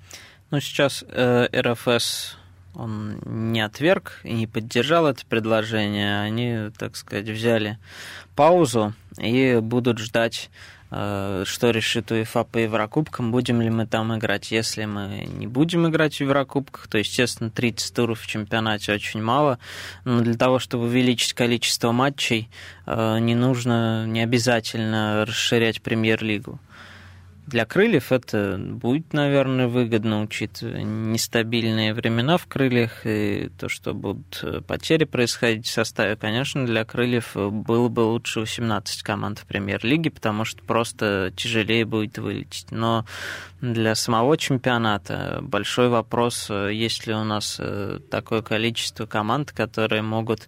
Ну, 0.52 0.60
сейчас 0.60 1.04
э, 1.08 1.48
РФС 1.54 2.38
он 2.76 3.20
не 3.26 3.62
отверг 3.62 4.20
и 4.24 4.34
не 4.34 4.48
поддержал 4.48 5.08
это 5.08 5.26
предложение. 5.26 6.22
Они, 6.22 6.72
так 6.78 6.96
сказать, 6.96 7.30
взяли 7.30 7.78
паузу 8.36 8.94
и 9.18 9.60
будут 9.62 10.00
ждать 10.00 10.50
что 10.94 11.72
решит 11.72 12.12
УЕФА 12.12 12.44
по 12.44 12.58
Еврокубкам, 12.60 13.32
будем 13.32 13.62
ли 13.62 13.70
мы 13.70 13.88
там 13.88 14.16
играть. 14.16 14.52
Если 14.52 14.86
мы 14.86 15.28
не 15.28 15.48
будем 15.48 15.88
играть 15.88 16.16
в 16.16 16.22
Еврокубках, 16.22 16.88
то, 16.88 17.00
естественно, 17.00 17.50
30 17.50 17.96
туров 17.96 18.22
в 18.22 18.28
чемпионате 18.28 18.94
очень 18.94 19.22
мало, 19.22 19.58
но 20.06 20.20
для 20.22 20.36
того, 20.36 20.60
чтобы 20.60 20.86
увеличить 20.86 21.34
количество 21.34 21.92
матчей, 21.92 22.50
э, 22.86 23.18
не 23.20 23.34
нужно, 23.34 24.06
не 24.06 24.22
обязательно 24.22 25.26
расширять 25.26 25.82
премьер-лигу. 25.82 26.60
Для 27.46 27.66
крыльев 27.66 28.14
это 28.14 28.58
будет, 28.58 29.12
наверное, 29.12 29.68
выгодно, 29.68 30.22
учитывая 30.22 30.84
нестабильные 30.84 31.94
времена 31.94 32.38
в 32.38 32.48
крыльях 32.48 33.06
и 33.06 33.50
то, 33.60 33.68
что 33.68 33.94
будут 33.94 34.40
э, 34.44 34.62
потери 34.62 35.04
происходить 35.04 35.68
в 35.68 35.72
составе. 35.72 36.16
Конечно, 36.16 36.66
для 36.66 36.86
крыльев 36.86 37.36
было 37.36 37.90
бы 37.90 38.02
лучше 38.02 38.40
18 38.40 39.04
команд 39.04 39.40
в 39.40 39.46
премьер-лиге, 39.46 40.10
потому 40.10 40.46
что 40.46 40.64
просто 40.64 41.34
тяжелее 41.36 41.84
будет 41.84 42.18
вылететь. 42.18 42.68
Но 42.72 43.06
для 43.60 43.94
самого 43.96 44.38
чемпионата 44.38 45.40
большой 45.42 45.90
вопрос, 45.90 46.48
э, 46.50 46.74
есть 46.74 47.08
ли 47.08 47.14
у 47.14 47.26
нас 47.26 47.58
э, 47.60 48.00
такое 48.10 48.42
количество 48.42 49.06
команд, 49.06 49.52
которые 49.52 50.02
могут 50.02 50.48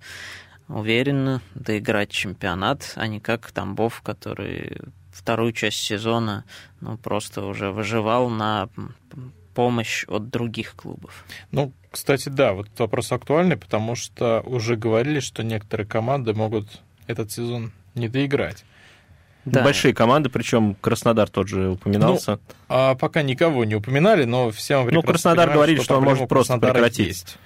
уверенно 0.69 1.41
доиграть 1.55 2.11
чемпионат, 2.11 2.93
а 2.95 3.07
не 3.07 3.19
как 3.19 3.51
Тамбов, 3.51 4.01
который 4.01 4.81
вторую 5.15 5.53
часть 5.53 5.77
сезона 5.77 6.43
ну, 6.81 6.97
просто 6.97 7.45
уже 7.45 7.71
выживал 7.71 8.29
на 8.29 8.69
помощь 9.53 10.03
от 10.07 10.29
других 10.29 10.75
клубов. 10.75 11.25
Ну, 11.51 11.71
кстати, 11.89 12.27
да, 12.27 12.53
вот 12.53 12.67
вопрос 12.77 13.11
актуальный, 13.11 13.55
потому 13.55 13.95
что 13.95 14.41
уже 14.41 14.75
говорили, 14.75 15.21
что 15.21 15.43
некоторые 15.43 15.87
команды 15.87 16.33
могут 16.33 16.81
этот 17.07 17.31
сезон 17.31 17.71
не 17.95 18.09
доиграть. 18.09 18.65
Да. 19.45 19.63
Большие 19.63 19.93
команды, 19.93 20.29
причем 20.29 20.75
Краснодар 20.81 21.29
тот 21.29 21.47
же 21.47 21.69
упоминался. 21.69 22.31
Ну, 22.31 22.39
а 22.67 22.95
пока 22.95 23.21
никого 23.21 23.63
не 23.63 23.75
упоминали, 23.75 24.25
но 24.25 24.51
всем 24.51 24.87
Ну, 24.89 25.03
Краснодар 25.03 25.51
говорит, 25.51 25.77
что, 25.77 25.85
что 25.85 25.97
он 25.97 26.03
может 26.03 26.27
просто 26.27 26.57
прекратить. 26.57 27.07
Есть. 27.07 27.37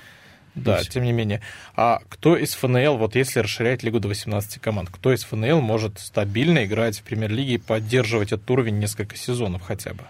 Да, 0.64 0.84
тем 0.84 1.04
не 1.04 1.12
менее. 1.12 1.42
А 1.76 2.00
кто 2.10 2.36
из 2.38 2.54
ФНЛ, 2.54 2.98
вот 2.98 3.16
если 3.16 3.40
расширять 3.40 3.84
лигу 3.84 4.00
до 4.00 4.08
18 4.08 4.62
команд, 4.62 4.90
кто 4.92 5.14
из 5.14 5.24
ФНЛ 5.24 5.62
может 5.62 6.00
стабильно 6.00 6.66
играть 6.66 7.00
в 7.00 7.04
премьер-лиге 7.04 7.56
и 7.56 7.58
поддерживать 7.58 8.32
этот 8.32 8.50
уровень 8.50 8.80
несколько 8.80 9.16
сезонов 9.16 9.62
хотя 9.62 9.94
бы? 9.94 10.04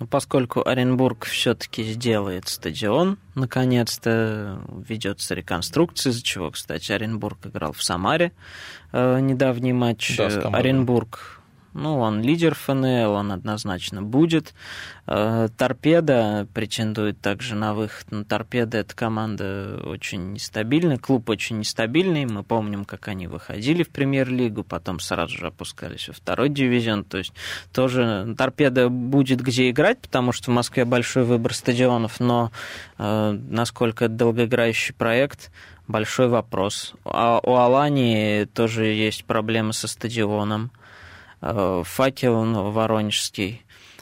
Ну, 0.00 0.08
поскольку 0.08 0.66
Оренбург 0.66 1.24
все-таки 1.24 1.84
сделает 1.84 2.48
стадион, 2.48 3.16
наконец-то 3.36 4.60
ведется 4.88 5.34
реконструкция, 5.34 6.10
из-за 6.10 6.22
чего, 6.22 6.50
кстати, 6.50 6.90
Оренбург 6.90 7.46
играл 7.46 7.72
в 7.72 7.82
Самаре 7.82 8.32
э, 8.92 9.20
недавний 9.20 9.72
матч. 9.72 10.16
Да, 10.16 10.26
Оренбург 10.52 11.40
ну, 11.74 11.98
он 11.98 12.22
лидер 12.22 12.54
ФНЛ, 12.54 13.12
он 13.12 13.32
однозначно 13.32 14.02
будет. 14.02 14.54
Э, 15.06 15.48
торпеда 15.56 16.46
претендует 16.54 17.20
также 17.20 17.54
на 17.54 17.74
выход. 17.74 18.06
Но 18.10 18.24
Торпеда– 18.24 18.78
это 18.78 18.94
команда 18.94 19.80
очень 19.84 20.32
нестабильная, 20.32 20.98
клуб 20.98 21.28
очень 21.28 21.58
нестабильный. 21.58 22.24
Мы 22.24 22.42
помним, 22.42 22.84
как 22.84 23.08
они 23.08 23.26
выходили 23.26 23.82
в 23.82 23.90
премьер-лигу, 23.90 24.64
потом 24.64 25.00
сразу 25.00 25.36
же 25.36 25.48
опускались 25.48 26.08
во 26.08 26.14
второй 26.14 26.48
дивизион. 26.48 27.04
То 27.04 27.18
есть 27.18 27.32
тоже 27.72 28.34
Торпеда 28.38 28.88
будет 28.88 29.40
где 29.42 29.70
играть, 29.70 30.00
потому 30.00 30.32
что 30.32 30.50
в 30.50 30.54
Москве 30.54 30.84
большой 30.84 31.24
выбор 31.24 31.52
стадионов, 31.52 32.20
но 32.20 32.50
э, 32.98 33.38
насколько 33.50 34.06
это 34.06 34.14
долгоиграющий 34.14 34.94
проект– 34.94 35.50
большой 35.88 36.28
вопрос. 36.28 36.94
А 37.04 37.40
у 37.42 37.54
Алании 37.54 38.44
тоже 38.44 38.86
есть 38.86 39.24
проблемы 39.24 39.72
со 39.72 39.88
стадионом. 39.88 40.70
Э, 41.46 41.82
факел 41.84 42.42
воронежский. 42.72 43.60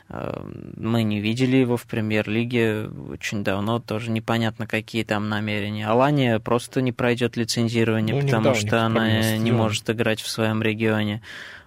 Э, 0.09 0.45
мы 0.77 1.03
не 1.03 1.19
видели 1.19 1.57
его 1.57 1.77
в 1.77 1.87
премьер-лиге 1.87 2.87
очень 3.11 3.43
давно, 3.43 3.81
тоже 3.81 4.13
непонятно, 4.13 4.69
какие 4.69 5.03
там 5.03 5.29
намерения. 5.29 5.89
Алания 5.89 6.39
просто 6.39 6.81
не 6.81 6.93
пройдет 6.93 7.37
лицензирование, 7.37 8.15
ну, 8.15 8.23
потому 8.23 8.55
что 8.55 8.83
она 8.83 9.37
не 9.39 9.51
может 9.51 9.91
играть 9.91 10.21
в 10.21 10.29
своем 10.29 10.63
регионе. 10.63 11.21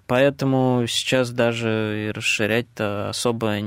Поэтому 0.08 0.86
сейчас 0.88 1.32
даже 1.32 2.08
и 2.08 2.12
расширять-то 2.12 3.10
особо 3.10 3.58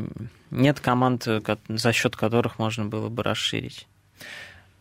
нет 0.51 0.81
команд, 0.81 1.29
за 1.69 1.93
счет 1.93 2.17
которых 2.17 2.59
можно 2.59 2.87
было 2.87 3.11
бы 3.11 3.23
расширить. 3.23 3.87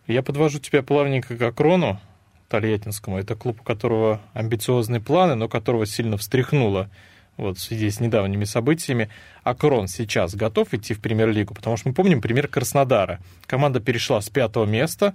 Я 0.06 0.24
подвожу 0.24 0.60
тебя 0.60 0.82
плавненько 0.82 1.36
к 1.36 1.42
Акрону 1.42 2.00
Тольяттинскому. 2.48 3.18
Это 3.18 3.36
клуб, 3.36 3.60
у 3.60 3.64
которого 3.66 4.22
амбициозные 4.34 5.02
планы, 5.02 5.36
но 5.36 5.50
которого 5.50 5.86
сильно 5.86 6.16
встряхнуло 6.16 6.90
вот 7.38 7.58
в 7.58 7.62
связи 7.62 7.90
с 7.90 8.00
недавними 8.00 8.44
событиями. 8.44 9.10
Акрон 9.44 9.88
сейчас 9.88 10.36
готов 10.36 10.74
идти 10.74 10.94
в 10.94 11.00
премьер-лигу, 11.00 11.54
потому 11.54 11.78
что 11.78 11.88
мы 11.88 11.96
помним 11.96 12.22
пример 12.22 12.48
Краснодара. 12.48 13.20
Команда 13.46 13.80
перешла 13.80 14.20
с 14.22 14.30
пятого 14.30 14.66
места, 14.66 15.14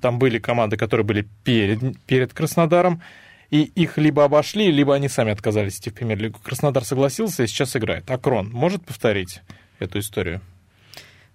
там 0.00 0.18
были 0.18 0.38
команды, 0.38 0.76
которые 0.76 1.06
были 1.06 1.26
перед, 1.44 1.98
перед 2.02 2.32
Краснодаром, 2.34 3.02
и 3.50 3.62
их 3.62 3.98
либо 3.98 4.24
обошли, 4.24 4.70
либо 4.70 4.94
они 4.94 5.08
сами 5.08 5.30
отказались 5.32 5.78
идти 5.78 5.90
в 5.90 5.94
премьер-лигу. 5.94 6.38
Краснодар 6.42 6.84
согласился 6.84 7.44
и 7.44 7.46
сейчас 7.46 7.76
играет. 7.76 8.10
Акрон 8.10 8.50
может 8.50 8.84
повторить 8.84 9.42
эту 9.78 9.98
историю? 9.98 10.40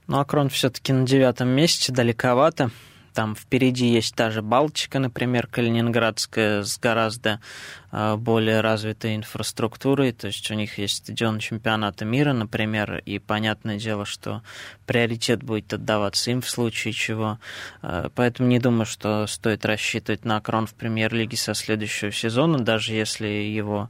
Ну, 0.07 0.19
Акрон 0.19 0.49
все-таки 0.49 0.93
на 0.93 1.05
девятом 1.05 1.49
месте, 1.49 1.91
далековато. 1.91 2.71
Там 3.17 3.33
впереди 3.33 3.87
есть 3.87 4.13
та 4.13 4.29
же 4.29 4.43
Балтика, 4.43 4.99
например, 4.99 5.47
Калининградская, 5.47 6.61
с 6.61 6.77
гораздо 6.77 7.41
а, 7.89 8.15
более 8.15 8.61
развитой 8.61 9.15
инфраструктурой. 9.15 10.11
То 10.11 10.27
есть 10.27 10.51
у 10.51 10.53
них 10.53 10.77
есть 10.77 10.97
стадион 10.97 11.39
чемпионата 11.39 12.05
мира, 12.05 12.33
например, 12.33 13.01
и 13.07 13.17
понятное 13.17 13.79
дело, 13.79 14.05
что 14.05 14.43
приоритет 14.85 15.41
будет 15.41 15.73
отдаваться 15.73 16.29
им 16.29 16.41
в 16.41 16.49
случае 16.49 16.93
чего. 16.93 17.39
А, 17.81 18.11
поэтому 18.13 18.49
не 18.49 18.59
думаю, 18.59 18.85
что 18.85 19.25
стоит 19.25 19.65
рассчитывать 19.65 20.23
на 20.23 20.39
крон 20.39 20.67
в 20.67 20.75
премьер-лиге 20.75 21.37
со 21.37 21.55
следующего 21.55 22.11
сезона, 22.11 22.59
даже 22.59 22.93
если 22.93 23.25
его 23.25 23.89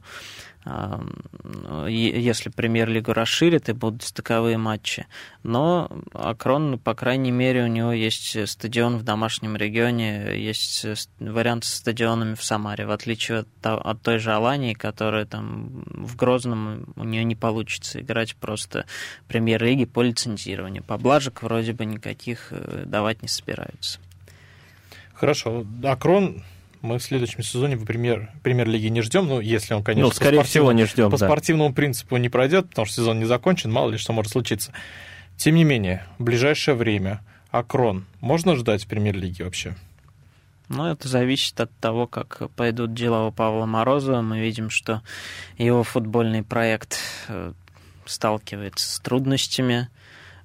если 1.86 2.50
премьер-лигу 2.50 3.12
расширит 3.12 3.68
и 3.68 3.72
будут 3.72 4.02
стыковые 4.02 4.58
матчи. 4.58 5.06
Но 5.42 5.90
Акрон, 6.12 6.78
по 6.78 6.94
крайней 6.94 7.30
мере, 7.30 7.64
у 7.64 7.68
него 7.68 7.92
есть 7.92 8.48
стадион 8.48 8.98
в 8.98 9.02
домашнем 9.02 9.56
регионе, 9.56 10.38
есть 10.38 10.84
вариант 11.20 11.64
с 11.64 11.74
стадионами 11.74 12.34
в 12.34 12.42
Самаре, 12.42 12.86
в 12.86 12.90
отличие 12.90 13.38
от, 13.38 13.48
от 13.62 14.02
той 14.02 14.18
же 14.18 14.32
Алании, 14.32 14.74
которая 14.74 15.24
там 15.24 15.84
в 15.86 16.16
Грозном 16.16 16.86
у 16.96 17.04
нее 17.04 17.24
не 17.24 17.36
получится 17.36 18.00
играть 18.00 18.36
просто 18.36 18.84
премьер-лиги 19.26 19.84
по 19.84 20.02
лицензированию. 20.02 20.82
Поблажек 20.82 21.42
вроде 21.42 21.72
бы 21.72 21.84
никаких 21.84 22.48
э, 22.50 22.84
давать 22.84 23.22
не 23.22 23.28
собираются. 23.28 24.00
Хорошо. 25.14 25.64
Акрон 25.82 26.42
мы 26.82 26.98
в 26.98 27.02
следующем 27.02 27.42
сезоне 27.42 27.76
в 27.76 27.84
премьер, 27.84 28.30
премьер-лиги 28.42 28.86
не 28.88 29.02
ждем, 29.02 29.26
ну, 29.26 29.40
если 29.40 29.74
он, 29.74 29.82
конечно, 29.82 30.08
ну, 30.08 30.14
скорее 30.14 30.42
всего, 30.42 30.72
не 30.72 30.84
ждем. 30.84 31.10
По 31.10 31.18
да. 31.18 31.26
спортивному 31.26 31.72
принципу 31.72 32.16
не 32.16 32.28
пройдет, 32.28 32.68
потому 32.68 32.86
что 32.86 32.96
сезон 32.96 33.18
не 33.18 33.24
закончен, 33.24 33.70
мало 33.70 33.90
ли 33.90 33.98
что 33.98 34.12
может 34.12 34.32
случиться. 34.32 34.72
Тем 35.36 35.54
не 35.54 35.64
менее, 35.64 36.04
в 36.18 36.24
ближайшее 36.24 36.74
время 36.74 37.20
Акрон 37.50 38.06
можно 38.20 38.56
ждать 38.56 38.84
в 38.84 38.88
премьер-лиге 38.88 39.44
вообще? 39.44 39.74
Ну, 40.68 40.84
это 40.84 41.08
зависит 41.08 41.58
от 41.60 41.70
того, 41.78 42.06
как 42.06 42.50
пойдут 42.54 42.92
дела 42.92 43.26
у 43.26 43.32
Павла 43.32 43.64
Морозова. 43.64 44.20
Мы 44.20 44.40
видим, 44.40 44.68
что 44.68 45.02
его 45.56 45.82
футбольный 45.82 46.42
проект 46.42 46.98
э, 47.28 47.52
сталкивается 48.04 48.96
с 48.96 49.00
трудностями. 49.00 49.88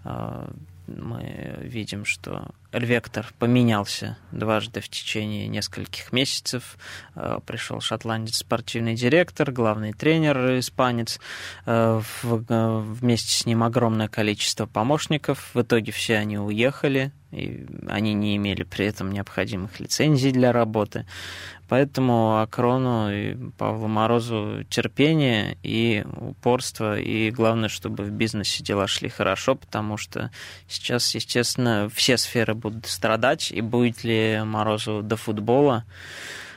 Э, 0.06 0.50
мы 0.88 1.58
видим, 1.62 2.06
что 2.06 2.52
вектор 2.82 3.32
поменялся 3.40 4.18
дважды 4.32 4.82
в 4.82 4.90
течение 4.90 5.48
нескольких 5.48 6.12
месяцев. 6.12 6.78
Э, 7.16 7.40
пришел 7.46 7.80
шотландец, 7.82 8.38
спортивный 8.38 8.96
директор, 8.96 9.52
главный 9.52 9.94
тренер 9.94 10.60
испанец. 10.60 11.20
Э, 11.66 12.02
вместе 12.24 13.32
с 13.32 13.46
ним 13.46 13.64
огромное 13.64 14.08
количество 14.08 14.66
помощников. 14.66 15.52
В 15.54 15.62
итоге 15.62 15.92
все 15.92 16.18
они 16.18 16.38
уехали, 16.38 17.12
и 17.32 17.66
они 17.88 18.14
не 18.14 18.36
имели 18.38 18.64
при 18.64 18.86
этом 18.86 19.12
необходимых 19.12 19.80
лицензий 19.80 20.32
для 20.32 20.52
работы. 20.52 21.06
Поэтому 21.74 22.40
Акрону 22.40 23.12
и 23.12 23.36
Павлу 23.58 23.88
Морозу 23.88 24.64
терпение 24.70 25.58
и 25.64 26.06
упорство, 26.18 27.00
и 27.00 27.32
главное, 27.32 27.70
чтобы 27.70 28.04
в 28.04 28.12
бизнесе 28.12 28.64
дела 28.64 28.86
шли 28.86 29.10
хорошо, 29.10 29.56
потому 29.56 29.98
что 29.98 30.30
сейчас, 30.68 31.16
естественно, 31.16 31.90
все 31.92 32.18
сферы 32.18 32.54
будут 32.64 32.88
страдать, 32.88 33.52
и 33.52 33.62
будет 33.62 34.04
ли 34.04 34.42
Морозу 34.44 35.02
до 35.04 35.16
футбола, 35.16 35.86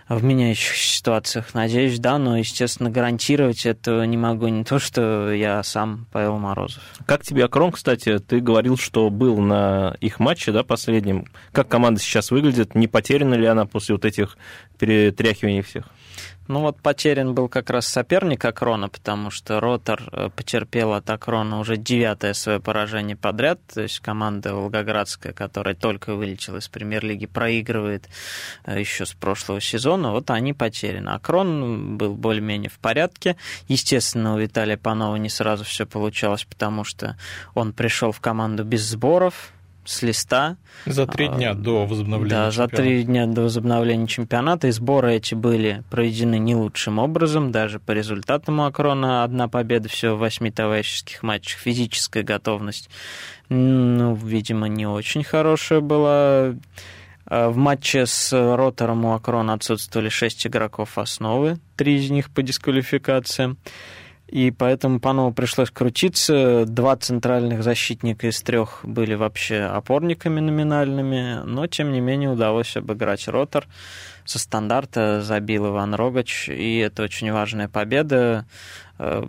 в 0.09 0.23
меняющихся 0.23 0.97
ситуациях. 0.99 1.53
Надеюсь, 1.55 1.99
да, 1.99 2.19
но, 2.19 2.39
естественно, 2.39 2.91
гарантировать 2.91 3.67
это 3.67 4.05
не 4.07 4.17
могу. 4.17 4.47
Не 4.49 4.65
то, 4.65 4.79
что 4.79 5.33
я 5.33 5.63
сам 5.63 6.07
Павел 6.13 6.39
Морозов. 6.39 6.83
Как 7.07 7.25
тебе 7.25 7.45
Акрон, 7.45 7.73
кстати? 7.73 8.19
Ты 8.21 8.41
говорил, 8.41 8.77
что 8.77 9.11
был 9.11 9.39
на 9.39 9.97
их 10.01 10.21
матче, 10.21 10.53
да, 10.53 10.63
последнем. 10.63 11.27
Как 11.53 11.69
команда 11.69 12.01
сейчас 12.01 12.31
выглядит? 12.31 12.75
Не 12.75 12.87
потеряна 12.87 13.35
ли 13.35 13.47
она 13.47 13.67
после 13.67 13.97
вот 13.97 14.05
этих 14.05 14.39
перетряхиваний 14.79 15.63
всех? 15.63 15.87
Ну 16.49 16.61
вот 16.61 16.81
потерян 16.81 17.35
был 17.35 17.49
как 17.49 17.71
раз 17.71 17.87
соперник 17.87 18.45
Акрона, 18.45 18.89
потому 18.89 19.31
что 19.31 19.59
Ротор 19.59 20.03
э, 20.13 20.31
потерпел 20.35 20.93
от 20.93 21.11
Акрона 21.11 21.59
уже 21.59 21.77
девятое 21.77 22.35
свое 22.35 22.61
поражение 22.61 23.17
подряд. 23.17 23.59
То 23.73 23.83
есть 23.83 23.99
команда 23.99 24.55
Волгоградская, 24.55 25.33
которая 25.33 25.75
только 25.75 26.15
вылетела 26.15 26.59
из 26.59 26.69
премьер-лиги, 26.69 27.27
проигрывает 27.27 28.09
э, 28.65 28.79
еще 28.79 29.07
с 29.07 29.13
прошлого 29.13 29.61
сезона. 29.61 30.13
Вот 30.13 30.31
они 30.31 30.53
потеряны. 30.53 31.11
Акрон 31.11 31.97
был 31.97 32.15
более-менее 32.15 32.71
в 32.71 32.79
порядке. 32.79 33.37
Естественно, 33.67 34.35
у 34.35 34.39
Виталия 34.39 34.77
Панова 34.77 35.17
не 35.17 35.29
сразу 35.29 35.65
все 35.65 35.85
получалось, 35.85 36.45
потому 36.45 36.85
что 36.85 37.17
он 37.55 37.73
пришел 37.73 38.13
в 38.13 38.21
команду 38.21 38.63
без 38.63 38.83
сборов, 38.83 39.53
с 39.87 40.03
листа. 40.03 40.57
За 40.85 41.07
три 41.07 41.29
дня 41.29 41.55
до 41.55 41.87
возобновления 41.87 42.31
Да, 42.31 42.51
чемпионата. 42.51 42.77
за 42.77 42.83
три 42.83 43.03
дня 43.05 43.27
до 43.27 43.43
возобновления 43.43 44.07
чемпионата. 44.07 44.69
И 44.69 44.71
сборы 44.71 45.15
эти 45.15 45.35
были 45.35 45.83
проведены 45.91 46.39
не 46.39 46.55
лучшим 46.55 46.99
образом. 46.99 47.53
Даже 47.53 47.81
по 47.81 47.93
результатам 47.93 48.61
Акрона 48.61 49.25
одна 49.25 49.49
победа 49.49 49.89
всего 49.89 50.17
в 50.17 50.19
восьми 50.19 50.51
товарищеских 50.51 51.23
матчах. 51.23 51.61
Физическая 51.61 52.23
готовность, 52.23 52.91
ну, 53.49 54.15
видимо, 54.15 54.69
не 54.69 54.87
очень 54.87 55.25
хорошая 55.25 55.81
была. 55.81 56.55
А 57.29 57.51
в 57.51 57.57
матче 57.57 58.07
с 58.07 58.33
Ротором 58.33 59.05
у 59.05 59.13
Акрона 59.13 59.55
отсутствовали 59.55 60.09
шесть 60.09 60.47
игроков 60.47 60.97
основы, 60.97 61.59
три 61.75 61.97
из 61.97 62.09
них 62.11 62.31
по 62.31 62.43
дисквалификациям 62.43 63.57
и 64.29 64.51
поэтому 64.51 64.99
Панову 64.99 65.33
пришлось 65.33 65.71
крутиться. 65.71 66.65
Два 66.67 66.97
центральных 66.97 67.63
защитника 67.63 68.27
из 68.27 68.43
трех 68.43 68.81
были 68.83 69.15
вообще 69.15 69.61
опорниками 69.61 70.41
номинальными, 70.41 71.43
но, 71.45 71.67
тем 71.69 71.93
не 71.93 72.01
менее, 72.01 72.31
удалось 72.31 72.77
обыграть 72.77 73.29
Ротор. 73.29 73.67
Со 74.25 74.41
стандарта 74.41 75.23
забил 75.23 75.69
Иван 75.69 75.95
Рогач, 75.95 76.49
и 76.49 76.79
это 76.79 77.05
очень 77.05 77.31
важная 77.31 77.69
победа. 77.69 78.45
Э, 78.99 79.23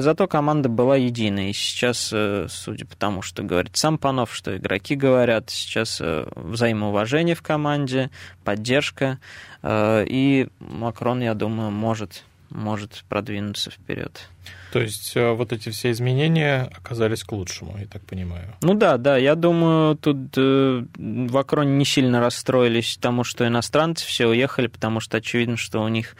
зато 0.00 0.26
команда 0.26 0.68
была 0.68 0.96
единой. 0.96 1.50
И 1.50 1.52
сейчас, 1.52 2.10
э, 2.12 2.46
судя 2.48 2.86
по 2.86 2.96
тому, 2.96 3.22
что 3.22 3.44
говорит 3.44 3.76
сам 3.76 3.98
Панов, 3.98 4.34
что 4.34 4.56
игроки 4.56 4.96
говорят, 4.96 5.50
сейчас 5.50 6.00
э, 6.00 6.26
взаимоуважение 6.34 7.36
в 7.36 7.42
команде, 7.42 8.10
поддержка. 8.42 9.18
И 9.66 10.48
Макрон, 10.58 11.22
я 11.22 11.32
думаю, 11.32 11.70
может 11.70 12.24
может 12.54 13.04
продвинуться 13.08 13.70
вперед. 13.70 14.28
То 14.72 14.80
есть 14.80 15.16
э, 15.16 15.32
вот 15.32 15.52
эти 15.52 15.70
все 15.70 15.90
изменения 15.90 16.70
оказались 16.76 17.24
к 17.24 17.32
лучшему, 17.32 17.76
я 17.78 17.86
так 17.86 18.02
понимаю. 18.06 18.54
Ну 18.62 18.74
да, 18.74 18.96
да, 18.96 19.16
я 19.16 19.34
думаю, 19.34 19.96
тут 19.96 20.16
э, 20.36 20.84
в 20.96 21.36
Акроне 21.36 21.76
не 21.76 21.84
сильно 21.84 22.20
расстроились 22.20 22.96
тому, 23.00 23.24
что 23.24 23.46
иностранцы 23.46 24.06
все 24.06 24.26
уехали, 24.26 24.68
потому 24.68 25.00
что 25.00 25.18
очевидно, 25.18 25.56
что 25.56 25.82
у 25.82 25.88
них 25.88 26.16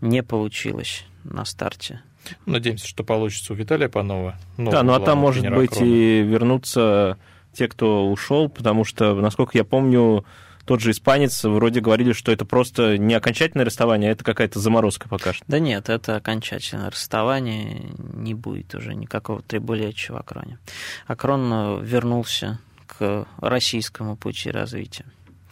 не 0.00 0.22
получилось 0.22 1.04
на 1.22 1.44
старте. 1.44 2.00
Надеемся, 2.46 2.88
что 2.88 3.04
получится 3.04 3.52
у 3.52 3.56
Виталия 3.56 3.88
Панова. 3.88 4.36
Да, 4.56 4.82
ну 4.82 4.94
а 4.94 5.00
там, 5.00 5.18
может 5.18 5.48
быть, 5.50 5.72
Акрона. 5.72 5.88
и 5.88 6.22
вернуться 6.22 7.18
те, 7.52 7.68
кто 7.68 8.10
ушел, 8.10 8.48
потому 8.48 8.84
что, 8.84 9.14
насколько 9.14 9.56
я 9.58 9.64
помню, 9.64 10.24
тот 10.64 10.80
же 10.80 10.90
испанец 10.90 11.44
вроде 11.44 11.80
говорили, 11.80 12.12
что 12.12 12.32
это 12.32 12.44
просто 12.44 12.98
не 12.98 13.14
окончательное 13.14 13.64
расставание, 13.64 14.10
а 14.10 14.12
это 14.12 14.24
какая-то 14.24 14.58
заморозка 14.58 15.08
пока 15.08 15.32
что. 15.32 15.44
Да 15.46 15.58
нет, 15.58 15.88
это 15.88 16.16
окончательное 16.16 16.90
расставание, 16.90 17.90
не 17.98 18.34
будет 18.34 18.74
уже 18.74 18.94
никакого 18.94 19.42
трибулечия 19.42 20.14
в 20.14 20.18
Акроне. 20.18 20.58
Акрон 21.06 21.52
э, 21.52 21.84
вернулся 21.84 22.58
к 22.86 23.26
российскому 23.38 24.16
пути 24.16 24.50
развития. 24.50 25.06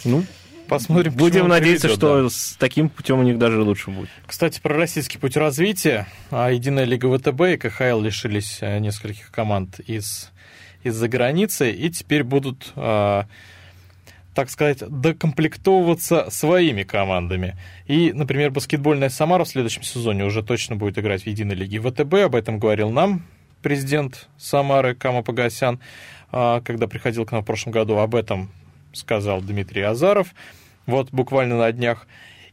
Ну, 0.05 0.25
Посмотрим. 0.69 1.13
Будем 1.13 1.49
надеяться, 1.49 1.89
приведет, 1.89 1.99
что 1.99 2.23
да. 2.23 2.31
с 2.31 2.57
таким 2.59 2.89
путем 2.89 3.19
у 3.19 3.23
них 3.23 3.39
даже 3.39 3.61
лучше 3.61 3.91
будет. 3.91 4.09
Кстати, 4.27 4.59
про 4.59 4.75
российский 4.75 5.19
путь 5.19 5.37
развития. 5.37 6.07
А 6.31 6.51
Единая 6.51 6.85
Лига 6.85 7.15
ВТБ 7.15 7.41
и 7.43 7.57
КХЛ 7.59 8.01
лишились 8.01 8.59
э, 8.63 8.79
нескольких 8.79 9.31
команд 9.31 9.81
из 9.81 10.31
из-за 10.83 11.09
границы 11.09 11.71
и 11.71 11.91
теперь 11.91 12.25
будут 12.25 12.73
а, 12.75 13.27
так 14.35 14.51
сказать, 14.51 14.79
докомплектовываться 14.89 16.31
своими 16.31 16.83
командами. 16.83 17.57
И, 17.87 18.13
например, 18.13 18.51
баскетбольная 18.51 19.11
Самара 19.11 19.45
в 19.45 19.49
следующем 19.49 19.83
сезоне 19.83 20.25
уже 20.25 20.43
точно 20.43 20.77
будет 20.77 20.99
играть 20.99 21.25
в 21.25 21.27
единой 21.27 21.55
лиге 21.55 21.81
ВТБ. 21.81 22.15
Об 22.15 22.35
этом 22.35 22.59
говорил 22.59 22.91
нам 22.91 23.23
президент 23.61 24.29
Самары 24.39 24.95
Кама 24.95 25.23
Погасян, 25.23 25.81
а, 26.31 26.61
когда 26.63 26.87
приходил 26.87 27.27
к 27.27 27.33
нам 27.33 27.43
в 27.43 27.47
прошлом 27.47 27.73
году. 27.73 27.99
Об 27.99 28.15
этом 28.15 28.51
сказал 28.93 29.41
Дмитрий 29.41 29.83
Азаров. 29.83 30.35
Вот 30.87 31.11
буквально 31.11 31.59
на 31.59 31.71
днях. 31.73 32.07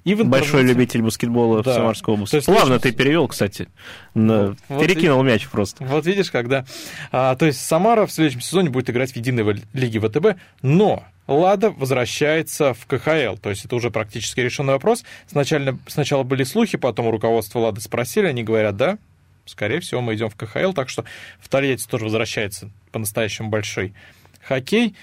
И 0.06 0.16
в 0.16 0.26
Большой 0.26 0.64
любитель 0.64 1.02
баскетбола 1.02 1.62
да. 1.62 1.72
в 1.72 1.74
Самарской 1.76 2.14
области. 2.14 2.36
есть, 2.36 2.48
Плавно 2.48 2.80
ты 2.80 2.92
перевел, 2.92 3.28
кстати. 3.28 3.68
На... 4.14 4.56
Вот 4.70 4.82
Перекинул 4.82 5.24
видишь, 5.24 5.44
мяч 5.44 5.50
просто. 5.50 5.84
Вот 5.84 6.06
видишь, 6.06 6.32
когда... 6.32 6.66
А, 7.12 7.36
то 7.36 7.46
есть 7.46 7.62
Самара 7.62 8.06
в 8.06 8.12
следующем 8.12 8.42
сезоне 8.42 8.70
будет 8.70 8.90
играть 8.90 9.12
в 9.12 9.16
единой 9.16 9.62
лиге 9.74 10.00
ВТБ, 10.00 10.40
но 10.62 11.04
Лада 11.34 11.70
возвращается 11.72 12.74
в 12.74 12.86
КХЛ. 12.88 13.38
То 13.42 13.50
есть 13.50 13.66
это 13.66 13.76
уже 13.76 13.92
практически 13.92 14.40
решенный 14.40 14.74
вопрос. 14.74 15.04
Сначала, 15.28 15.78
сначала 15.88 16.24
были 16.24 16.44
слухи, 16.44 16.78
потом 16.78 17.08
у 17.08 17.12
руководства 17.12 17.60
Лады 17.60 17.82
спросили, 17.82 18.26
они 18.26 18.44
говорят, 18.44 18.76
да, 18.76 18.98
скорее 19.46 19.80
всего, 19.80 20.02
мы 20.02 20.16
идем 20.16 20.30
в 20.30 20.36
КХЛ, 20.36 20.74
так 20.74 20.90
что 20.90 21.06
в 21.40 21.48
Тольятти 21.50 21.88
тоже 21.88 22.06
возвращается 22.06 22.70
по-настоящему 22.92 23.50
большой 23.50 23.94
хоккей. 24.42 24.96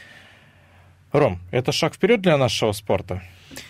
Ром, 1.13 1.41
это 1.51 1.73
шаг 1.73 1.95
вперед 1.95 2.21
для 2.21 2.37
нашего 2.37 2.73
спорта? 2.73 3.23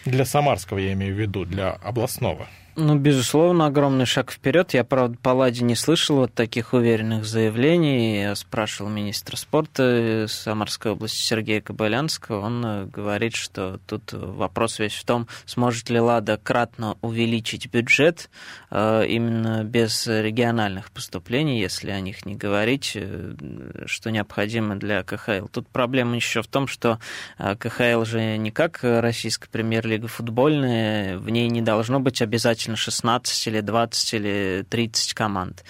Для 0.05 0.25
самарского, 0.25 0.79
я 0.79 0.95
имею 0.95 1.15
в 1.15 1.19
виду, 1.19 1.45
для 1.45 1.71
областного. 1.71 2.49
Ну, 2.79 2.95
безусловно, 2.99 3.67
огромный 3.67 4.05
шаг 4.05 4.31
вперед. 4.31 4.75
Я, 4.75 4.85
правда, 4.85 5.17
по 5.23 5.31
Ладе 5.31 5.65
не 5.65 5.75
слышал 5.75 6.17
вот 6.17 6.35
таких 6.35 6.75
уверенных 6.75 7.25
заявлений. 7.25 8.21
Я 8.21 8.35
спрашивал 8.35 8.91
министра 8.91 9.37
спорта 9.37 10.27
Самарской 10.29 10.93
области 10.93 11.17
Сергея 11.17 11.63
Кобылянского. 11.63 12.41
Он 12.41 12.67
э, 12.67 12.85
говорит, 12.85 13.35
что 13.35 13.81
тут 13.87 14.13
вопрос 14.13 14.79
весь 14.79 14.93
в 14.93 15.07
том, 15.07 15.27
сможет 15.47 15.89
ли 15.89 15.99
Лада 15.99 16.37
кратно 16.37 16.99
увеличить 17.01 17.71
бюджет 17.71 18.29
э, 18.71 19.07
именно 19.09 19.65
без 19.65 20.07
региональных 20.07 20.91
поступлений, 20.91 21.59
если 21.59 21.91
о 21.91 22.01
них 22.01 22.27
не 22.27 22.35
говорить, 22.35 22.93
э, 22.95 23.85
что 23.87 24.11
необходимо 24.11 24.77
для 24.77 25.03
КХЛ. 25.03 25.47
Тут 25.51 25.67
проблема 25.69 26.17
еще 26.17 26.43
в 26.43 26.47
том, 26.47 26.67
что 26.67 26.99
КХЛ 27.39 28.05
же 28.05 28.37
не 28.37 28.51
как 28.51 28.81
российская 28.83 29.49
премьер-лига 29.49 30.09
футбольная, 30.09 31.17
в 31.17 31.31
ней 31.31 31.49
не 31.49 31.63
должно 31.63 32.01
быть 32.01 32.21
обязательно 32.21 32.66
обычно 32.67 32.77
16 32.77 33.47
или 33.47 33.61
20 33.61 34.15
или 34.15 34.67
30 34.69 35.15
команд. 35.15 35.65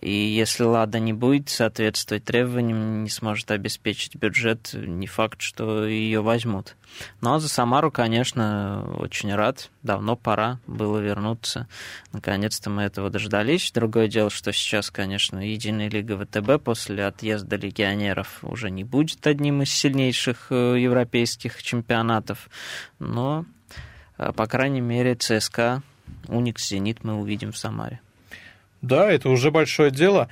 И 0.00 0.10
если 0.10 0.64
«Лада» 0.64 0.98
не 0.98 1.12
будет 1.12 1.48
соответствовать 1.48 2.24
требованиям, 2.24 3.04
не 3.04 3.10
сможет 3.10 3.50
обеспечить 3.50 4.16
бюджет, 4.16 4.70
не 4.72 5.06
факт, 5.06 5.40
что 5.40 5.84
ее 5.86 6.20
возьмут. 6.22 6.76
Но 7.20 7.38
за 7.38 7.48
Самару, 7.48 7.90
конечно, 7.90 8.96
очень 8.98 9.34
рад. 9.34 9.70
Давно 9.82 10.16
пора 10.16 10.58
было 10.66 10.98
вернуться. 10.98 11.68
Наконец-то 12.12 12.70
мы 12.70 12.82
этого 12.82 13.10
дождались. 13.10 13.70
Другое 13.72 14.08
дело, 14.08 14.30
что 14.30 14.52
сейчас, 14.52 14.90
конечно, 14.90 15.38
Единая 15.38 15.90
лига 15.90 16.16
ВТБ 16.16 16.62
после 16.62 17.06
отъезда 17.06 17.56
легионеров 17.56 18.38
уже 18.42 18.70
не 18.70 18.84
будет 18.84 19.26
одним 19.26 19.62
из 19.62 19.70
сильнейших 19.70 20.46
э, 20.50 20.76
европейских 20.78 21.62
чемпионатов. 21.62 22.48
Но, 22.98 23.44
э, 24.16 24.32
по 24.32 24.46
крайней 24.46 24.80
мере, 24.80 25.14
ЦСКА 25.14 25.82
Уникс, 26.28 26.68
Зенит 26.68 27.04
мы 27.04 27.14
увидим 27.14 27.52
в 27.52 27.58
Самаре. 27.58 28.00
Да, 28.82 29.10
это 29.10 29.28
уже 29.28 29.50
большое 29.50 29.90
дело. 29.90 30.28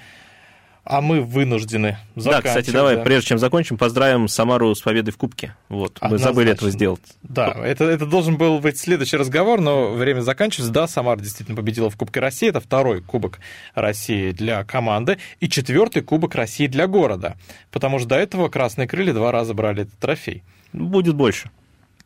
А 0.88 1.00
мы 1.00 1.20
вынуждены 1.20 1.98
Да, 2.14 2.40
кстати, 2.40 2.70
давай, 2.70 2.94
да. 2.94 3.02
прежде 3.02 3.30
чем 3.30 3.38
закончим, 3.40 3.76
поздравим 3.76 4.28
Самару 4.28 4.72
с 4.72 4.80
победой 4.80 5.12
в 5.12 5.16
Кубке. 5.16 5.56
Вот, 5.68 5.98
мы 6.00 6.16
забыли 6.16 6.52
этого 6.52 6.70
сделать. 6.70 7.02
Да, 7.24 7.48
это, 7.48 7.86
это 7.86 8.06
должен 8.06 8.36
был 8.36 8.60
быть 8.60 8.78
следующий 8.78 9.16
разговор, 9.16 9.60
но 9.60 9.90
время 9.94 10.20
заканчивается. 10.20 10.72
Да, 10.72 10.86
Самара 10.86 11.18
действительно 11.18 11.56
победила 11.56 11.90
в 11.90 11.96
Кубке 11.96 12.20
России. 12.20 12.48
Это 12.48 12.60
второй 12.60 13.02
Кубок 13.02 13.40
России 13.74 14.30
для 14.30 14.62
команды 14.62 15.18
и 15.40 15.48
четвертый 15.48 16.02
Кубок 16.02 16.36
России 16.36 16.68
для 16.68 16.86
города. 16.86 17.36
Потому 17.72 17.98
что 17.98 18.10
до 18.10 18.16
этого 18.16 18.48
Красные 18.48 18.86
Крылья 18.86 19.12
два 19.12 19.32
раза 19.32 19.54
брали 19.54 19.82
этот 19.82 19.98
трофей. 19.98 20.44
Будет 20.72 21.16
больше. 21.16 21.50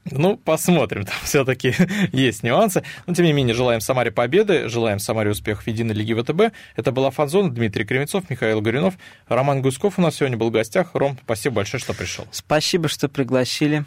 Ну, 0.05 0.37
посмотрим, 0.37 1.05
там 1.07 1.15
все-таки 1.25 1.75
есть 2.13 2.43
нюансы. 2.43 2.83
Но, 3.07 3.15
тем 3.15 3.25
не 3.27 3.33
менее, 3.33 3.55
желаем 3.55 3.81
Самаре 3.81 4.11
победы, 4.11 4.69
желаем 4.69 4.99
Самаре 4.99 5.31
успехов 5.31 5.65
в 5.65 5.67
Единой 5.67 5.95
Лиге 5.95 6.15
ВТБ. 6.15 6.55
Это 6.77 6.93
была 6.93 7.11
Фанзона, 7.11 7.51
Дмитрий 7.51 7.85
Кривенцов, 7.85 8.29
Михаил 8.31 8.61
Горюнов, 8.61 8.95
Роман 9.29 9.63
Гуськов 9.63 9.99
у 9.99 10.03
нас 10.03 10.17
сегодня 10.17 10.37
был 10.37 10.49
в 10.49 10.53
гостях. 10.53 10.91
Ром, 10.95 11.19
спасибо 11.25 11.57
большое, 11.57 11.81
что 11.81 11.95
пришел. 11.95 12.27
Спасибо, 12.31 12.89
что 12.89 13.09
пригласили. 13.09 13.85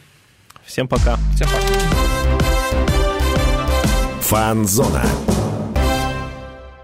Всем 0.66 0.88
пока. 0.88 1.18
Всем 1.36 1.48
пока. 1.50 1.68
Фанзона. 4.22 5.04